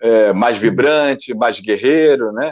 É, 0.00 0.32
mais 0.32 0.56
vibrante, 0.56 1.34
mais 1.34 1.60
guerreiro, 1.60 2.32
né? 2.32 2.50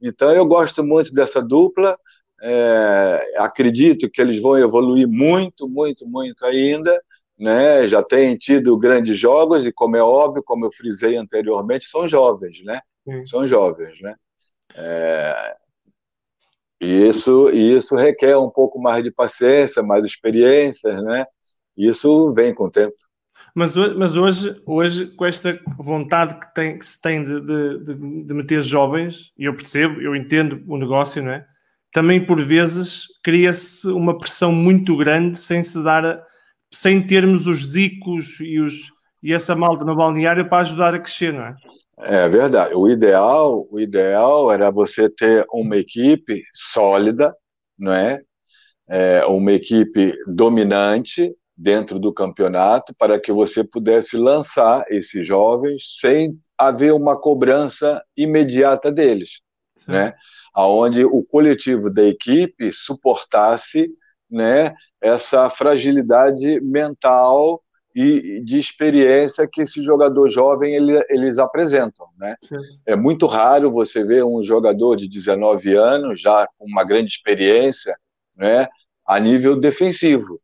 Então 0.00 0.34
eu 0.34 0.46
gosto 0.46 0.82
muito 0.82 1.12
dessa 1.12 1.42
dupla. 1.42 1.98
É, 2.42 3.34
acredito 3.36 4.10
que 4.10 4.20
eles 4.20 4.40
vão 4.40 4.58
evoluir 4.58 5.06
muito, 5.06 5.68
muito, 5.68 6.08
muito 6.08 6.44
ainda. 6.46 6.98
Né? 7.38 7.86
Já 7.86 8.02
têm 8.02 8.36
tido 8.36 8.76
grandes 8.78 9.18
jogos 9.18 9.66
e, 9.66 9.72
como 9.72 9.96
é 9.96 10.02
óbvio, 10.02 10.42
como 10.42 10.64
eu 10.64 10.72
frisei 10.72 11.16
anteriormente, 11.16 11.86
são 11.86 12.08
jovens, 12.08 12.62
né? 12.64 12.80
São 13.26 13.46
jovens, 13.46 14.00
né? 14.00 14.14
É, 14.74 15.56
isso, 16.80 17.50
isso 17.50 17.94
requer 17.94 18.36
um 18.38 18.50
pouco 18.50 18.80
mais 18.80 19.04
de 19.04 19.10
paciência, 19.10 19.82
mais 19.82 20.04
experiência, 20.04 21.00
né? 21.02 21.26
Isso 21.76 22.32
vem 22.32 22.54
com 22.54 22.64
o 22.64 22.70
tempo. 22.70 22.94
Mas, 23.54 23.76
mas 23.76 24.16
hoje, 24.16 24.56
hoje, 24.64 25.06
com 25.06 25.26
esta 25.26 25.58
vontade 25.78 26.40
que, 26.40 26.54
tem, 26.54 26.78
que 26.78 26.86
se 26.86 27.00
tem 27.00 27.22
de, 27.22 27.40
de, 27.40 28.24
de, 28.24 28.34
meter 28.34 28.62
jovens, 28.62 29.30
e 29.38 29.44
eu 29.44 29.54
percebo, 29.54 30.00
eu 30.00 30.16
entendo 30.16 30.62
o 30.66 30.78
negócio, 30.78 31.22
não 31.22 31.32
é? 31.32 31.46
Também 31.92 32.24
por 32.24 32.40
vezes 32.40 33.06
cria-se 33.22 33.86
uma 33.88 34.18
pressão 34.18 34.50
muito 34.50 34.96
grande 34.96 35.36
sem 35.36 35.62
se 35.62 35.82
dar, 35.84 36.24
sem 36.72 37.06
termos 37.06 37.46
os 37.46 37.72
zicos 37.72 38.40
e, 38.40 38.58
os, 38.58 38.90
e 39.22 39.34
essa 39.34 39.54
malta 39.54 39.84
no 39.84 39.94
balneário 39.94 40.48
para 40.48 40.62
ajudar 40.62 40.94
a 40.94 40.98
crescer, 40.98 41.34
não 41.34 41.44
é? 41.44 41.54
É 41.98 42.28
verdade. 42.30 42.74
O 42.74 42.88
ideal, 42.88 43.68
o 43.70 43.78
ideal 43.78 44.50
era 44.50 44.70
você 44.70 45.10
ter 45.10 45.44
uma 45.52 45.76
equipe 45.76 46.42
sólida, 46.54 47.34
não 47.78 47.92
é? 47.92 48.22
é 48.88 49.24
uma 49.26 49.52
equipe 49.52 50.14
dominante, 50.26 51.34
dentro 51.62 52.00
do 52.00 52.12
campeonato 52.12 52.92
para 52.98 53.20
que 53.20 53.30
você 53.30 53.62
pudesse 53.62 54.16
lançar 54.16 54.84
esses 54.90 55.26
jovens 55.26 55.98
sem 56.00 56.36
haver 56.58 56.92
uma 56.92 57.16
cobrança 57.18 58.02
imediata 58.16 58.90
deles, 58.90 59.40
Sim. 59.76 59.92
né? 59.92 60.14
Aonde 60.52 61.04
o 61.04 61.22
coletivo 61.22 61.88
da 61.88 62.02
equipe 62.02 62.72
suportasse, 62.72 63.88
né, 64.28 64.74
essa 65.00 65.48
fragilidade 65.48 66.60
mental 66.60 67.62
e 67.94 68.42
de 68.42 68.58
experiência 68.58 69.48
que 69.50 69.62
esse 69.62 69.84
jogador 69.84 70.28
jovem 70.28 70.74
ele, 70.74 71.00
eles 71.10 71.38
apresentam, 71.38 72.06
né? 72.18 72.34
Sim. 72.42 72.56
É 72.84 72.96
muito 72.96 73.26
raro 73.26 73.70
você 73.70 74.02
ver 74.02 74.24
um 74.24 74.42
jogador 74.42 74.96
de 74.96 75.08
19 75.08 75.74
anos 75.74 76.20
já 76.20 76.48
com 76.58 76.66
uma 76.66 76.82
grande 76.82 77.12
experiência, 77.12 77.96
né, 78.36 78.66
a 79.06 79.20
nível 79.20 79.54
defensivo 79.60 80.40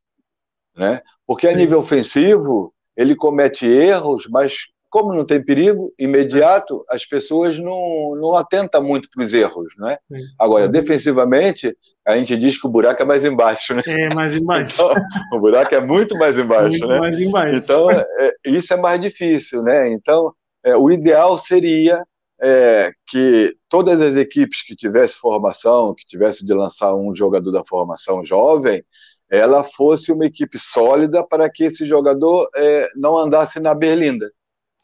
né? 0.79 1.01
Porque 1.27 1.47
Sim. 1.47 1.55
a 1.55 1.57
nível 1.57 1.81
ofensivo 1.81 2.73
ele 2.97 3.15
comete 3.15 3.67
erros, 3.67 4.27
mas 4.31 4.55
como 4.91 5.13
não 5.13 5.25
tem 5.25 5.45
perigo 5.45 5.93
imediato, 5.99 6.83
as 6.89 7.05
pessoas 7.05 7.59
não, 7.59 8.17
não 8.17 8.35
atentam 8.35 8.83
muito 8.83 9.09
para 9.11 9.25
os 9.25 9.33
erros, 9.35 9.69
né? 9.79 9.99
Sim. 10.11 10.23
Agora, 10.39 10.67
defensivamente, 10.67 11.77
a 12.07 12.17
gente 12.17 12.37
diz 12.37 12.59
que 12.59 12.67
o 12.67 12.71
buraco 12.71 13.03
é 13.03 13.05
mais 13.05 13.25
embaixo, 13.25 13.75
né? 13.75 13.83
É, 13.87 14.15
mais 14.15 14.35
embaixo. 14.35 14.73
Então, 14.75 14.95
o 15.35 15.41
buraco 15.41 15.75
é 15.75 15.81
muito 15.81 16.17
mais 16.17 16.39
embaixo, 16.39 16.71
muito 16.71 16.87
né? 16.87 16.99
Mais 17.01 17.19
embaixo. 17.19 17.57
Então, 17.59 17.91
é, 17.91 18.33
isso 18.47 18.73
é 18.73 18.77
mais 18.77 19.01
difícil, 19.01 19.63
né? 19.63 19.93
Então, 19.93 20.33
é, 20.65 20.75
o 20.75 20.91
ideal 20.91 21.39
seria 21.39 22.03
é, 22.41 22.91
que 23.07 23.55
todas 23.69 24.01
as 24.01 24.17
equipes 24.17 24.63
que 24.63 24.75
tivessem 24.75 25.19
formação, 25.21 25.95
que 25.95 26.07
tivessem 26.07 26.47
de 26.47 26.55
lançar 26.55 26.95
um 26.95 27.15
jogador 27.15 27.51
da 27.51 27.65
formação 27.65 28.25
jovem, 28.25 28.83
ela 29.31 29.63
fosse 29.63 30.11
uma 30.11 30.27
equipe 30.27 30.59
sólida 30.59 31.25
para 31.27 31.51
que 31.51 31.65
esse 31.65 31.87
jogador 31.87 32.49
é, 32.57 32.89
não 32.97 33.17
andasse 33.17 33.61
na 33.61 33.75
berlinda 33.75 34.31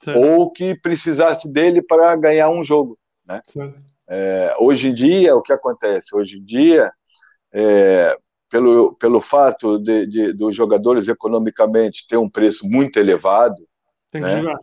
certo. 0.02 0.20
ou 0.20 0.50
que 0.50 0.74
precisasse 0.74 1.50
dele 1.50 1.82
para 1.82 2.14
ganhar 2.16 2.50
um 2.50 2.64
jogo. 2.64 2.98
Né? 3.26 3.40
É, 4.08 4.54
hoje 4.58 4.88
em 4.88 4.94
dia, 4.94 5.34
o 5.34 5.42
que 5.42 5.52
acontece? 5.52 6.14
Hoje 6.14 6.38
em 6.38 6.44
dia, 6.44 6.92
é, 7.52 8.16
pelo, 8.50 8.94
pelo 8.96 9.20
fato 9.20 9.78
de, 9.78 10.06
de, 10.06 10.32
dos 10.32 10.54
jogadores 10.54 11.08
economicamente 11.08 12.06
ter 12.06 12.18
um 12.18 12.28
preço 12.28 12.66
muito 12.68 12.98
elevado, 12.98 13.66
Tem 14.10 14.22
que 14.22 14.28
né? 14.28 14.40
jogar. 14.40 14.58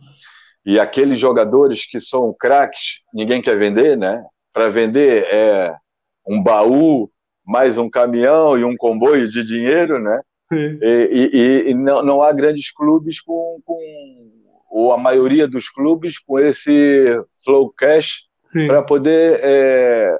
e 0.64 0.78
aqueles 0.78 1.18
jogadores 1.18 1.84
que 1.84 2.00
são 2.00 2.32
craques, 2.32 3.00
ninguém 3.12 3.42
quer 3.42 3.58
vender, 3.58 3.96
né? 3.96 4.24
Para 4.52 4.68
vender 4.68 5.24
é 5.24 5.74
um 6.26 6.42
baú 6.42 7.10
mais 7.52 7.76
um 7.76 7.90
caminhão 7.90 8.58
e 8.58 8.64
um 8.64 8.74
comboio 8.74 9.30
de 9.30 9.44
dinheiro, 9.44 9.98
né? 9.98 10.22
E, 10.50 11.30
e, 11.32 11.70
e, 11.70 11.74
não, 11.74 12.02
não, 12.02 12.22
há 12.22 12.32
grandes 12.32 12.72
clubes 12.72 13.20
com, 13.20 13.60
com, 13.64 13.78
ou 14.70 14.92
a 14.92 14.98
maioria 14.98 15.46
dos 15.46 15.68
clubes 15.68 16.18
com 16.18 16.38
esse 16.38 17.14
flow 17.44 17.70
cash 17.70 18.22
para 18.66 18.82
poder 18.82 19.38
é, 19.42 20.18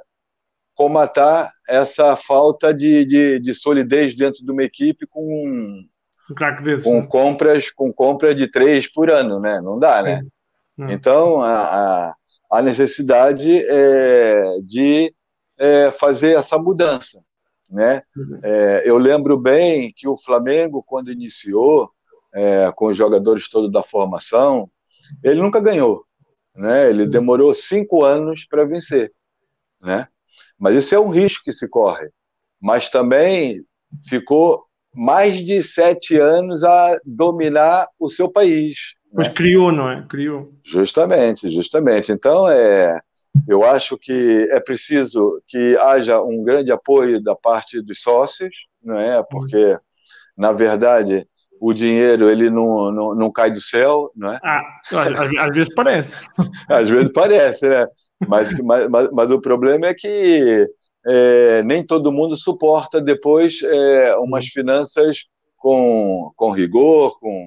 comatar 0.75 1.51
essa 1.67 2.15
falta 2.15 2.71
de, 2.71 3.03
de, 3.05 3.39
de, 3.39 3.55
solidez 3.55 4.15
dentro 4.15 4.45
de 4.45 4.51
uma 4.51 4.63
equipe 4.63 5.07
com, 5.07 5.21
um 5.23 5.83
desse, 6.63 6.83
com 6.83 7.01
né? 7.01 7.07
compras 7.07 7.69
com 7.71 7.93
compras 7.93 8.35
de 8.35 8.47
três 8.47 8.91
por 8.91 9.09
ano, 9.09 9.39
né? 9.39 9.59
Não 9.61 9.77
dá, 9.77 9.97
Sim. 9.97 10.03
né? 10.03 10.23
Não. 10.77 10.89
Então 10.89 11.41
a, 11.41 11.63
a, 11.63 12.15
a 12.51 12.61
necessidade 12.61 13.63
é 13.67 14.57
de 14.63 15.13
é, 15.57 15.91
fazer 15.91 16.35
essa 16.35 16.57
mudança. 16.57 17.23
Né? 17.69 18.01
Uhum. 18.15 18.39
É, 18.43 18.83
eu 18.85 18.97
lembro 18.97 19.37
bem 19.37 19.91
que 19.95 20.07
o 20.07 20.17
Flamengo, 20.17 20.83
quando 20.85 21.11
iniciou, 21.11 21.89
é, 22.33 22.71
com 22.75 22.87
os 22.87 22.97
jogadores 22.97 23.49
todos 23.49 23.71
da 23.71 23.83
formação, 23.83 24.69
ele 25.23 25.41
nunca 25.41 25.59
ganhou. 25.59 26.05
Né? 26.55 26.89
Ele 26.89 27.07
demorou 27.07 27.53
cinco 27.53 28.03
anos 28.03 28.45
para 28.45 28.65
vencer. 28.65 29.11
Né? 29.81 30.07
Mas 30.57 30.77
isso 30.77 30.95
é 30.95 30.99
um 30.99 31.09
risco 31.09 31.43
que 31.43 31.51
se 31.51 31.67
corre. 31.67 32.09
Mas 32.61 32.89
também 32.89 33.63
ficou 34.07 34.65
mais 34.93 35.43
de 35.43 35.63
sete 35.63 36.17
anos 36.19 36.63
a 36.63 36.99
dominar 37.03 37.87
o 37.99 38.07
seu 38.07 38.29
país. 38.29 38.77
Pois 39.13 39.27
né? 39.27 39.33
criou, 39.33 39.71
não 39.71 39.89
é? 39.89 40.05
Criou. 40.07 40.53
Justamente, 40.63 41.49
justamente. 41.49 42.11
Então, 42.11 42.47
é, 42.47 42.99
eu 43.47 43.63
acho 43.63 43.97
que 43.97 44.47
é 44.51 44.59
preciso 44.59 45.41
que 45.47 45.75
haja 45.77 46.21
um 46.21 46.43
grande 46.43 46.71
apoio 46.71 47.21
da 47.21 47.35
parte 47.35 47.81
dos 47.81 48.01
sócios, 48.01 48.55
não 48.83 48.95
é? 48.95 49.23
Porque, 49.23 49.77
na 50.37 50.51
verdade, 50.51 51.27
o 51.59 51.73
dinheiro 51.73 52.29
ele 52.29 52.49
não, 52.49 52.91
não, 52.91 53.15
não 53.15 53.31
cai 53.31 53.51
do 53.51 53.61
céu, 53.61 54.11
não 54.15 54.33
é? 54.33 54.39
Ah, 54.43 54.61
às, 55.39 55.53
vezes 55.53 55.73
parece. 55.73 56.27
às 56.69 56.89
vezes 56.89 57.11
parece, 57.13 57.67
né? 57.67 57.87
Mas, 58.27 58.51
mas, 58.59 58.87
mas, 58.89 59.09
mas 59.11 59.31
o 59.31 59.41
problema 59.41 59.87
é 59.87 59.93
que 59.93 60.67
é, 61.05 61.63
nem 61.63 61.85
todo 61.85 62.11
mundo 62.11 62.37
suporta 62.37 63.01
depois 63.01 63.61
é, 63.63 64.15
umas 64.17 64.45
finanças 64.47 65.25
com, 65.57 66.31
com 66.35 66.51
rigor, 66.51 67.17
com, 67.19 67.45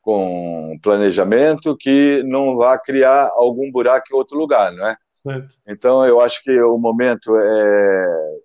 com 0.00 0.78
planejamento, 0.82 1.76
que 1.76 2.22
não 2.24 2.56
vá 2.56 2.78
criar 2.78 3.30
algum 3.34 3.70
buraco 3.70 4.06
em 4.12 4.16
outro 4.16 4.38
lugar, 4.38 4.72
não 4.72 4.86
é? 4.86 4.96
Certo. 5.26 5.56
Então, 5.66 6.04
eu 6.06 6.20
acho 6.20 6.42
que 6.42 6.60
o 6.60 6.78
momento 6.78 7.36
é, 7.36 8.36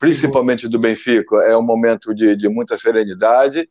principalmente 0.00 0.66
do 0.66 0.78
Benfica, 0.78 1.36
é 1.44 1.56
um 1.56 1.62
momento 1.62 2.14
de, 2.14 2.34
de 2.34 2.48
muita 2.48 2.78
serenidade. 2.78 3.68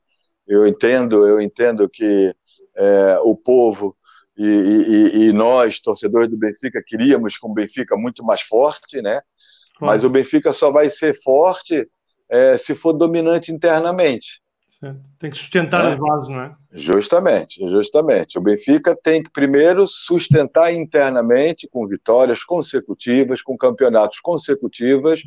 Eu 0.48 0.68
entendo, 0.68 1.28
eu 1.28 1.42
entendo 1.42 1.90
que 1.90 2.32
é, 2.78 3.20
o 3.24 3.36
povo 3.36 3.98
e, 4.38 4.46
e, 4.46 5.24
e, 5.24 5.34
nós, 5.34 5.82
torcedores 5.82 6.30
do 6.30 6.38
Benfica, 6.38 6.82
queríamos 6.86 7.38
com 7.38 7.50
o 7.50 7.54
Benfica 7.54 7.98
muito 7.98 8.24
mais 8.24 8.42
forte, 8.42 9.02
né? 9.02 9.22
Mas 9.82 10.04
o 10.04 10.10
Benfica 10.10 10.54
só 10.54 10.72
vai 10.72 10.90
ser 10.90 11.20
forte 11.22 11.90
é, 12.30 12.58
se 12.58 12.76
for 12.76 12.94
dominante 12.94 13.52
internamente. 13.52 14.42
Certo. 14.70 15.10
Tem 15.18 15.32
que 15.32 15.36
sustentar 15.36 15.84
é. 15.84 15.90
as 15.90 15.98
bases, 15.98 16.30
não 16.30 16.42
é? 16.42 16.56
Justamente, 16.72 17.60
justamente. 17.72 18.38
O 18.38 18.42
Benfica 18.42 18.96
tem 18.96 19.24
que 19.24 19.32
primeiro 19.32 19.88
sustentar 19.88 20.72
internamente 20.72 21.68
com 21.68 21.88
vitórias 21.88 22.44
consecutivas, 22.44 23.42
com 23.42 23.58
campeonatos 23.58 24.20
consecutivos, 24.20 25.24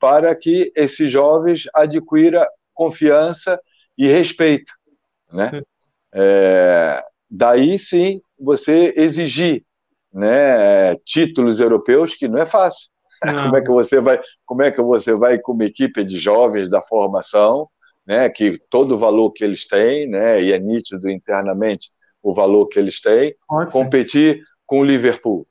para 0.00 0.34
que 0.34 0.72
esses 0.74 1.10
jovens 1.10 1.64
adquiram 1.74 2.42
confiança 2.72 3.60
e 3.98 4.06
respeito, 4.06 4.72
né? 5.30 5.62
É, 6.14 7.02
daí 7.30 7.78
sim 7.78 8.22
você 8.38 8.94
exigir, 8.96 9.62
né, 10.12 10.94
títulos 11.04 11.60
europeus 11.60 12.14
que 12.14 12.28
não 12.28 12.38
é 12.38 12.46
fácil. 12.46 12.88
Não. 13.22 13.34
Como 13.44 13.56
é 13.56 13.60
que 13.62 13.70
você 13.70 14.00
vai, 14.00 14.20
como 14.44 14.62
é 14.62 14.70
que 14.70 14.80
você 14.80 15.14
vai 15.14 15.38
com 15.38 15.52
uma 15.52 15.64
equipe 15.64 16.04
de 16.04 16.18
jovens 16.18 16.70
da 16.70 16.82
formação, 16.82 17.68
né, 18.06 18.28
que 18.28 18.58
todo 18.70 18.94
o 18.94 18.98
valor 18.98 19.32
que 19.32 19.42
eles 19.42 19.66
têm, 19.66 20.08
né, 20.08 20.42
e 20.42 20.52
é 20.52 20.58
nítido 20.58 21.10
internamente 21.10 21.90
o 22.22 22.34
valor 22.34 22.66
que 22.66 22.78
eles 22.78 23.00
têm, 23.00 23.34
Pode 23.48 23.72
competir 23.72 24.36
ser. 24.36 24.44
com 24.64 24.80
o 24.80 24.84
Liverpool, 24.84 25.46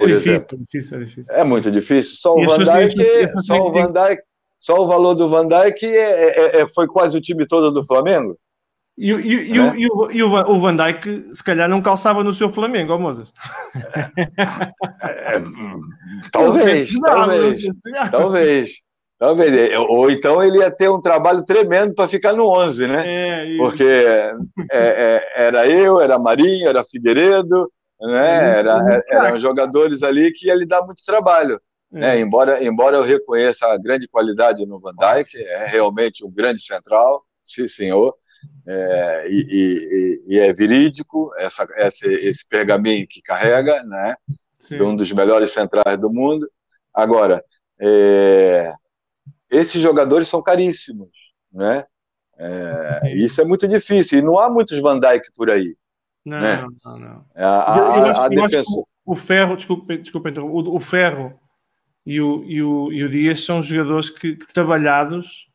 por 0.00 0.08
é 0.08 0.14
difícil, 0.14 0.32
exemplo. 0.32 0.58
É, 0.58 0.62
difícil, 0.62 0.96
é, 0.96 1.04
difícil. 1.04 1.34
é 1.34 1.44
muito 1.44 1.70
difícil. 1.70 2.16
Só 2.16 2.34
o 2.34 2.46
Van 2.46 2.64
Dijk, 2.64 3.42
só 3.42 3.60
o 3.60 3.70
Van 3.70 3.92
Dijk, 3.92 4.22
só 4.58 4.82
o 4.82 4.86
valor 4.86 5.14
do 5.14 5.28
Van 5.28 5.46
Dijk 5.46 5.84
é, 5.84 6.58
é, 6.58 6.60
é, 6.62 6.68
foi 6.70 6.86
quase 6.86 7.18
o 7.18 7.20
time 7.20 7.46
todo 7.46 7.70
do 7.70 7.84
Flamengo. 7.84 8.38
E, 8.96 9.10
e, 9.10 9.58
é? 9.58 9.76
e, 9.76 9.88
o, 9.90 10.10
e, 10.10 10.22
o, 10.22 10.60
Van 10.60 10.74
Dijk, 10.76 11.34
se 11.34 11.44
calhar, 11.44 11.68
não 11.68 11.82
calçava 11.82 12.24
no 12.24 12.32
seu 12.32 12.50
Flamengo, 12.50 12.94
ó 12.94 12.98
Moses. 12.98 13.32
É, 14.38 15.40
talvez, 16.32 16.90
talvez, 17.00 17.62
talvez, 17.62 18.10
talvez. 18.10 18.70
Ou 19.88 20.10
então 20.10 20.42
ele 20.42 20.58
ia 20.58 20.70
ter 20.70 20.88
um 20.88 21.00
trabalho 21.00 21.44
tremendo 21.44 21.94
para 21.94 22.08
ficar 22.08 22.32
no 22.32 22.48
11, 22.48 22.86
né? 22.86 23.02
É, 23.06 23.56
Porque 23.58 23.84
é, 23.84 24.32
é, 24.72 25.32
era 25.36 25.68
eu, 25.68 26.00
era 26.00 26.18
Marinho, 26.18 26.66
era 26.66 26.84
Figueiredo, 26.84 27.70
né? 28.00 28.58
Era, 28.58 29.02
eram 29.10 29.38
jogadores 29.38 30.02
ali 30.02 30.32
que 30.32 30.46
ia 30.46 30.54
lhe 30.54 30.64
dar 30.64 30.84
muito 30.86 31.04
trabalho. 31.04 31.60
Né? 31.92 32.20
Embora, 32.20 32.64
embora 32.64 32.96
eu 32.96 33.02
reconheça 33.02 33.66
a 33.66 33.76
grande 33.76 34.08
qualidade 34.08 34.64
no 34.64 34.80
Van 34.80 34.94
Dijk, 34.94 35.36
é 35.36 35.66
realmente 35.66 36.24
um 36.24 36.30
grande 36.30 36.62
central, 36.62 37.22
sim 37.44 37.66
senhor, 37.66 38.14
é, 38.66 39.26
e, 39.28 40.22
e, 40.28 40.34
e, 40.34 40.38
é 40.38 40.52
verídico 40.52 41.30
essa, 41.36 41.66
esse, 41.76 42.06
esse 42.06 42.46
pergaminho 42.48 43.06
que 43.08 43.20
carrega, 43.20 43.82
né? 43.84 44.14
De 44.68 44.82
um 44.82 44.94
dos 44.94 45.10
melhores 45.12 45.52
centrais 45.52 45.98
do 45.98 46.10
mundo. 46.10 46.48
Agora, 46.94 47.44
é, 47.78 48.72
esses 49.50 49.80
jogadores 49.80 50.28
são 50.28 50.42
caríssimos, 50.42 51.08
né? 51.52 51.84
É, 52.38 53.14
isso 53.14 53.40
é 53.40 53.44
muito 53.44 53.68
difícil 53.68 54.18
e 54.18 54.22
não 54.22 54.38
há 54.38 54.48
muitos 54.48 54.78
Van 54.80 54.98
Dijk 54.98 55.30
por 55.36 55.50
aí. 55.50 55.76
Não, 56.24 56.40
né? 56.40 56.66
não, 56.84 56.98
não. 56.98 57.24
A, 57.34 57.74
a, 57.74 57.78
eu, 57.78 58.04
acho, 58.06 58.20
a 58.20 58.28
defesa... 58.28 58.64
o 59.04 59.14
Ferro, 59.14 59.56
desculpe, 59.56 59.98
desculpe 59.98 60.38
o, 60.38 60.74
o 60.74 60.80
Ferro 60.80 61.38
e 62.06 62.20
o, 62.20 62.44
e, 62.44 62.62
o, 62.62 62.92
e 62.92 63.04
o 63.04 63.10
Dias 63.10 63.44
são 63.44 63.60
jogadores 63.60 64.08
que, 64.08 64.36
que 64.36 64.46
trabalhados 64.52 65.50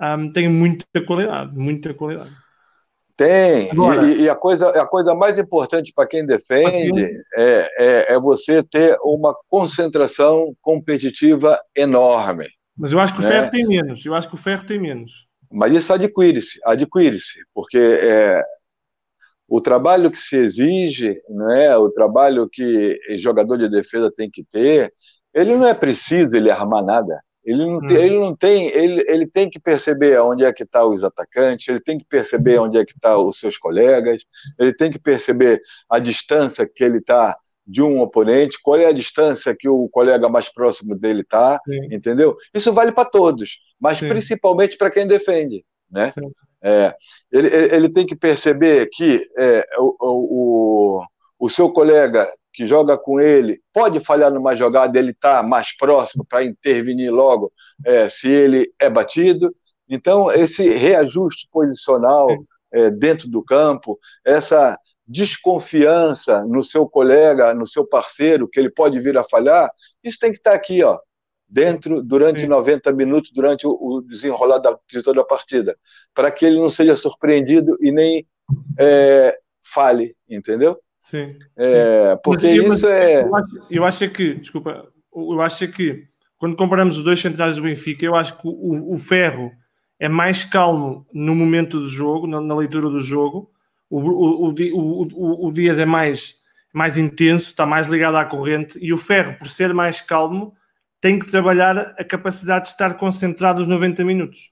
um, 0.00 0.32
tem 0.32 0.48
muita 0.48 0.84
qualidade, 1.06 1.54
muita 1.54 1.92
qualidade. 1.92 2.32
Tem, 3.16 3.70
Agora, 3.70 4.06
e, 4.06 4.22
e, 4.22 4.28
a, 4.30 4.34
coisa, 4.34 4.70
a 4.70 4.86
coisa 4.86 5.14
mais 5.14 5.38
importante 5.38 5.92
para 5.94 6.08
quem 6.08 6.24
defende 6.24 7.04
assim, 7.04 7.22
é, 7.36 7.68
é, 7.78 8.14
é, 8.14 8.18
você 8.18 8.62
ter 8.62 8.96
uma 9.04 9.36
concentração 9.46 10.56
competitiva 10.62 11.60
enorme. 11.76 12.48
Mas 12.76 12.92
eu 12.92 13.00
acho 13.00 13.14
que 13.14 13.20
o 13.20 13.22
ferro 13.22 13.50
tem 13.50 13.66
menos, 13.66 14.04
eu 14.04 14.14
acho 14.14 14.28
que 14.28 14.34
o 14.34 14.38
ferro 14.38 14.66
tem 14.66 14.78
menos. 14.78 15.26
Mas 15.52 15.74
isso 15.74 15.92
adquire-se, 15.92 16.60
adquire-se, 16.64 17.40
porque 17.52 17.78
é, 17.78 18.42
o 19.48 19.60
trabalho 19.60 20.10
que 20.10 20.18
se 20.18 20.36
exige, 20.36 21.20
né, 21.28 21.76
o 21.76 21.90
trabalho 21.90 22.48
que 22.48 22.98
jogador 23.18 23.56
de 23.56 23.68
defesa 23.68 24.12
tem 24.14 24.30
que 24.30 24.44
ter, 24.44 24.92
ele 25.34 25.56
não 25.56 25.66
é 25.66 25.74
preciso 25.74 26.36
ele 26.36 26.50
armar 26.50 26.84
nada. 26.84 27.20
Ele 27.44 27.64
não, 27.64 27.80
tem, 27.80 27.96
hum. 27.96 28.00
ele 28.00 28.18
não 28.20 28.36
tem, 28.36 28.66
ele, 28.68 29.04
ele 29.08 29.26
tem 29.26 29.48
que 29.48 29.58
perceber 29.58 30.20
onde 30.20 30.44
é 30.44 30.52
que 30.52 30.62
estão 30.62 30.82
tá 30.82 30.86
os 30.86 31.02
atacantes, 31.02 31.66
ele 31.66 31.80
tem 31.80 31.98
que 31.98 32.04
perceber 32.04 32.58
onde 32.58 32.78
é 32.78 32.84
que 32.84 32.92
estão 32.92 33.10
tá 33.10 33.18
os 33.18 33.38
seus 33.38 33.56
colegas, 33.56 34.22
ele 34.58 34.74
tem 34.74 34.90
que 34.90 34.98
perceber 34.98 35.60
a 35.88 35.98
distância 35.98 36.68
que 36.68 36.84
ele 36.84 36.98
está 36.98 37.36
de 37.70 37.80
um 37.80 38.00
oponente, 38.00 38.58
qual 38.62 38.76
é 38.76 38.86
a 38.86 38.92
distância 38.92 39.54
que 39.56 39.68
o 39.68 39.88
colega 39.88 40.28
mais 40.28 40.52
próximo 40.52 40.96
dele 40.96 41.20
está, 41.20 41.60
entendeu? 41.90 42.36
Isso 42.52 42.72
vale 42.72 42.90
para 42.90 43.08
todos, 43.08 43.58
mas 43.78 43.98
Sim. 43.98 44.08
principalmente 44.08 44.76
para 44.76 44.90
quem 44.90 45.06
defende, 45.06 45.64
né? 45.88 46.12
É, 46.62 46.94
ele, 47.32 47.48
ele 47.48 47.88
tem 47.88 48.04
que 48.04 48.16
perceber 48.16 48.88
que 48.92 49.24
é, 49.38 49.64
o, 49.78 49.94
o, 50.00 51.04
o 51.38 51.48
seu 51.48 51.70
colega 51.70 52.28
que 52.52 52.66
joga 52.66 52.98
com 52.98 53.20
ele 53.20 53.60
pode 53.72 54.00
falhar 54.00 54.32
numa 54.32 54.56
jogada, 54.56 54.98
ele 54.98 55.12
está 55.12 55.42
mais 55.42 55.74
próximo 55.76 56.26
para 56.28 56.44
intervenir 56.44 57.12
logo 57.12 57.52
é, 57.86 58.08
se 58.08 58.28
ele 58.28 58.70
é 58.80 58.90
batido. 58.90 59.54
Então, 59.88 60.30
esse 60.32 60.68
reajuste 60.68 61.48
posicional 61.52 62.28
é, 62.72 62.90
dentro 62.90 63.28
do 63.28 63.42
campo, 63.42 63.98
essa 64.24 64.76
desconfiança 65.10 66.44
no 66.44 66.62
seu 66.62 66.88
colega, 66.88 67.52
no 67.52 67.66
seu 67.66 67.84
parceiro, 67.84 68.48
que 68.48 68.60
ele 68.60 68.70
pode 68.70 69.00
vir 69.00 69.18
a 69.18 69.24
falhar, 69.24 69.68
isso 70.04 70.18
tem 70.20 70.30
que 70.30 70.38
estar 70.38 70.52
aqui, 70.52 70.84
ó, 70.84 71.00
dentro, 71.48 72.00
durante 72.00 72.42
Sim. 72.42 72.46
90 72.46 72.92
minutos, 72.92 73.32
durante 73.34 73.66
o, 73.66 73.70
o 73.70 74.02
desenrolar 74.02 74.58
da, 74.58 74.78
de 74.88 75.02
toda 75.02 75.20
a 75.20 75.24
partida, 75.24 75.76
para 76.14 76.30
que 76.30 76.46
ele 76.46 76.60
não 76.60 76.70
seja 76.70 76.94
surpreendido 76.94 77.76
e 77.80 77.90
nem 77.90 78.24
é, 78.78 79.36
fale, 79.64 80.14
entendeu? 80.28 80.78
Sim. 81.00 81.36
É, 81.56 82.12
sim. 82.12 82.20
Porque 82.22 82.46
eu, 82.46 82.72
isso 82.72 82.86
é. 82.86 83.22
Eu 83.22 83.34
acho, 83.34 83.66
eu 83.68 83.84
acho 83.84 84.10
que, 84.10 84.34
desculpa, 84.34 84.86
eu 85.12 85.40
acho 85.40 85.66
que 85.72 86.04
quando 86.38 86.56
comparamos 86.56 86.98
os 86.98 87.04
dois 87.04 87.18
centrais 87.18 87.56
do 87.56 87.62
Benfica, 87.62 88.04
eu 88.04 88.14
acho 88.14 88.36
que 88.38 88.46
o, 88.46 88.92
o 88.94 88.96
Ferro 88.96 89.50
é 89.98 90.08
mais 90.08 90.44
calmo 90.44 91.04
no 91.12 91.34
momento 91.34 91.80
do 91.80 91.86
jogo, 91.88 92.28
na, 92.28 92.40
na 92.40 92.54
leitura 92.54 92.88
do 92.88 93.00
jogo. 93.00 93.50
O, 93.90 93.98
o, 93.98 94.48
o, 94.50 95.48
o, 95.48 95.52
Dias 95.52 95.78
é 95.78 95.84
mais, 95.84 96.36
mais 96.72 96.96
intenso, 96.96 97.46
está 97.48 97.66
mais 97.66 97.88
ligado 97.88 98.16
à 98.16 98.24
corrente, 98.24 98.78
e 98.80 98.92
o 98.92 98.98
Ferro, 98.98 99.36
por 99.36 99.48
ser 99.48 99.74
mais 99.74 100.00
calmo, 100.00 100.54
tem 101.00 101.18
que 101.18 101.30
trabalhar 101.30 101.76
a 101.98 102.04
capacidade 102.04 102.66
de 102.66 102.70
estar 102.70 102.94
concentrado 102.94 103.62
os 103.62 103.66
90 103.66 104.04
minutos. 104.04 104.50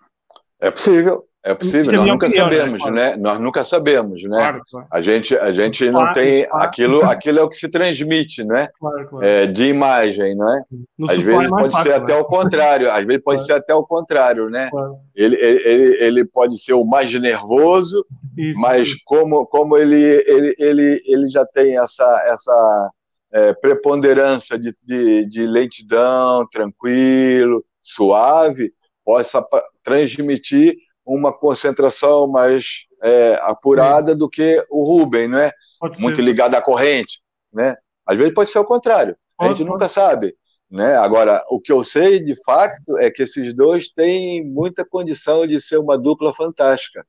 É 0.61 0.71
possível, 0.71 1.25
É 1.45 1.55
possível, 1.55 1.93
nós 1.93 2.07
nunca 2.07 2.27
opinião, 2.27 2.49
né? 2.49 2.57
sabemos, 2.57 2.85
né? 2.87 2.91
né? 2.91 3.17
Nós 3.17 3.39
nunca 3.39 3.65
sabemos, 3.65 4.23
né? 4.25 4.37
Claro, 4.37 4.63
claro. 4.69 4.87
A 4.91 5.01
gente, 5.01 5.37
a 5.37 5.53
gente 5.53 5.89
não 5.89 6.13
tem 6.13 6.49
aquilo, 6.51 7.05
aquilo 7.05 7.39
é 7.39 7.43
o 7.43 7.49
que 7.49 7.57
se 7.57 7.69
transmite, 7.69 8.43
né? 8.43 8.69
Claro, 8.79 9.23
é, 9.23 9.47
de 9.47 9.67
imagem, 9.67 10.35
não 10.35 10.53
é? 10.53 10.63
No 10.99 11.09
às 11.09 11.17
vezes 11.17 11.33
é 11.33 11.49
pode 11.49 11.73
fácil, 11.73 11.83
ser 11.83 11.89
né? 11.91 12.05
até 12.05 12.15
o 12.17 12.25
contrário, 12.25 12.91
às 12.91 13.07
vezes 13.07 13.23
pode 13.23 13.45
ser 13.45 13.53
até 13.53 13.73
o 13.73 13.85
contrário, 13.85 14.51
né? 14.51 14.69
Ele, 15.15 15.37
ele, 15.37 16.05
ele 16.05 16.25
pode 16.25 16.59
ser 16.61 16.73
o 16.73 16.85
mais 16.85 17.13
nervoso, 17.13 18.05
Isso. 18.39 18.61
mas 18.61 18.95
como, 19.05 19.45
como 19.47 19.77
ele, 19.77 20.01
ele, 20.01 20.55
ele, 20.59 21.03
ele 21.05 21.29
já 21.29 21.45
tem 21.45 21.77
essa, 21.77 22.05
essa 22.29 22.91
é, 23.33 23.53
preponderância 23.55 24.57
de, 24.57 24.73
de, 24.83 25.29
de 25.29 25.45
lentidão, 25.45 26.47
tranquilo, 26.49 27.65
suave, 27.83 28.73
possa 29.05 29.45
transmitir 29.83 30.77
uma 31.05 31.37
concentração 31.37 32.29
mais 32.29 32.85
é, 33.03 33.39
apurada 33.43 34.13
Sim. 34.13 34.19
do 34.19 34.29
que 34.29 34.65
o 34.71 34.85
Ruben, 34.85 35.29
não 35.29 35.39
é? 35.39 35.53
Muito 35.99 36.21
ligado 36.21 36.55
à 36.55 36.63
corrente, 36.63 37.21
né? 37.53 37.77
Às 38.07 38.17
vezes 38.17 38.35
pode 38.35 38.51
ser 38.51 38.59
o 38.59 38.65
contrário. 38.65 39.17
Pode, 39.37 39.49
a 39.49 39.51
gente 39.51 39.67
pode. 39.67 39.71
nunca 39.71 39.89
sabe, 39.89 40.35
né? 40.71 40.97
Agora, 40.97 41.43
o 41.51 41.61
que 41.61 41.73
eu 41.73 41.83
sei 41.83 42.21
de 42.21 42.35
fato 42.45 42.99
é 42.99 43.11
que 43.11 43.23
esses 43.23 43.55
dois 43.55 43.89
têm 43.89 44.45
muita 44.45 44.85
condição 44.85 45.47
de 45.47 45.61
ser 45.61 45.79
uma 45.79 45.99
dupla 45.99 46.35
fantástica. 46.35 47.05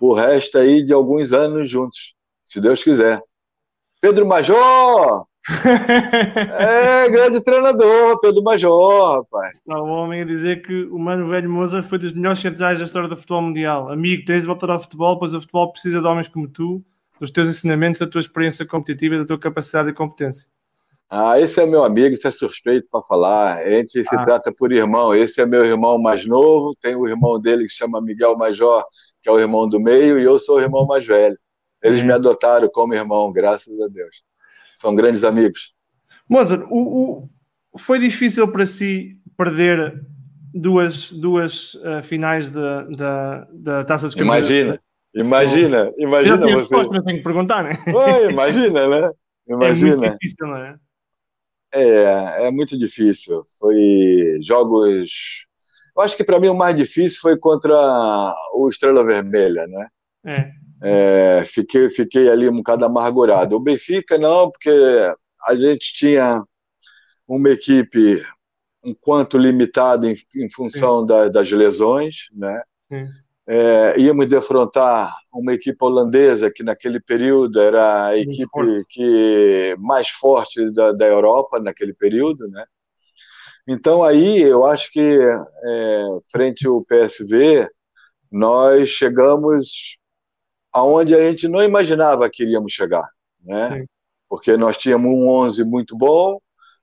Por 0.00 0.14
resto 0.14 0.56
aí 0.56 0.82
de 0.82 0.94
alguns 0.94 1.34
anos 1.34 1.68
juntos, 1.68 2.14
se 2.46 2.58
Deus 2.58 2.82
quiser. 2.82 3.22
Pedro 4.00 4.24
Major, 4.24 5.26
é, 6.58 7.06
grande 7.10 7.42
treinador, 7.42 8.18
Pedro 8.18 8.42
Major, 8.42 9.18
rapaz. 9.18 9.58
Está 9.58 9.78
o 9.78 9.88
homem 9.88 10.22
a 10.22 10.24
dizer 10.24 10.62
que 10.62 10.84
o 10.84 10.98
Mano 10.98 11.28
Velho 11.28 11.50
Moza 11.50 11.82
foi 11.82 11.98
dos 11.98 12.14
melhores 12.14 12.38
centrais 12.38 12.78
da 12.78 12.86
história 12.86 13.10
do 13.10 13.16
futebol 13.16 13.42
mundial. 13.42 13.90
Amigo, 13.92 14.24
tens 14.24 14.40
de 14.40 14.46
voltar 14.46 14.70
ao 14.70 14.80
futebol, 14.80 15.18
pois 15.18 15.34
o 15.34 15.40
futebol 15.42 15.70
precisa 15.70 16.00
de 16.00 16.06
homens 16.06 16.28
como 16.28 16.48
tu, 16.48 16.82
dos 17.20 17.30
teus 17.30 17.50
ensinamentos, 17.50 18.00
da 18.00 18.06
tua 18.06 18.22
experiência 18.22 18.64
competitiva 18.64 19.16
e 19.16 19.18
da 19.18 19.26
tua 19.26 19.38
capacidade 19.38 19.90
e 19.90 19.92
competência. 19.92 20.46
Ah, 21.10 21.38
esse 21.38 21.60
é 21.60 21.66
meu 21.66 21.84
amigo, 21.84 22.14
isso 22.14 22.26
é 22.26 22.30
suspeito 22.30 22.88
para 22.90 23.02
falar. 23.02 23.58
A 23.58 23.70
gente 23.70 24.00
ah. 24.00 24.04
se 24.04 24.24
trata 24.24 24.50
por 24.50 24.72
irmão. 24.72 25.14
Esse 25.14 25.42
é 25.42 25.46
meu 25.46 25.62
irmão 25.62 25.98
mais 25.98 26.24
novo, 26.24 26.74
tem 26.80 26.96
o 26.96 27.06
irmão 27.06 27.38
dele 27.38 27.64
que 27.64 27.72
chama 27.72 28.00
Miguel 28.00 28.38
Major, 28.38 28.82
que 29.22 29.28
é 29.28 29.32
o 29.32 29.38
irmão 29.38 29.68
do 29.68 29.80
meio, 29.80 30.18
e 30.18 30.24
eu 30.24 30.38
sou 30.38 30.56
o 30.56 30.60
irmão 30.60 30.86
mais 30.86 31.06
velho. 31.06 31.38
Eles 31.82 32.02
me 32.02 32.12
adotaram 32.12 32.68
como 32.68 32.94
irmão, 32.94 33.32
graças 33.32 33.80
a 33.80 33.88
Deus 33.88 34.22
são 34.80 34.94
grandes 34.94 35.22
amigos. 35.24 35.74
Mozart, 36.28 36.62
o, 36.70 37.28
o, 37.74 37.78
foi 37.78 37.98
difícil 37.98 38.50
para 38.50 38.64
si 38.64 39.18
perder 39.36 40.00
duas, 40.54 41.12
duas 41.12 41.74
uh, 41.74 42.02
finais 42.02 42.48
da, 42.48 42.84
da, 42.84 43.48
da 43.52 43.84
Taça 43.84 44.06
dos 44.06 44.14
Campeões? 44.14 44.48
Imagina, 44.48 44.80
imagina, 45.14 45.92
imagina 45.98 46.38
você. 46.38 46.54
Resposta, 46.54 46.92
mas 46.94 47.04
tenho 47.04 47.18
que 47.18 47.24
perguntar, 47.24 47.62
né? 47.62 47.72
Oi, 47.94 48.32
imagina, 48.32 48.88
né? 48.88 49.10
Imagina. 49.48 49.96
É 50.06 50.08
muito 50.08 50.18
difícil, 50.18 50.46
não 50.46 50.56
é? 50.56 50.76
É, 51.72 52.46
é 52.46 52.50
muito 52.50 52.78
difícil. 52.78 53.44
Foi 53.58 54.38
jogos. 54.42 55.46
Eu 55.96 56.02
acho 56.02 56.16
que 56.16 56.24
para 56.24 56.40
mim 56.40 56.48
o 56.48 56.54
mais 56.54 56.76
difícil 56.76 57.20
foi 57.20 57.36
contra 57.36 57.74
o 58.54 58.68
Estrela 58.68 59.04
Vermelha, 59.04 59.66
né? 59.66 59.88
É. 60.24 60.50
É, 60.82 61.44
fiquei, 61.44 61.90
fiquei 61.90 62.28
ali 62.30 62.48
um 62.48 62.56
bocado 62.56 62.84
amargurado. 62.84 63.56
O 63.56 63.60
Benfica 63.60 64.16
não, 64.16 64.50
porque 64.50 64.70
a 65.46 65.54
gente 65.54 65.92
tinha 65.92 66.42
uma 67.28 67.50
equipe 67.50 68.22
um 68.82 68.94
quanto 68.94 69.36
limitada 69.36 70.10
em, 70.10 70.16
em 70.36 70.50
função 70.50 71.04
da, 71.04 71.28
das 71.28 71.50
lesões, 71.50 72.26
né? 72.32 72.62
É, 73.46 73.98
íamos 73.98 74.28
defrontar 74.28 75.12
uma 75.32 75.52
equipe 75.52 75.76
holandesa 75.84 76.50
que 76.54 76.62
naquele 76.62 77.00
período 77.00 77.60
era 77.60 78.06
a 78.06 78.16
equipe 78.16 78.84
que 78.88 79.74
mais 79.78 80.08
forte 80.08 80.70
da, 80.70 80.92
da 80.92 81.06
Europa 81.06 81.58
naquele 81.58 81.92
período, 81.92 82.48
né? 82.48 82.64
Então 83.68 84.02
aí 84.02 84.40
eu 84.40 84.64
acho 84.66 84.90
que 84.90 85.00
é, 85.00 86.04
frente 86.30 86.66
ao 86.66 86.84
PSV 86.84 87.68
nós 88.30 88.88
chegamos 88.88 89.96
aonde 90.72 91.14
a 91.14 91.30
gente 91.30 91.48
não 91.48 91.62
imaginava 91.62 92.30
que 92.30 92.42
iríamos 92.42 92.72
chegar, 92.72 93.08
né? 93.42 93.80
Sim. 93.80 93.86
Porque 94.28 94.56
nós 94.56 94.76
tínhamos 94.76 95.10
um 95.10 95.28
11 95.28 95.64
muito 95.64 95.96
bom, 95.96 96.38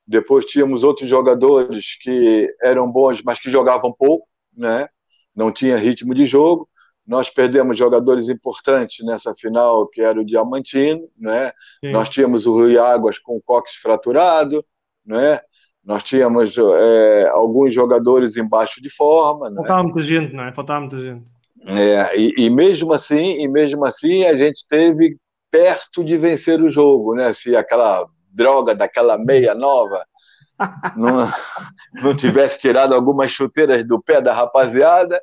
depois 0.06 0.46
tínhamos 0.46 0.84
outros 0.84 1.10
jogadores 1.10 1.98
que 2.02 2.54
eram 2.62 2.92
bons, 2.92 3.22
mas 3.24 3.40
que 3.40 3.50
jogavam 3.50 3.94
pouco, 3.94 4.28
né? 4.56 4.88
Não 5.36 5.52
tinha 5.52 5.78
ritmo 5.78 6.14
de 6.14 6.26
jogo. 6.26 6.70
Nós 7.06 7.30
perdemos 7.30 7.78
jogadores 7.78 8.28
importantes 8.28 9.06
nessa 9.06 9.34
final, 9.34 9.88
que 9.88 10.02
era 10.02 10.20
o 10.20 10.26
Diamantino, 10.26 11.10
né? 11.18 11.52
Sim. 11.80 11.92
Nós 11.92 12.10
tínhamos 12.10 12.46
o 12.46 12.54
Rui 12.54 12.78
Águas 12.78 13.18
com 13.18 13.38
o 13.38 13.42
cox 13.42 13.76
fraturado, 13.76 14.66
né? 15.06 15.40
Nós 15.88 16.04
tínhamos 16.04 16.54
é, 16.58 17.30
alguns 17.30 17.74
jogadores 17.74 18.36
embaixo 18.36 18.82
de 18.82 18.90
forma. 18.90 19.50
Né? 19.50 19.56
Faltava 19.56 19.84
muita 19.84 20.02
gente, 20.02 20.36
não 20.36 20.44
é? 20.44 20.54
Faltava 20.54 20.82
muita 20.82 21.00
gente. 21.00 21.32
É, 21.66 22.20
e, 22.20 22.34
e, 22.38 22.50
mesmo 22.50 22.92
assim, 22.92 23.42
e 23.42 23.48
mesmo 23.48 23.86
assim, 23.86 24.26
a 24.26 24.36
gente 24.36 24.68
teve 24.68 25.16
perto 25.50 26.04
de 26.04 26.18
vencer 26.18 26.62
o 26.62 26.70
jogo, 26.70 27.16
né? 27.16 27.34
Se 27.34 27.56
aquela 27.56 28.06
droga 28.30 28.76
daquela 28.76 29.18
meia 29.18 29.56
nova 29.56 30.04
não, 30.98 31.32
não 32.04 32.18
tivesse 32.18 32.60
tirado 32.60 32.94
algumas 32.94 33.32
chuteiras 33.32 33.88
do 33.88 34.02
pé 34.02 34.22
da 34.22 34.34
rapaziada, 34.34 35.22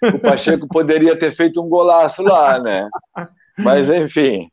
o 0.00 0.18
Pacheco 0.20 0.68
poderia 0.68 1.18
ter 1.18 1.32
feito 1.32 1.60
um 1.60 1.68
golaço 1.68 2.22
lá, 2.22 2.60
né? 2.60 2.88
Mas 3.58 3.90
enfim, 3.90 4.48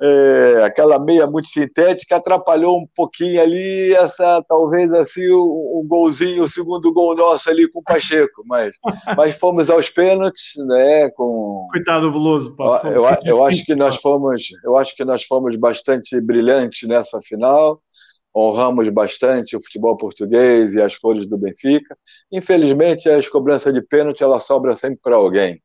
é, 0.00 0.62
aquela 0.62 0.98
meia 0.98 1.26
muito 1.26 1.48
sintética 1.48 2.16
atrapalhou 2.16 2.78
um 2.78 2.86
pouquinho 2.94 3.40
ali 3.40 3.94
essa 3.94 4.42
talvez 4.46 4.92
assim 4.92 5.26
o, 5.30 5.40
o, 5.40 5.84
golzinho 5.88 6.42
o 6.42 6.48
segundo 6.48 6.92
gol 6.92 7.14
nosso 7.14 7.48
ali 7.48 7.66
com 7.66 7.78
o 7.78 7.82
Pacheco 7.82 8.42
mas 8.44 8.72
mas 9.16 9.36
fomos 9.36 9.70
aos 9.70 9.88
pênaltis 9.88 10.52
né 10.66 11.08
com 11.10 11.66
coitado 11.72 12.12
Veloso 12.12 12.54
eu, 12.84 12.90
eu, 12.92 13.18
eu 13.24 13.44
acho 13.44 13.64
que 13.64 13.74
nós 13.74 13.96
fomos 13.96 14.42
eu 14.64 14.76
acho 14.76 14.94
que 14.94 15.04
nós 15.04 15.24
fomos 15.24 15.56
bastante 15.56 16.20
brilhantes 16.20 16.86
nessa 16.86 17.18
final 17.22 17.80
honramos 18.36 18.86
bastante 18.90 19.56
o 19.56 19.62
futebol 19.62 19.96
português 19.96 20.74
e 20.74 20.82
as 20.82 20.94
cores 20.98 21.26
do 21.26 21.38
Benfica. 21.38 21.96
Infelizmente 22.30 23.08
as 23.08 23.26
cobranças 23.26 23.72
de 23.72 23.80
pênalti 23.80 24.22
ela 24.22 24.38
sobra 24.40 24.76
sempre 24.76 24.98
para 25.02 25.16
alguém. 25.16 25.62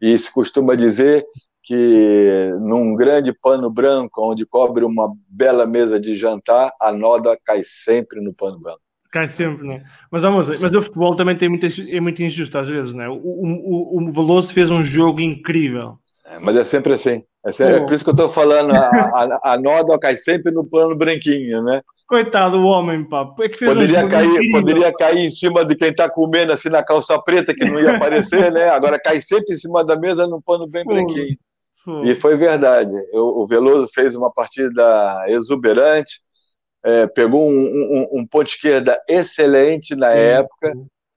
E 0.00 0.18
se 0.18 0.32
costuma 0.32 0.74
dizer 0.74 1.26
que 1.68 2.50
num 2.60 2.94
grande 2.94 3.30
pano 3.30 3.68
branco, 3.68 4.26
onde 4.26 4.46
cobre 4.46 4.86
uma 4.86 5.12
bela 5.28 5.66
mesa 5.66 6.00
de 6.00 6.16
jantar, 6.16 6.72
a 6.80 6.90
noda 6.90 7.38
cai 7.44 7.62
sempre 7.62 8.22
no 8.22 8.32
pano 8.32 8.58
branco. 8.58 8.80
Cai 9.12 9.28
sempre, 9.28 9.68
né? 9.68 9.82
Mas, 10.10 10.22
vamos, 10.22 10.48
mas 10.58 10.74
o 10.74 10.80
futebol 10.80 11.14
também 11.14 11.36
tem 11.36 11.50
muito, 11.50 11.66
é 11.66 12.00
muito 12.00 12.22
injusto 12.22 12.56
às 12.56 12.68
vezes, 12.68 12.94
né? 12.94 13.06
O, 13.06 13.16
o, 13.16 14.02
o 14.02 14.10
Veloso 14.10 14.54
fez 14.54 14.70
um 14.70 14.82
jogo 14.82 15.20
incrível. 15.20 15.98
É, 16.24 16.38
mas 16.38 16.56
é 16.56 16.64
sempre 16.64 16.94
assim. 16.94 17.22
É, 17.44 17.52
sempre, 17.52 17.74
é, 17.74 17.80
por 17.80 17.92
isso 17.92 18.02
que 18.02 18.10
eu 18.10 18.14
estou 18.14 18.30
falando, 18.30 18.72
a, 18.72 18.88
a, 18.88 19.52
a 19.52 19.58
noda 19.58 19.98
cai 19.98 20.16
sempre 20.16 20.50
no 20.50 20.64
pano 20.64 20.96
branquinho, 20.96 21.62
né? 21.62 21.82
Coitado 22.06 22.56
do 22.56 22.64
homem, 22.64 23.06
pá. 23.06 23.30
É 23.40 23.48
que 23.50 23.58
fez 23.58 23.70
poderia, 23.70 24.06
um 24.06 24.08
cair, 24.08 24.50
poderia 24.50 24.92
cair 24.94 25.26
em 25.26 25.30
cima 25.30 25.66
de 25.66 25.76
quem 25.76 25.90
está 25.90 26.08
comendo 26.08 26.50
assim 26.50 26.70
na 26.70 26.82
calça 26.82 27.20
preta, 27.20 27.54
que 27.54 27.66
não 27.66 27.78
ia 27.78 27.96
aparecer, 27.96 28.50
né? 28.50 28.70
Agora 28.70 28.98
cai 28.98 29.20
sempre 29.20 29.52
em 29.52 29.58
cima 29.58 29.84
da 29.84 29.96
mesa 30.00 30.26
no 30.26 30.40
pano 30.40 30.66
bem 30.66 30.82
branquinho. 30.82 31.36
E 32.04 32.14
foi 32.14 32.36
verdade. 32.36 32.92
o 33.12 33.46
Veloso 33.46 33.88
fez 33.94 34.16
uma 34.16 34.32
partida 34.32 35.24
exuberante, 35.28 36.20
é, 36.84 37.06
pegou 37.06 37.48
um, 37.48 37.52
um, 37.52 38.20
um, 38.20 38.26
ponto 38.26 38.48
esquerda 38.48 39.00
excelente 39.08 39.94
na 39.94 40.10
época, 40.10 40.72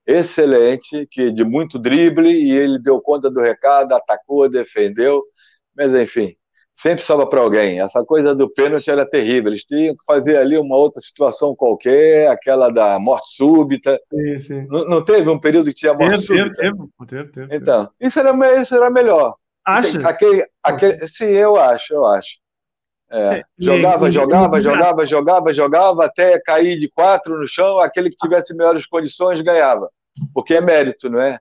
excelente, 0.06 1.06
que 1.10 1.30
de 1.30 1.44
muito 1.44 1.78
drible, 1.78 2.28
e 2.28 2.50
ele 2.50 2.78
deu 2.78 3.00
conta 3.00 3.30
do 3.30 3.40
recado, 3.40 3.92
atacou, 3.92 4.48
defendeu, 4.48 5.22
mas 5.76 5.94
enfim, 5.94 6.34
sempre 6.76 7.02
sobra 7.02 7.26
para 7.28 7.40
alguém. 7.40 7.80
Essa 7.80 8.04
coisa 8.04 8.34
do 8.34 8.50
pênalti 8.50 8.90
era 8.90 9.08
terrível. 9.08 9.50
Eles 9.50 9.64
tinham 9.64 9.94
que 9.94 10.04
fazer 10.04 10.36
ali 10.36 10.58
uma 10.58 10.76
outra 10.76 11.00
situação 11.00 11.54
qualquer, 11.54 12.28
aquela 12.28 12.70
da 12.70 12.98
morte 12.98 13.34
súbita. 13.34 13.98
Sim, 14.12 14.38
sim. 14.38 14.66
Não, 14.68 14.84
não 14.86 15.04
teve 15.04 15.30
um 15.30 15.38
período 15.38 15.66
que 15.66 15.74
tinha 15.74 15.94
morte 15.94 16.26
teve, 16.26 16.42
súbita? 16.42 16.56
Teve, 16.56 16.74
teve, 17.06 17.32
teve, 17.32 17.56
Então, 17.56 17.88
isso 18.00 18.18
era, 18.18 18.60
isso 18.60 18.74
era 18.74 18.90
melhor. 18.90 19.34
Acha? 19.64 20.08
Aquele, 20.08 20.44
aquele, 20.62 21.08
sim, 21.08 21.26
eu 21.26 21.56
acho, 21.56 21.94
eu 21.94 22.04
acho. 22.04 22.42
É, 23.10 23.44
jogava, 23.58 24.10
jogava, 24.10 24.60
jogava, 24.60 25.06
jogava, 25.06 25.54
jogava, 25.54 26.04
até 26.06 26.40
cair 26.40 26.78
de 26.78 26.88
quatro 26.88 27.38
no 27.38 27.46
chão, 27.46 27.78
aquele 27.78 28.08
que 28.08 28.16
tivesse 28.16 28.56
melhores 28.56 28.86
condições 28.86 29.40
ganhava. 29.42 29.90
Porque 30.32 30.54
é 30.54 30.60
mérito, 30.62 31.10
não 31.10 31.20
é? 31.20 31.38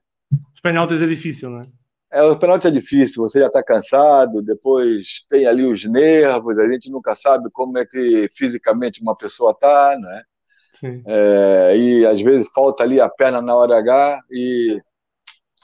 Os 0.53 0.59
penaltis 0.61 1.01
é 1.01 1.07
difícil, 1.07 1.49
não 1.49 1.61
é? 1.61 1.63
É, 2.11 2.22
o 2.24 2.38
penalti 2.38 2.67
é 2.67 2.72
difícil, 2.72 3.24
você 3.24 3.39
já 3.39 3.47
está 3.47 3.63
cansado, 3.63 4.41
depois 4.41 5.24
tem 5.30 5.47
ali 5.47 5.65
os 5.65 5.86
nervos, 5.86 6.59
a 6.59 6.67
gente 6.67 6.91
nunca 6.91 7.15
sabe 7.15 7.49
como 7.53 7.78
é 7.78 7.86
que 7.86 8.28
fisicamente 8.36 9.01
uma 9.01 9.15
pessoa 9.15 9.51
está, 9.51 9.97
né? 9.97 10.24
Sim. 10.74 11.01
É, 11.05 11.78
e 11.78 12.05
às 12.05 12.22
vezes 12.22 12.51
falta 12.53 12.84
ali 12.84 12.99
a 12.99 13.09
perna 13.09 13.41
na 13.41 13.55
hora 13.55 13.78
H 13.78 14.19
e 14.30 14.82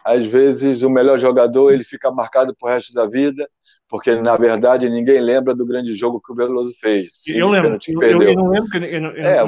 às 0.07 0.25
vezes 0.25 0.83
o 0.83 0.89
melhor 0.89 1.19
jogador 1.19 1.71
ele 1.71 1.83
fica 1.83 2.09
marcado 2.09 2.55
pro 2.55 2.69
resto 2.69 2.93
da 2.93 3.05
vida, 3.05 3.45
porque 3.89 4.15
na 4.15 4.37
verdade 4.37 4.89
ninguém 4.89 5.19
lembra 5.19 5.53
do 5.53 5.65
grande 5.65 5.93
jogo 5.95 6.21
que 6.21 6.31
o 6.31 6.35
Veloso 6.35 6.71
fez. 6.79 7.09
Sim, 7.11 7.37
eu 7.39 7.49
lembro, 7.49 7.77
eu, 7.87 8.21
eu, 8.21 8.35
não 8.35 8.47
lembro. 8.49 8.85
Eu, 8.85 9.11
eu, 9.11 9.27
é, 9.27 9.43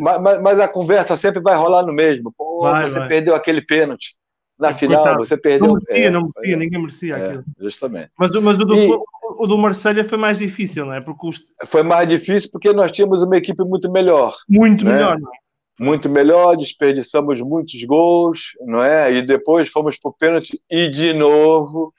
mas, 0.00 0.40
mas, 0.42 0.60
a 0.60 0.66
conversa 0.66 1.16
sempre 1.16 1.40
vai 1.40 1.56
rolar 1.56 1.86
no 1.86 1.92
mesmo. 1.92 2.34
Pô, 2.36 2.62
vai, 2.62 2.84
você 2.84 2.98
vai. 2.98 3.08
perdeu 3.08 3.34
aquele 3.36 3.62
pênalti. 3.62 4.16
Na 4.58 4.74
final, 4.74 5.02
Coitado. 5.02 5.24
você 5.24 5.36
perdeu. 5.38 5.68
Não 5.68 5.74
merecia, 5.74 6.06
é, 6.06 6.10
não 6.10 6.20
merecia, 6.20 6.54
é, 6.54 6.56
ninguém 6.56 6.80
merecia 6.80 7.16
é, 7.16 7.24
aquilo. 7.24 7.44
Justamente. 7.58 8.10
Mas, 8.18 8.30
mas 8.30 8.58
o, 8.58 8.64
do, 8.64 8.74
e, 8.76 8.90
o 9.38 9.46
do 9.46 9.56
Marselha 9.56 10.04
foi 10.04 10.18
mais 10.18 10.38
difícil, 10.38 10.84
não 10.84 10.92
é? 10.92 11.00
Porque 11.00 11.26
os... 11.26 11.38
Foi 11.66 11.82
mais 11.82 12.06
difícil 12.06 12.50
porque 12.52 12.70
nós 12.72 12.92
tínhamos 12.92 13.22
uma 13.22 13.38
equipe 13.38 13.64
muito 13.64 13.90
melhor. 13.90 14.34
Muito 14.46 14.84
né? 14.84 14.92
melhor, 14.92 15.18
não 15.18 15.30
é? 15.32 15.39
Muito 15.80 16.10
melhor, 16.10 16.58
desperdiçamos 16.58 17.40
muitos 17.40 17.82
gols, 17.84 18.50
não 18.60 18.84
é? 18.84 19.10
E 19.14 19.22
depois 19.22 19.70
fomos 19.70 19.98
para 19.98 20.10
o 20.10 20.12
pênalti 20.12 20.60
e 20.70 20.90
de 20.90 21.14
novo 21.14 21.94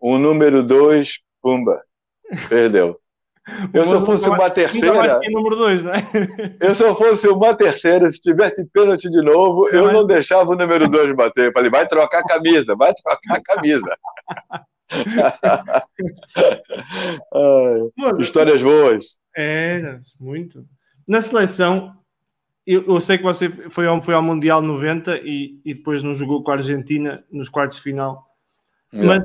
o 0.00 0.16
número 0.16 0.62
dois, 0.62 1.20
pumba, 1.42 1.82
perdeu. 2.48 2.98
Eu 3.74 3.84
se 3.84 3.92
eu 3.92 4.06
fosse 4.06 4.28
uma 4.30 4.48
terceira. 4.48 5.20
Número 5.28 5.56
dois, 5.56 5.82
né? 5.82 5.94
Eu 6.60 6.74
se 6.76 6.84
eu 6.84 6.94
fosse 6.94 7.26
uma 7.28 7.52
terceira, 7.54 8.08
se 8.10 8.20
tivesse 8.20 8.64
pênalti 8.66 9.10
de 9.10 9.20
novo, 9.20 9.68
Você 9.68 9.78
eu 9.78 9.86
vai... 9.86 9.94
não 9.94 10.06
deixava 10.06 10.52
o 10.52 10.56
número 10.56 10.88
dois 10.88 11.12
bater. 11.16 11.48
Eu 11.48 11.52
falei, 11.52 11.68
vai 11.68 11.86
trocar 11.88 12.20
a 12.20 12.24
camisa, 12.24 12.76
vai 12.76 12.94
trocar 12.94 13.36
a 13.36 13.42
camisa. 13.42 13.98
Ai, 17.34 18.20
histórias 18.20 18.62
boas. 18.62 19.18
É, 19.36 19.98
muito. 20.20 20.64
Na 21.06 21.20
seleção, 21.20 21.92
eu, 22.66 22.84
eu, 22.86 23.00
sei 23.00 23.18
que 23.18 23.24
você 23.24 23.48
foi 23.48 23.86
ao, 23.86 24.00
foi 24.00 24.14
ao 24.14 24.22
Mundial 24.22 24.62
90 24.62 25.18
e, 25.18 25.60
e 25.64 25.74
depois 25.74 26.02
não 26.02 26.14
jogou 26.14 26.42
com 26.42 26.50
a 26.50 26.54
Argentina 26.54 27.24
nos 27.30 27.48
quartos 27.48 27.76
de 27.76 27.82
final. 27.82 28.26
É. 28.92 29.02
Mas 29.02 29.24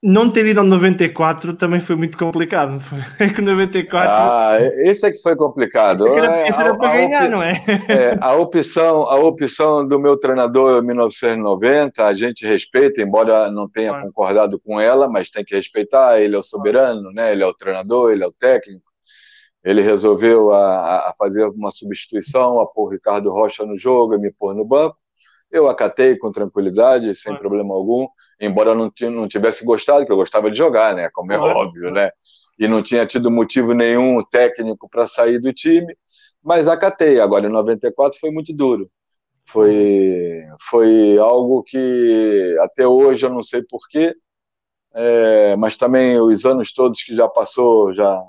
não 0.00 0.30
ter 0.30 0.46
ido 0.46 0.60
ao 0.60 0.66
94 0.66 1.54
também 1.54 1.80
foi 1.80 1.96
muito 1.96 2.16
complicado. 2.16 2.80
É 3.18 3.28
que 3.28 3.40
94. 3.40 4.08
Ah, 4.08 4.58
esse 4.84 5.06
é 5.06 5.10
que 5.10 5.20
foi 5.20 5.34
complicado. 5.34 6.06
Esse 6.06 6.18
era, 6.18 6.48
esse 6.48 6.60
era 6.60 6.76
para 6.76 6.92
ganhar, 6.92 7.28
não 7.28 7.42
é? 7.42 7.52
é? 7.88 8.18
A 8.20 8.34
opção, 8.36 9.02
a 9.10 9.16
opção 9.16 9.86
do 9.86 9.98
meu 9.98 10.16
treinador 10.16 10.80
em 10.80 10.86
1990, 10.86 12.04
a 12.04 12.14
gente 12.14 12.46
respeita, 12.46 13.02
embora 13.02 13.50
não 13.50 13.68
tenha 13.68 13.90
claro. 13.90 14.06
concordado 14.06 14.60
com 14.60 14.80
ela, 14.80 15.08
mas 15.08 15.30
tem 15.30 15.44
que 15.44 15.54
respeitar. 15.54 16.20
Ele 16.20 16.36
é 16.36 16.38
o 16.38 16.42
soberano, 16.42 17.12
né? 17.12 17.32
Ele 17.32 17.42
é 17.42 17.46
o 17.46 17.54
treinador, 17.54 18.12
ele 18.12 18.22
é 18.22 18.26
o 18.26 18.32
técnico. 18.32 18.87
Ele 19.68 19.82
resolveu 19.82 20.52
a, 20.52 21.10
a 21.10 21.14
fazer 21.18 21.44
uma 21.46 21.70
substituição, 21.70 22.60
a 22.60 22.66
pôr 22.66 22.92
Ricardo 22.92 23.30
Rocha 23.30 23.66
no 23.66 23.78
jogo 23.78 24.14
e 24.14 24.18
me 24.18 24.32
pôr 24.32 24.54
no 24.54 24.64
banco. 24.64 24.96
Eu 25.50 25.68
acatei 25.68 26.16
com 26.16 26.30
tranquilidade, 26.30 27.14
sem 27.14 27.32
claro. 27.32 27.40
problema 27.40 27.74
algum 27.74 28.06
embora 28.40 28.70
eu 28.70 28.74
não, 28.74 28.92
não 29.10 29.28
tivesse 29.28 29.64
gostado, 29.64 30.06
que 30.06 30.12
eu 30.12 30.16
gostava 30.16 30.50
de 30.50 30.56
jogar, 30.56 30.94
né? 30.94 31.10
Como 31.12 31.32
é 31.32 31.36
claro. 31.36 31.58
óbvio, 31.58 31.90
né? 31.90 32.10
E 32.58 32.68
não 32.68 32.82
tinha 32.82 33.06
tido 33.06 33.30
motivo 33.30 33.72
nenhum 33.72 34.22
técnico 34.22 34.88
para 34.88 35.06
sair 35.06 35.38
do 35.40 35.52
time, 35.52 35.96
mas 36.42 36.68
acatei. 36.68 37.20
Agora, 37.20 37.46
em 37.46 37.50
94 37.50 38.18
foi 38.18 38.30
muito 38.30 38.54
duro. 38.54 38.90
Foi, 39.46 40.44
foi 40.68 41.18
algo 41.18 41.62
que 41.62 42.56
até 42.60 42.86
hoje 42.86 43.24
eu 43.24 43.30
não 43.30 43.42
sei 43.42 43.62
porquê, 43.62 44.14
é, 44.94 45.56
mas 45.56 45.76
também 45.76 46.20
os 46.20 46.44
anos 46.44 46.72
todos 46.72 47.02
que 47.02 47.14
já 47.14 47.28
passou, 47.28 47.94
já 47.94 48.22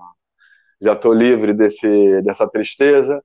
já 0.82 0.93
estou 0.93 1.13
livre 1.13 1.53
desse, 1.53 2.21
dessa 2.21 2.47
tristeza 2.49 3.21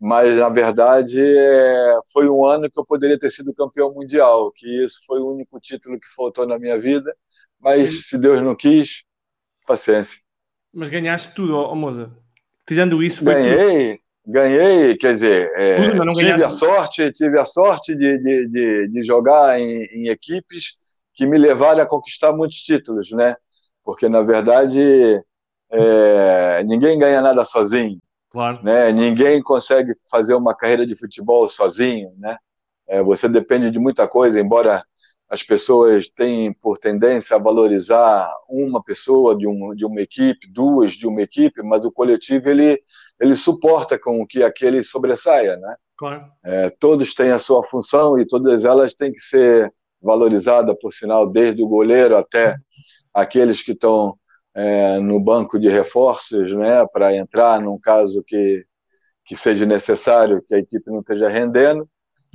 mas 0.00 0.36
na 0.36 0.48
verdade 0.48 1.18
é, 1.18 1.98
foi 2.12 2.28
um 2.28 2.44
ano 2.44 2.70
que 2.70 2.78
eu 2.78 2.84
poderia 2.84 3.18
ter 3.18 3.30
sido 3.30 3.54
campeão 3.54 3.92
mundial, 3.92 4.52
que 4.52 4.84
isso 4.84 4.98
foi 5.06 5.18
o 5.18 5.32
único 5.32 5.58
título 5.60 5.98
que 5.98 6.14
faltou 6.14 6.46
na 6.46 6.58
minha 6.58 6.78
vida, 6.78 7.14
mas 7.58 8.06
se 8.08 8.18
Deus 8.18 8.42
não 8.42 8.54
quis, 8.54 9.02
paciência. 9.66 10.18
Mas 10.72 10.90
ganhaste 10.90 11.34
tudo, 11.34 11.56
oh, 11.56 11.74
Moza. 11.74 12.12
Tirando 12.66 13.02
isso, 13.02 13.24
ganhei, 13.24 14.00
ganhei, 14.26 14.96
quer 14.96 15.14
dizer, 15.14 15.50
é, 15.56 15.90
tudo, 15.90 16.12
tive 16.12 16.44
a 16.44 16.50
sorte, 16.50 17.12
tive 17.12 17.38
a 17.38 17.44
sorte 17.46 17.94
de, 17.94 18.18
de, 18.18 18.48
de, 18.48 18.88
de 18.88 19.04
jogar 19.04 19.58
em, 19.58 19.84
em, 19.84 20.08
equipes 20.08 20.74
que 21.14 21.26
me 21.26 21.38
levaram 21.38 21.82
a 21.82 21.86
conquistar 21.86 22.32
muitos 22.32 22.58
títulos, 22.58 23.10
né? 23.10 23.36
Porque 23.82 24.06
na 24.06 24.20
verdade 24.20 25.22
é, 25.74 26.62
ninguém 26.64 26.98
ganha 26.98 27.20
nada 27.20 27.44
sozinho. 27.44 27.98
Claro. 28.30 28.62
Né? 28.62 28.92
Ninguém 28.92 29.42
consegue 29.42 29.92
fazer 30.10 30.34
uma 30.34 30.54
carreira 30.54 30.86
de 30.86 30.96
futebol 30.96 31.48
sozinho, 31.48 32.12
né? 32.18 32.36
É, 32.86 33.02
você 33.02 33.28
depende 33.28 33.70
de 33.70 33.78
muita 33.78 34.06
coisa, 34.06 34.38
embora 34.38 34.84
as 35.28 35.42
pessoas 35.42 36.06
tenham 36.08 36.52
por 36.60 36.78
tendência 36.78 37.36
a 37.36 37.40
valorizar 37.40 38.30
uma 38.48 38.82
pessoa 38.82 39.36
de, 39.36 39.46
um, 39.46 39.74
de 39.74 39.86
uma 39.86 40.00
equipe, 40.00 40.50
duas 40.52 40.92
de 40.92 41.06
uma 41.06 41.22
equipe, 41.22 41.62
mas 41.62 41.84
o 41.84 41.92
coletivo 41.92 42.48
ele, 42.48 42.80
ele 43.20 43.34
suporta 43.34 43.98
com 43.98 44.26
que 44.26 44.42
aquele 44.42 44.82
sobressaia, 44.82 45.56
né? 45.56 45.76
Claro. 45.96 46.24
É, 46.44 46.70
todos 46.70 47.14
têm 47.14 47.30
a 47.30 47.38
sua 47.38 47.64
função 47.64 48.18
e 48.18 48.26
todas 48.26 48.64
elas 48.64 48.92
têm 48.92 49.12
que 49.12 49.20
ser 49.20 49.72
valorizadas, 50.02 50.76
por 50.80 50.92
sinal, 50.92 51.26
desde 51.26 51.62
o 51.62 51.68
goleiro 51.68 52.16
até 52.16 52.56
aqueles 53.12 53.62
que 53.62 53.72
estão 53.72 54.18
é, 54.54 54.98
no 55.00 55.18
banco 55.20 55.58
de 55.58 55.68
reforços, 55.68 56.52
né, 56.56 56.86
para 56.92 57.14
entrar 57.14 57.60
num 57.60 57.78
caso 57.78 58.22
que, 58.24 58.64
que 59.24 59.36
seja 59.36 59.66
necessário, 59.66 60.42
que 60.46 60.54
a 60.54 60.58
equipe 60.58 60.90
não 60.90 61.00
esteja 61.00 61.28
rendendo. 61.28 61.88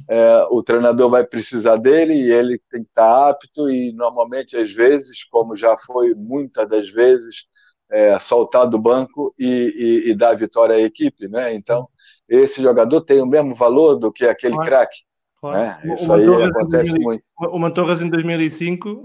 É, 0.07 0.45
o 0.49 0.63
treinador 0.63 1.09
vai 1.09 1.26
precisar 1.26 1.78
dele 1.78 2.13
e 2.13 2.32
ele 2.32 2.59
tem 2.70 2.84
que 2.84 2.89
estar 2.89 3.30
apto 3.30 3.70
e 3.70 3.91
normalmente 3.93 4.55
às 4.55 4.72
vezes, 4.72 5.24
como 5.26 5.55
já 5.55 5.78
foi 5.78 6.13
muitas 6.15 6.67
das 6.67 6.89
vezes, 6.89 7.45
é, 7.91 8.17
soltar 8.20 8.67
do 8.67 8.80
banco 8.80 9.34
e, 9.38 10.05
e, 10.05 10.11
e, 10.11 10.15
dar 10.15 10.36
vitória 10.36 10.76
à 10.76 10.80
equipe, 10.80 11.28
né? 11.28 11.53
Então 11.53 11.89
esse 12.30 12.61
jogador 12.61 13.01
tem 13.01 13.22
o 13.22 13.26
mesmo 13.26 13.55
valor 13.55 13.95
do 13.95 14.11
que 14.11 14.26
aquele 14.26 14.53
claro. 14.53 14.70
craque. 14.70 14.97
Claro. 15.41 15.57
Né? 15.57 15.93
Isso 15.93 16.11
aí 16.13 16.43
acontece 16.43 16.99
muito. 16.99 17.24
O 17.38 17.57
Mantorras 17.57 18.01
em 18.01 18.09
2005 18.09 19.01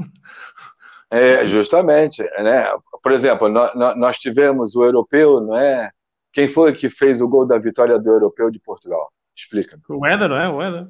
é, 1.14 1.46
justamente, 1.46 2.22
né? 2.22 2.66
Por 3.02 3.12
exemplo, 3.12 3.48
nós, 3.48 3.72
nós 3.96 4.16
tivemos 4.18 4.74
o 4.74 4.84
europeu, 4.84 5.40
não 5.40 5.56
é? 5.56 5.90
Quem 6.32 6.48
foi 6.48 6.72
que 6.72 6.88
fez 6.88 7.20
o 7.20 7.28
gol 7.28 7.46
da 7.46 7.58
vitória 7.58 7.98
do 7.98 8.10
europeu 8.10 8.50
de 8.50 8.58
Portugal? 8.58 9.10
Explica. 9.36 9.78
O 9.88 10.06
Éder, 10.06 10.28
não 10.28 10.36
é? 10.36 10.48
O 10.48 10.62
Éder. 10.62 10.86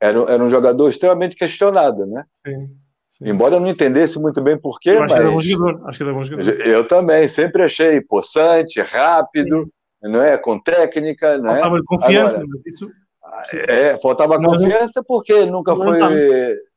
Era, 0.00 0.18
era 0.32 0.42
um 0.42 0.50
jogador 0.50 0.88
extremamente 0.88 1.36
questionado, 1.36 2.06
né? 2.06 2.24
Sim. 2.46 2.68
Sim. 3.08 3.28
Embora 3.28 3.56
eu 3.56 3.60
não 3.60 3.68
entendesse 3.68 4.18
muito 4.18 4.40
bem 4.40 4.58
porquê, 4.58 4.90
eu 4.90 5.02
acho 5.02 5.14
mas... 5.14 5.22
Que 5.22 5.30
bom 5.30 5.40
jogador. 5.40 5.86
Acho 5.86 5.98
que 5.98 6.04
era 6.04 6.12
bom 6.14 6.22
jogador. 6.22 6.60
Eu 6.60 6.88
também, 6.88 7.28
sempre 7.28 7.62
achei 7.62 8.00
possante, 8.00 8.80
rápido, 8.80 9.64
Sim. 9.64 10.10
não 10.10 10.22
é? 10.22 10.38
Com 10.38 10.58
técnica, 10.58 11.36
não 11.36 11.50
é? 11.50 11.60
Faltava 11.60 11.82
confiança, 11.84 12.38
Agora, 12.38 12.48
mas 12.64 12.72
isso... 12.74 12.90
É, 13.68 13.98
faltava 14.00 14.42
confiança 14.42 15.02
porque 15.06 15.46
nunca 15.46 15.76
foi 15.76 15.98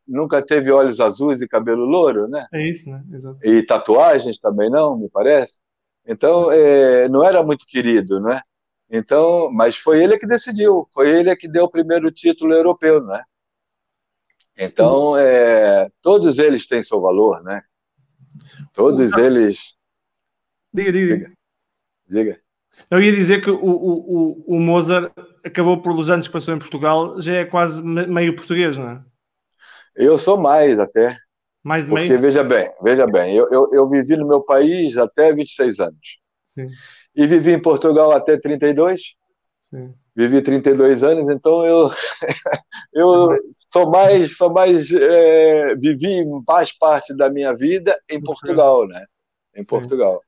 nunca 0.07 0.41
teve 0.41 0.71
olhos 0.71 0.99
azuis 0.99 1.41
e 1.41 1.47
cabelo 1.47 1.85
louro, 1.85 2.27
né? 2.27 2.47
É 2.53 2.69
isso, 2.69 2.89
né? 2.89 3.03
Exato. 3.11 3.39
E 3.43 3.63
tatuagens 3.63 4.37
também 4.39 4.69
não, 4.69 4.97
me 4.97 5.09
parece. 5.09 5.59
Então, 6.07 6.51
é, 6.51 7.09
não 7.09 7.23
era 7.23 7.43
muito 7.43 7.65
querido, 7.65 8.19
né? 8.19 8.41
Então, 8.89 9.51
mas 9.51 9.77
foi 9.77 10.03
ele 10.03 10.17
que 10.17 10.27
decidiu, 10.27 10.87
foi 10.93 11.09
ele 11.09 11.35
que 11.35 11.47
deu 11.47 11.63
o 11.63 11.71
primeiro 11.71 12.11
título 12.11 12.53
europeu, 12.53 13.03
né? 13.03 13.23
Então, 14.57 15.17
é, 15.17 15.89
todos 16.01 16.37
eles 16.37 16.65
têm 16.65 16.83
seu 16.83 17.01
valor, 17.01 17.43
né? 17.43 17.61
Todos 18.73 19.11
eles. 19.13 19.75
Diga, 20.73 20.91
diga, 20.91 21.15
diga. 21.15 21.33
Diga. 22.07 22.39
Eu 22.89 23.01
ia 23.01 23.11
dizer 23.11 23.41
que 23.41 23.49
o, 23.49 23.57
o, 23.57 24.43
o 24.55 24.59
Mozart 24.59 25.11
acabou 25.43 25.81
por 25.81 25.95
os 25.95 26.09
anos 26.09 26.27
que 26.27 26.33
passou 26.33 26.53
em 26.53 26.59
Portugal, 26.59 27.19
já 27.21 27.33
é 27.33 27.45
quase 27.45 27.81
meio 27.81 28.35
português, 28.35 28.77
não 28.77 28.89
é? 28.89 29.03
Eu 29.95 30.19
sou 30.19 30.37
mais 30.37 30.79
até. 30.79 31.17
Mais 31.63 31.85
Porque, 31.85 32.09
meio? 32.09 32.21
veja 32.21 32.43
bem, 32.43 32.71
veja 32.83 33.07
bem, 33.07 33.35
eu, 33.35 33.47
eu, 33.51 33.69
eu, 33.73 33.89
vivi 33.89 34.15
no 34.15 34.27
meu 34.27 34.41
país 34.41 34.97
até 34.97 35.33
26 35.33 35.79
anos. 35.79 36.19
Sim. 36.45 36.67
E 37.15 37.25
vivi 37.25 37.53
em 37.53 37.61
Portugal 37.61 38.11
até 38.11 38.37
32. 38.37 39.01
Sim. 39.63 39.93
Vivi 40.15 40.41
32 40.41 41.03
anos, 41.03 41.27
então 41.33 41.65
eu, 41.65 41.89
eu 42.93 43.29
sou 43.71 43.89
mais, 43.89 44.37
sou 44.37 44.53
mais 44.53 44.91
é, 44.91 45.75
vivi 45.75 46.23
mais 46.47 46.71
parte 46.71 47.15
da 47.15 47.29
minha 47.29 47.53
vida 47.55 47.97
em 48.09 48.21
Portugal, 48.21 48.87
né? 48.87 49.03
Em 49.55 49.63
Sim. 49.63 49.67
Portugal. 49.67 50.21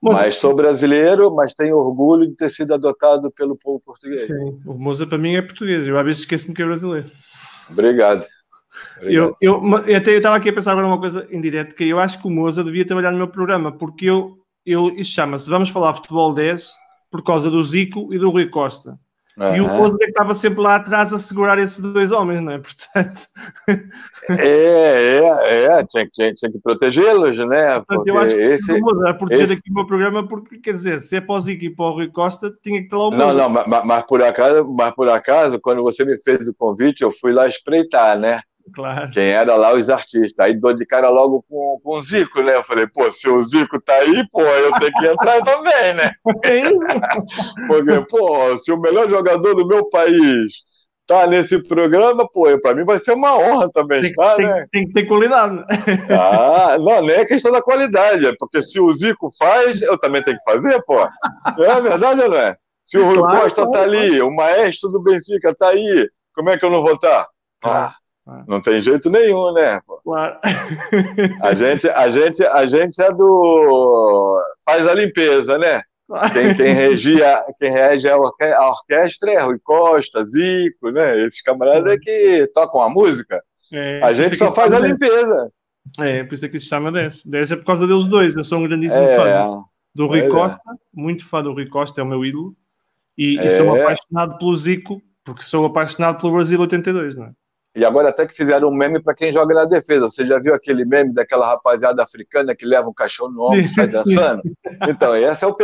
Mas 0.00 0.36
sou 0.36 0.54
brasileiro, 0.54 1.34
mas 1.34 1.52
tenho 1.52 1.76
orgulho 1.76 2.28
de 2.28 2.36
ter 2.36 2.48
sido 2.50 2.72
adotado 2.72 3.32
pelo 3.32 3.56
povo 3.56 3.80
português. 3.80 4.26
Sim, 4.26 4.60
o 4.64 4.74
Moza 4.74 5.06
para 5.06 5.18
mim 5.18 5.34
é 5.34 5.42
português, 5.42 5.88
eu 5.88 5.98
às 5.98 6.04
vezes 6.04 6.20
esqueço-me 6.20 6.54
que 6.54 6.62
é 6.62 6.66
brasileiro. 6.66 7.10
Obrigado. 7.68 8.24
Eu, 9.00 9.36
eu, 9.40 9.62
até 9.96 10.12
eu 10.12 10.16
estava 10.18 10.36
aqui 10.36 10.48
a 10.48 10.52
pensar 10.52 10.72
agora 10.72 10.86
uma 10.86 10.98
coisa 10.98 11.26
em 11.30 11.40
direto, 11.40 11.74
que 11.74 11.84
eu 11.84 11.98
acho 11.98 12.20
que 12.20 12.26
o 12.26 12.30
Moza 12.30 12.64
devia 12.64 12.84
trabalhar 12.84 13.12
no 13.12 13.18
meu 13.18 13.28
programa, 13.28 13.70
porque 13.70 14.06
eu, 14.06 14.38
eu 14.66 14.88
isso 14.96 15.12
chama-se 15.12 15.48
Vamos 15.48 15.68
Falar 15.68 15.94
Futebol 15.94 16.34
10 16.34 16.68
por 17.10 17.22
causa 17.22 17.50
do 17.50 17.62
Zico 17.62 18.12
e 18.12 18.18
do 18.18 18.30
Rui 18.30 18.48
Costa. 18.48 18.98
Uhum. 19.38 19.56
E 19.56 19.60
o 19.60 19.68
Moser 19.68 19.98
é 20.00 20.04
que 20.06 20.10
estava 20.10 20.34
sempre 20.34 20.60
lá 20.60 20.76
atrás 20.76 21.12
a 21.12 21.18
segurar 21.18 21.58
esses 21.58 21.78
dois 21.78 22.10
homens, 22.10 22.40
não 22.40 22.52
é? 22.52 22.58
Portanto. 22.58 23.20
É, 24.30 25.20
é, 25.20 25.64
é, 25.64 25.86
tinha 25.86 26.08
que, 26.12 26.34
tinha 26.34 26.50
que 26.50 26.60
protegê-los, 26.60 27.38
né? 27.46 27.80
Portanto, 27.80 28.08
eu 28.08 28.18
acho 28.18 28.34
que 28.34 28.42
esse, 28.42 28.72
a 29.06 29.14
proteger 29.14 29.44
esse... 29.44 29.52
aqui 29.60 29.70
o 29.70 29.74
meu 29.74 29.86
programa, 29.86 30.26
porque 30.26 30.58
quer 30.58 30.72
dizer, 30.72 31.00
se 31.00 31.16
é 31.16 31.20
para 31.20 31.36
o 31.36 31.40
Zico 31.40 31.64
e 31.64 31.70
para 31.74 31.84
o 31.84 31.92
Rui 31.92 32.08
Costa, 32.08 32.52
tinha 32.62 32.82
que 32.82 32.88
ter 32.88 32.96
lá 32.96 33.08
o 33.08 33.10
Não, 33.12 33.32
não, 33.32 33.48
mas, 33.48 33.84
mas, 33.84 34.02
por 34.02 34.20
acaso, 34.22 34.68
mas 34.68 34.90
por 34.90 35.08
acaso, 35.08 35.60
quando 35.60 35.84
você 35.84 36.04
me 36.04 36.18
fez 36.20 36.48
o 36.48 36.54
convite, 36.54 37.02
eu 37.02 37.12
fui 37.12 37.32
lá 37.32 37.46
espreitar, 37.46 38.18
né? 38.18 38.40
Claro. 38.74 39.10
Quem 39.10 39.30
era 39.30 39.54
lá 39.54 39.74
os 39.74 39.88
artistas. 39.90 40.38
Aí 40.38 40.54
dou 40.54 40.74
de 40.74 40.86
cara 40.86 41.08
logo 41.08 41.44
com, 41.48 41.80
com 41.82 41.90
o 41.96 42.00
Zico, 42.00 42.42
né? 42.42 42.56
Eu 42.56 42.64
falei, 42.64 42.86
pô, 42.86 43.10
se 43.12 43.28
o 43.28 43.42
Zico 43.42 43.80
tá 43.80 43.94
aí, 43.94 44.26
pô, 44.30 44.42
eu 44.42 44.72
tenho 44.72 44.92
que 44.92 45.06
entrar 45.06 45.40
também, 45.44 45.94
né? 45.94 46.12
Porque, 47.66 48.06
pô, 48.08 48.56
se 48.58 48.72
o 48.72 48.80
melhor 48.80 49.08
jogador 49.08 49.54
do 49.54 49.66
meu 49.66 49.88
país 49.88 50.64
tá 51.06 51.26
nesse 51.26 51.62
programa, 51.62 52.28
pô, 52.30 52.46
para 52.60 52.74
mim 52.74 52.84
vai 52.84 52.98
ser 52.98 53.12
uma 53.12 53.34
honra 53.36 53.70
também 53.72 54.02
tem, 54.02 54.10
estar, 54.10 54.36
tem, 54.36 54.46
né? 54.46 54.66
Tem 54.70 54.86
que 54.86 54.92
ter 54.92 55.06
qualidade. 55.06 55.64
Ah, 56.10 56.76
não, 56.78 57.00
nem 57.00 57.16
é 57.16 57.24
questão 57.24 57.50
da 57.50 57.62
qualidade, 57.62 58.26
é 58.26 58.32
porque 58.38 58.62
se 58.62 58.78
o 58.78 58.92
Zico 58.92 59.30
faz, 59.38 59.80
eu 59.80 59.98
também 59.98 60.22
tenho 60.22 60.36
que 60.36 60.44
fazer, 60.44 60.82
pô. 60.84 61.00
É 61.00 61.80
verdade 61.80 62.20
ou 62.22 62.28
não 62.28 62.36
é? 62.36 62.54
Se 62.88 62.98
o 62.98 63.04
Rui 63.04 63.16
claro, 63.16 63.40
Costa 63.40 63.70
tá 63.70 63.82
ali, 63.82 64.20
o 64.20 64.30
maestro 64.30 64.90
do 64.90 65.02
Benfica 65.02 65.54
tá 65.54 65.68
aí, 65.68 66.08
como 66.34 66.50
é 66.50 66.58
que 66.58 66.64
eu 66.64 66.70
não 66.70 66.82
vou 66.82 66.94
estar? 66.94 67.26
Tá? 67.60 67.86
Ah, 67.86 67.92
não 68.46 68.60
tem 68.60 68.80
jeito 68.80 69.08
nenhum, 69.08 69.52
né? 69.52 69.80
Claro. 70.04 70.38
A 71.42 71.54
gente, 71.54 71.88
a 71.88 72.10
gente, 72.10 72.44
a 72.44 72.66
gente 72.66 73.00
é 73.00 73.12
do 73.12 74.38
faz 74.64 74.86
a 74.86 74.94
limpeza, 74.94 75.58
né? 75.58 75.82
Quem, 76.32 76.54
quem 76.54 76.72
regia, 76.72 77.44
quem 77.58 77.70
rege 77.70 78.08
a, 78.08 78.16
orque 78.16 78.44
a 78.44 78.68
orquestra 78.68 79.30
é 79.30 79.42
Rui 79.42 79.58
Costa, 79.62 80.22
Zico, 80.24 80.90
né? 80.90 81.24
Esses 81.26 81.42
camaradas 81.42 81.92
é 81.92 81.98
que 81.98 82.50
tocam 82.54 82.80
a 82.80 82.88
música. 82.88 83.42
É, 83.72 84.00
a 84.02 84.14
gente 84.14 84.36
só 84.36 84.52
faz 84.52 84.72
a 84.72 84.78
limpeza. 84.78 85.52
É, 85.98 86.24
por 86.24 86.34
isso 86.34 86.46
é 86.46 86.48
que 86.48 86.58
se 86.58 86.66
chama 86.66 86.90
10. 86.90 87.24
10 87.24 87.52
é 87.52 87.56
por 87.56 87.64
causa 87.64 87.86
deles 87.86 88.06
dois. 88.06 88.34
Eu 88.34 88.44
sou 88.44 88.58
um 88.58 88.66
grandíssimo 88.66 89.04
é, 89.04 89.16
fã 89.16 89.64
do 89.94 90.06
Rui 90.06 90.20
é. 90.20 90.28
Costa, 90.28 90.60
muito 90.94 91.26
fã 91.26 91.42
do 91.42 91.52
Rui 91.52 91.66
Costa, 91.66 92.00
é 92.00 92.04
o 92.04 92.06
meu 92.06 92.24
ídolo. 92.24 92.54
E, 93.16 93.38
e 93.38 93.48
sou 93.50 93.76
é. 93.76 93.82
apaixonado 93.82 94.38
pelo 94.38 94.54
Zico, 94.54 95.02
porque 95.24 95.42
sou 95.42 95.66
apaixonado 95.66 96.20
pelo 96.20 96.32
Brasil 96.32 96.58
82, 96.58 97.14
não 97.16 97.24
é? 97.24 97.32
E 97.78 97.84
agora 97.84 98.08
até 98.08 98.26
que 98.26 98.34
fizeram 98.34 98.70
um 98.70 98.74
meme 98.74 99.00
para 99.00 99.14
quem 99.14 99.32
joga 99.32 99.54
na 99.54 99.64
defesa. 99.64 100.10
Você 100.10 100.26
já 100.26 100.40
viu 100.40 100.52
aquele 100.52 100.84
meme 100.84 101.14
daquela 101.14 101.46
rapaziada 101.46 102.02
africana 102.02 102.52
que 102.52 102.66
leva 102.66 102.88
um 102.88 102.92
cachorro 102.92 103.30
no 103.30 103.44
ombro 103.44 103.60
e 103.60 103.68
sai 103.68 103.86
dançando? 103.86 104.38
Sim, 104.38 104.48
sim. 104.48 104.78
Então, 104.88 105.14
esse, 105.14 105.44
é 105.44 105.46
o, 105.46 105.56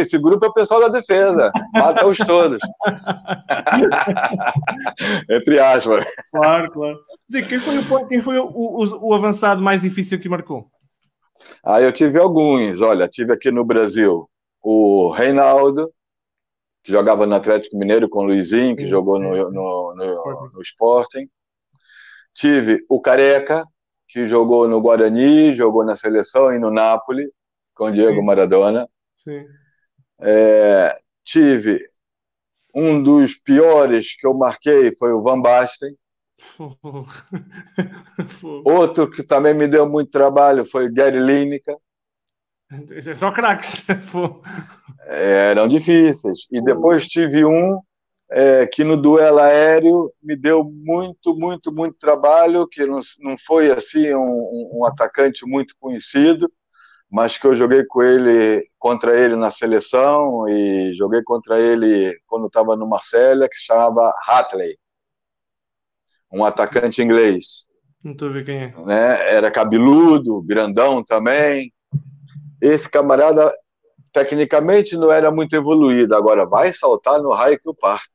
esse 0.00 0.18
grupo 0.18 0.44
é 0.44 0.48
o 0.48 0.52
pessoal 0.52 0.80
da 0.80 0.88
defesa. 0.88 1.52
Mata-os 1.72 2.18
todos. 2.18 2.58
Entre 5.30 5.60
aspas. 5.60 6.04
Claro, 6.32 6.72
claro. 6.72 6.98
Zé, 7.30 7.42
quem 7.42 7.60
foi, 7.60 7.78
o, 7.78 8.08
quem 8.08 8.20
foi 8.20 8.36
o, 8.36 8.46
o, 8.46 9.10
o, 9.10 9.14
avançado 9.14 9.62
mais 9.62 9.82
difícil 9.82 10.18
que 10.18 10.28
marcou? 10.28 10.66
Ah, 11.62 11.80
eu 11.80 11.92
tive 11.92 12.18
alguns. 12.18 12.80
Olha, 12.80 13.06
tive 13.06 13.32
aqui 13.32 13.52
no 13.52 13.64
Brasil 13.64 14.28
o 14.60 15.08
Reinaldo, 15.10 15.88
que 16.82 16.90
jogava 16.90 17.26
no 17.26 17.36
Atlético 17.36 17.78
Mineiro 17.78 18.08
com 18.08 18.22
o 18.22 18.24
Luizinho, 18.24 18.74
que 18.74 18.88
jogou 18.88 19.20
no, 19.20 19.52
no, 19.52 19.94
no, 19.94 20.50
no 20.52 20.60
Sporting. 20.60 21.28
Tive 22.34 22.84
o 22.88 23.00
Careca, 23.00 23.64
que 24.08 24.26
jogou 24.26 24.68
no 24.68 24.80
Guarani, 24.80 25.54
jogou 25.54 25.84
na 25.84 25.96
seleção 25.96 26.52
e 26.52 26.58
no 26.58 26.70
Napoli, 26.70 27.30
com 27.74 27.86
o 27.86 27.92
Diego 27.92 28.20
Sim. 28.20 28.26
Maradona. 28.26 28.88
Sim. 29.16 29.44
É, 30.20 30.96
tive 31.24 31.80
um 32.74 33.02
dos 33.02 33.34
piores 33.34 34.16
que 34.16 34.26
eu 34.26 34.34
marquei 34.34 34.92
foi 34.94 35.12
o 35.12 35.20
Van 35.20 35.40
Basten. 35.40 35.96
Outro 38.64 39.10
que 39.10 39.22
também 39.22 39.54
me 39.54 39.68
deu 39.68 39.88
muito 39.88 40.10
trabalho 40.10 40.64
foi 40.64 40.86
o 40.86 40.92
Gary 40.92 41.20
Lineker. 41.20 41.76
É 42.90 43.14
só 43.14 43.30
craques. 43.30 43.84
Eram 45.06 45.68
difíceis. 45.68 46.46
E 46.50 46.60
depois 46.62 47.06
tive 47.06 47.44
um 47.44 47.80
é, 48.36 48.66
que 48.66 48.82
no 48.82 48.96
duelo 48.96 49.38
aéreo 49.38 50.12
me 50.20 50.34
deu 50.34 50.64
muito, 50.64 51.36
muito, 51.36 51.72
muito 51.72 51.96
trabalho, 51.96 52.66
que 52.66 52.84
não, 52.84 52.98
não 53.20 53.36
foi 53.38 53.70
assim 53.70 54.12
um, 54.12 54.72
um, 54.74 54.84
atacante 54.84 55.46
muito 55.46 55.76
conhecido, 55.78 56.50
mas 57.08 57.38
que 57.38 57.46
eu 57.46 57.54
joguei 57.54 57.84
com 57.84 58.02
ele 58.02 58.66
contra 58.76 59.16
ele 59.16 59.36
na 59.36 59.52
seleção 59.52 60.48
e 60.48 60.96
joguei 60.96 61.22
contra 61.22 61.60
ele 61.60 62.12
quando 62.26 62.48
estava 62.48 62.74
no 62.74 62.88
Marcelo, 62.88 63.48
que 63.48 63.54
se 63.54 63.66
chamava 63.66 64.12
Hatley, 64.26 64.76
um 66.32 66.44
atacante 66.44 67.00
inglês. 67.00 67.68
Não 68.04 68.12
estou 68.12 68.32
vendo 68.32 68.46
quem 68.46 68.64
é. 68.64 68.74
Né? 68.84 69.32
Era 69.32 69.48
cabeludo, 69.48 70.42
grandão 70.42 71.04
também. 71.04 71.72
Esse 72.60 72.90
camarada 72.90 73.48
tecnicamente 74.12 74.96
não 74.96 75.12
era 75.12 75.30
muito 75.30 75.54
evoluído, 75.54 76.16
agora 76.16 76.44
vai 76.44 76.72
saltar 76.72 77.22
no 77.22 77.32
raio 77.32 77.60
que 77.60 77.70
o 77.70 77.74
parta. 77.74 78.13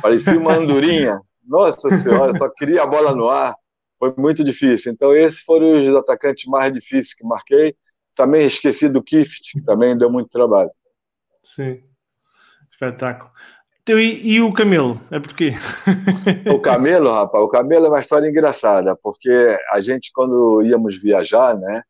Parecia 0.00 0.38
uma 0.38 0.54
andorinha. 0.54 1.20
Nossa 1.46 1.90
Senhora, 2.00 2.36
só 2.36 2.48
queria 2.48 2.82
a 2.82 2.86
bola 2.86 3.14
no 3.14 3.28
ar. 3.28 3.54
Foi 3.98 4.14
muito 4.16 4.42
difícil. 4.42 4.92
Então, 4.92 5.14
esses 5.14 5.40
foram 5.40 5.80
os 5.80 5.94
atacantes 5.94 6.46
mais 6.46 6.72
difíceis 6.72 7.14
que 7.14 7.24
marquei. 7.24 7.76
Também 8.14 8.46
esqueci 8.46 8.88
do 8.88 9.02
Kift, 9.02 9.52
que 9.52 9.62
também 9.62 9.96
deu 9.96 10.10
muito 10.10 10.28
trabalho. 10.28 10.70
Sim. 11.42 11.82
Espetáculo. 12.70 13.30
Então, 13.82 14.00
e, 14.00 14.26
e, 14.26 14.40
o 14.40 14.52
Camelo? 14.52 14.98
É 15.10 15.20
por 15.20 15.34
quê? 15.34 15.52
O 16.50 16.58
Camelo, 16.58 17.12
rapaz, 17.12 17.44
o 17.44 17.48
Camelo 17.48 17.84
é 17.84 17.88
uma 17.90 18.00
história 18.00 18.26
engraçada, 18.26 18.96
porque 19.02 19.30
a 19.70 19.80
gente, 19.82 20.10
quando 20.14 20.62
íamos 20.62 20.96
viajar, 20.96 21.58
né? 21.58 21.82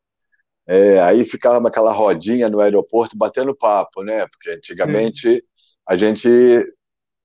É, 0.67 1.01
aí 1.01 1.25
ficava 1.25 1.69
aquela 1.69 1.93
rodinha 1.93 2.49
no 2.49 2.61
aeroporto 2.61 3.17
batendo 3.17 3.55
papo, 3.55 4.03
né? 4.03 4.27
Porque 4.27 4.51
antigamente 4.51 5.35
Sim. 5.35 5.41
a 5.87 5.97
gente 5.97 6.29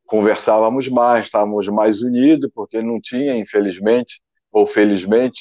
conversávamos 0.09 0.87
mais, 0.87 1.25
estávamos 1.25 1.67
mais 1.67 2.01
unidos, 2.01 2.49
porque 2.53 2.81
não 2.81 2.99
tinha, 2.99 3.37
infelizmente, 3.37 4.21
ou 4.51 4.65
felizmente, 4.65 5.39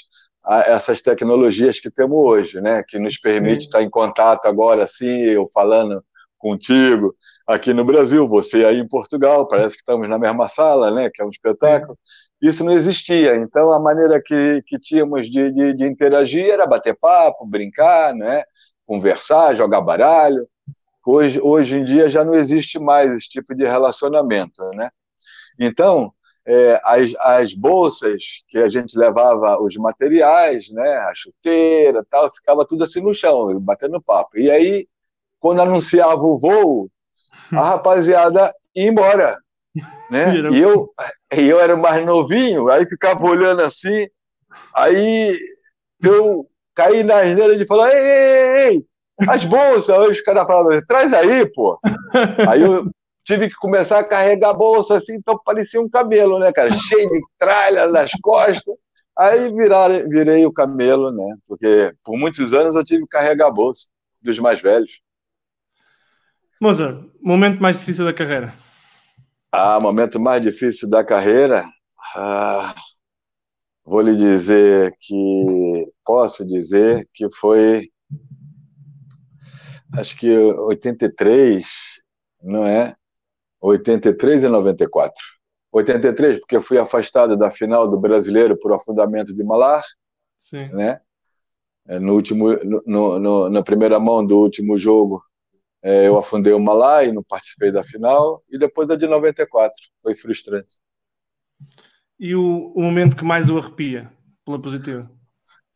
essas 0.66 1.00
tecnologias 1.00 1.80
que 1.80 1.90
temos 1.90 2.16
hoje, 2.16 2.60
né? 2.60 2.82
Que 2.86 2.98
nos 2.98 3.18
permite 3.18 3.62
Sim. 3.62 3.66
estar 3.66 3.82
em 3.82 3.90
contato 3.90 4.46
agora, 4.46 4.84
assim, 4.84 5.22
eu 5.24 5.48
falando 5.52 6.04
contigo 6.38 7.14
aqui 7.46 7.72
no 7.72 7.84
Brasil, 7.84 8.28
você 8.28 8.64
aí 8.64 8.78
em 8.78 8.86
Portugal, 8.86 9.48
parece 9.48 9.74
que 9.74 9.80
estamos 9.80 10.08
na 10.08 10.18
mesma 10.18 10.48
sala, 10.48 10.90
né? 10.90 11.10
Que 11.12 11.22
é 11.22 11.24
um 11.24 11.30
espetáculo. 11.30 11.98
Isso 12.40 12.62
não 12.62 12.72
existia. 12.72 13.36
Então, 13.36 13.72
a 13.72 13.80
maneira 13.80 14.22
que, 14.22 14.62
que 14.66 14.78
tínhamos 14.78 15.30
de, 15.30 15.50
de, 15.50 15.72
de 15.72 15.84
interagir 15.84 16.48
era 16.48 16.66
bater 16.66 16.94
papo, 16.94 17.46
brincar, 17.46 18.14
né? 18.14 18.42
Conversar, 18.86 19.56
jogar 19.56 19.80
baralho. 19.80 20.46
Hoje, 21.10 21.40
hoje 21.42 21.78
em 21.78 21.84
dia 21.86 22.10
já 22.10 22.22
não 22.22 22.34
existe 22.34 22.78
mais 22.78 23.10
esse 23.10 23.30
tipo 23.30 23.54
de 23.54 23.64
relacionamento, 23.64 24.62
né? 24.74 24.90
Então, 25.58 26.12
é, 26.46 26.78
as, 26.84 27.14
as 27.20 27.54
bolsas 27.54 28.42
que 28.46 28.58
a 28.58 28.68
gente 28.68 28.98
levava 28.98 29.58
os 29.62 29.74
materiais, 29.78 30.70
né, 30.70 30.96
a 30.96 31.14
chuteira, 31.14 32.04
tal, 32.10 32.30
ficava 32.30 32.62
tudo 32.66 32.84
assim 32.84 33.00
no 33.00 33.14
chão, 33.14 33.58
batendo 33.58 34.02
papo. 34.02 34.38
E 34.38 34.50
aí, 34.50 34.86
quando 35.40 35.62
anunciava 35.62 36.20
o 36.20 36.38
voo, 36.38 36.90
a 37.52 37.70
rapaziada 37.72 38.54
ia 38.76 38.88
embora, 38.88 39.38
né? 40.10 40.26
E 40.52 40.60
eu, 40.60 40.92
eu 41.30 41.58
era 41.58 41.74
mais 41.74 42.04
novinho, 42.04 42.68
aí 42.68 42.86
ficava 42.86 43.24
olhando 43.24 43.62
assim, 43.62 44.06
aí 44.74 45.38
eu 46.02 46.46
caí 46.74 47.02
na 47.02 47.20
asneira 47.20 47.56
de 47.56 47.64
falar, 47.64 47.94
ei, 47.94 47.98
ei, 47.98 48.68
ei, 48.68 48.86
as 49.26 49.44
bolsas, 49.44 49.90
aí 49.90 50.10
os 50.10 50.20
caras 50.20 50.46
falavam, 50.46 50.80
traz 50.86 51.12
aí, 51.12 51.50
pô. 51.52 51.78
Aí 52.48 52.62
eu 52.62 52.88
tive 53.24 53.48
que 53.48 53.54
começar 53.56 53.98
a 53.98 54.04
carregar 54.04 54.50
a 54.50 54.54
bolsa 54.54 54.96
assim, 54.96 55.14
então 55.14 55.38
parecia 55.44 55.80
um 55.80 55.88
camelo, 55.88 56.38
né, 56.38 56.52
cara? 56.52 56.70
Cheio 56.88 57.10
de 57.10 57.20
tralha 57.38 57.88
nas 57.88 58.10
costas. 58.22 58.74
Aí 59.18 59.52
virar, 59.52 59.88
virei 60.08 60.46
o 60.46 60.52
camelo, 60.52 61.10
né? 61.10 61.36
Porque 61.46 61.92
por 62.04 62.16
muitos 62.16 62.54
anos 62.54 62.76
eu 62.76 62.84
tive 62.84 63.02
que 63.02 63.08
carregar 63.08 63.48
a 63.48 63.52
bolsa 63.52 63.88
dos 64.22 64.38
mais 64.38 64.60
velhos. 64.60 65.00
Moza, 66.60 67.04
momento 67.20 67.60
mais 67.60 67.78
difícil 67.78 68.04
da 68.04 68.12
carreira? 68.12 68.54
Ah, 69.50 69.80
momento 69.80 70.20
mais 70.20 70.40
difícil 70.40 70.88
da 70.88 71.04
carreira? 71.04 71.64
Ah, 72.14 72.74
vou 73.84 74.00
lhe 74.00 74.14
dizer 74.16 74.94
que 75.00 75.88
posso 76.04 76.46
dizer 76.46 77.08
que 77.12 77.28
foi 77.34 77.88
acho 79.94 80.16
que 80.16 80.30
83, 80.30 81.66
não 82.42 82.64
é? 82.64 82.96
83 83.60 84.44
e 84.44 84.48
94. 84.48 85.14
83, 85.72 86.38
porque 86.38 86.60
fui 86.60 86.78
afastado 86.78 87.36
da 87.36 87.50
final 87.50 87.88
do 87.88 87.98
Brasileiro 87.98 88.58
por 88.58 88.72
afundamento 88.72 89.34
de 89.34 89.44
Malar, 89.44 89.82
Sim. 90.38 90.68
né? 90.68 91.00
É, 91.86 91.98
no 91.98 92.14
último, 92.14 92.52
no, 92.86 93.18
no, 93.18 93.48
na 93.48 93.62
primeira 93.62 93.98
mão 93.98 94.24
do 94.24 94.38
último 94.38 94.76
jogo 94.76 95.22
É, 95.80 96.08
eu 96.08 96.18
afundei 96.18 96.52
uma 96.52 96.72
lá 96.72 97.04
e 97.04 97.12
não 97.12 97.22
participei 97.22 97.70
da 97.70 97.84
final. 97.84 98.42
E 98.50 98.58
depois 98.58 98.90
a 98.90 98.96
de 98.96 99.06
94. 99.06 99.72
Foi 100.02 100.14
frustrante. 100.14 100.80
E 102.18 102.34
o, 102.34 102.72
o 102.74 102.82
momento 102.82 103.16
que 103.16 103.24
mais 103.24 103.48
o 103.48 103.56
arrepia, 103.56 104.12
pela 104.44 104.60
positiva? 104.60 105.08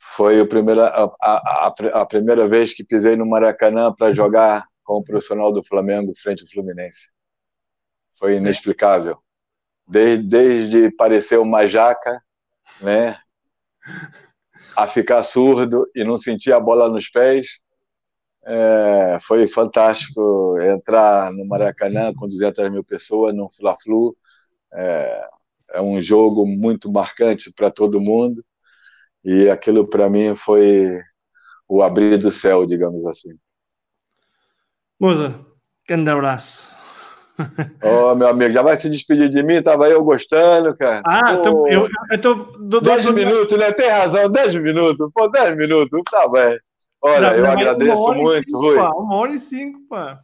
Foi 0.04 0.40
a 0.40 0.46
primeira, 0.46 0.88
a, 0.88 1.10
a, 1.22 1.74
a 2.02 2.06
primeira 2.06 2.48
vez 2.48 2.74
que 2.74 2.84
pisei 2.84 3.14
no 3.16 3.24
Maracanã 3.24 3.92
para 3.94 4.12
jogar 4.12 4.66
com 4.82 4.94
o 4.94 5.04
profissional 5.04 5.52
do 5.52 5.62
Flamengo 5.62 6.12
frente 6.20 6.42
ao 6.42 6.48
Fluminense. 6.48 7.12
Foi 8.18 8.36
inexplicável. 8.36 9.18
Desde, 9.86 10.24
desde 10.26 10.90
parecer 10.96 11.38
uma 11.38 11.66
jaca, 11.66 12.20
né? 12.80 13.16
A 14.76 14.86
ficar 14.88 15.22
surdo 15.22 15.88
e 15.94 16.04
não 16.04 16.18
sentir 16.18 16.52
a 16.52 16.60
bola 16.60 16.88
nos 16.88 17.08
pés. 17.08 17.60
É, 18.44 19.18
foi 19.20 19.46
fantástico 19.46 20.58
entrar 20.60 21.32
no 21.32 21.46
Maracanã 21.46 22.12
com 22.12 22.26
200 22.26 22.70
mil 22.70 22.84
pessoas, 22.84 23.32
no 23.32 23.48
Fla-Flu. 23.50 24.16
É, 24.74 25.28
é 25.74 25.80
um 25.80 26.00
jogo 26.00 26.44
muito 26.44 26.90
marcante 26.90 27.52
para 27.52 27.70
todo 27.70 28.00
mundo. 28.00 28.44
E 29.24 29.48
aquilo 29.48 29.86
para 29.86 30.10
mim 30.10 30.34
foi 30.34 31.00
o 31.68 31.82
abrir 31.82 32.18
do 32.18 32.32
céu, 32.32 32.66
digamos 32.66 33.06
assim. 33.06 33.30
Moza, 34.98 35.40
grande 35.88 36.10
abraço. 36.10 36.70
Ô, 37.82 38.10
oh, 38.10 38.14
meu 38.14 38.28
amigo, 38.28 38.52
já 38.52 38.62
vai 38.62 38.76
se 38.76 38.88
despedir 38.88 39.28
de 39.28 39.42
mim? 39.42 39.62
Tava 39.62 39.88
eu 39.88 40.02
gostando, 40.04 40.76
cara. 40.76 41.02
Ah, 41.06 41.34
então 41.34 41.66
eu, 41.66 41.88
eu 42.10 42.20
tô. 42.20 42.34
Do, 42.34 42.80
10 42.80 43.06
do, 43.06 43.12
minutos, 43.12 43.58
né? 43.58 43.72
Tem 43.72 43.88
razão, 43.88 44.30
10 44.30 44.56
minutos. 44.56 45.10
Pô, 45.14 45.28
10 45.28 45.56
minutos, 45.56 46.02
tá 46.10 46.28
bem. 46.28 46.58
Olha, 47.00 47.20
já, 47.20 47.36
eu 47.36 47.46
agradeço 47.50 48.14
muito, 48.14 48.50
cinco, 48.50 48.60
Rui. 48.60 48.76
Pá, 48.76 48.90
uma 48.90 49.16
hora 49.16 49.32
e 49.32 49.38
cinco, 49.38 49.80
pá. 49.88 50.20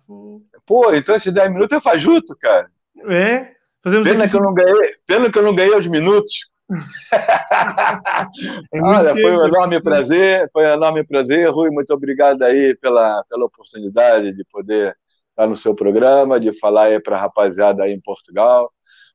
Pô, 0.64 0.92
então 0.92 1.14
esses 1.16 1.32
10 1.32 1.50
minutos 1.50 1.76
é 1.76 1.80
fajuto, 1.80 2.36
cara. 2.36 2.70
É? 3.08 3.52
Fazemos 3.82 4.08
pena, 4.08 4.28
que 4.28 4.36
eu 4.36 4.40
não 4.40 4.54
ganhei, 4.54 4.90
pena 5.06 5.32
que 5.32 5.38
eu 5.38 5.42
não 5.42 5.54
ganhei 5.54 5.74
os 5.74 5.88
minutos. 5.88 6.32
é 8.72 8.80
Olha, 8.80 9.12
foi 9.12 9.36
um 9.36 9.44
enorme 9.44 9.82
prazer, 9.82 10.48
foi 10.52 10.66
um 10.66 10.74
enorme 10.74 11.04
prazer, 11.04 11.48
Rui. 11.50 11.70
Muito 11.70 11.92
obrigado 11.94 12.42
aí 12.42 12.76
pela, 12.76 13.24
pela 13.28 13.46
oportunidade 13.46 14.34
de 14.34 14.44
poder 14.44 14.96
estar 15.30 15.46
no 15.46 15.56
seu 15.56 15.74
programa, 15.74 16.38
de 16.38 16.52
falar 16.58 16.84
aí 16.84 17.00
para 17.00 17.16
a 17.16 17.20
rapaziada 17.20 17.84
aí 17.84 17.92
em 17.92 18.00
Portugal. 18.00 18.70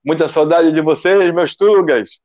Muita 0.05 0.27
saudade 0.27 0.71
de 0.71 0.81
vocês, 0.81 1.33
meus 1.33 1.55
tugas. 1.55 2.21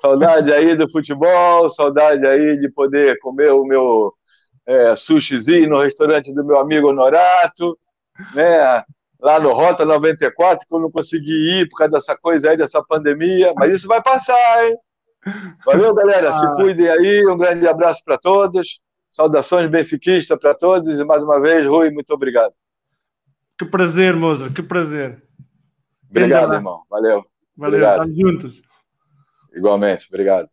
Saudade 0.00 0.52
aí 0.52 0.74
do 0.74 0.90
futebol, 0.90 1.68
saudade 1.70 2.26
aí 2.26 2.58
de 2.58 2.68
poder 2.70 3.18
comer 3.20 3.52
o 3.52 3.64
meu 3.64 4.12
é, 4.66 4.96
sushizinho 4.96 5.68
no 5.68 5.80
restaurante 5.80 6.32
do 6.32 6.44
meu 6.44 6.58
amigo 6.58 6.88
Honorato, 6.88 7.78
né? 8.34 8.82
Lá 9.20 9.38
no 9.38 9.52
Rota 9.52 9.84
94, 9.84 10.66
que 10.66 10.74
eu 10.74 10.80
não 10.80 10.90
consegui 10.90 11.60
ir 11.60 11.68
por 11.68 11.76
causa 11.76 11.92
dessa 11.92 12.16
coisa 12.16 12.50
aí, 12.50 12.56
dessa 12.56 12.82
pandemia, 12.82 13.52
mas 13.56 13.72
isso 13.72 13.86
vai 13.86 14.02
passar, 14.02 14.64
hein? 14.64 14.76
Valeu, 15.64 15.94
galera. 15.94 16.32
Se 16.32 16.44
ah. 16.44 16.52
cuidem 16.52 16.88
aí. 16.88 17.26
Um 17.26 17.36
grande 17.36 17.66
abraço 17.68 18.02
para 18.04 18.16
todos. 18.16 18.80
Saudações 19.10 19.68
benfiquistas 19.70 20.38
para 20.38 20.54
todos. 20.54 20.98
E 20.98 21.04
mais 21.04 21.22
uma 21.22 21.40
vez, 21.40 21.66
Rui, 21.66 21.90
muito 21.90 22.12
obrigado. 22.12 22.54
Que 23.58 23.64
prazer, 23.66 24.16
moça, 24.16 24.48
que 24.50 24.62
prazer. 24.62 25.22
Obrigado, 26.08 26.54
irmão. 26.54 26.82
Valeu. 26.88 27.24
Valeu, 27.56 27.78
obrigado. 27.78 28.10
estamos 28.10 28.16
juntos. 28.16 28.62
Igualmente, 29.54 30.06
obrigado. 30.08 30.48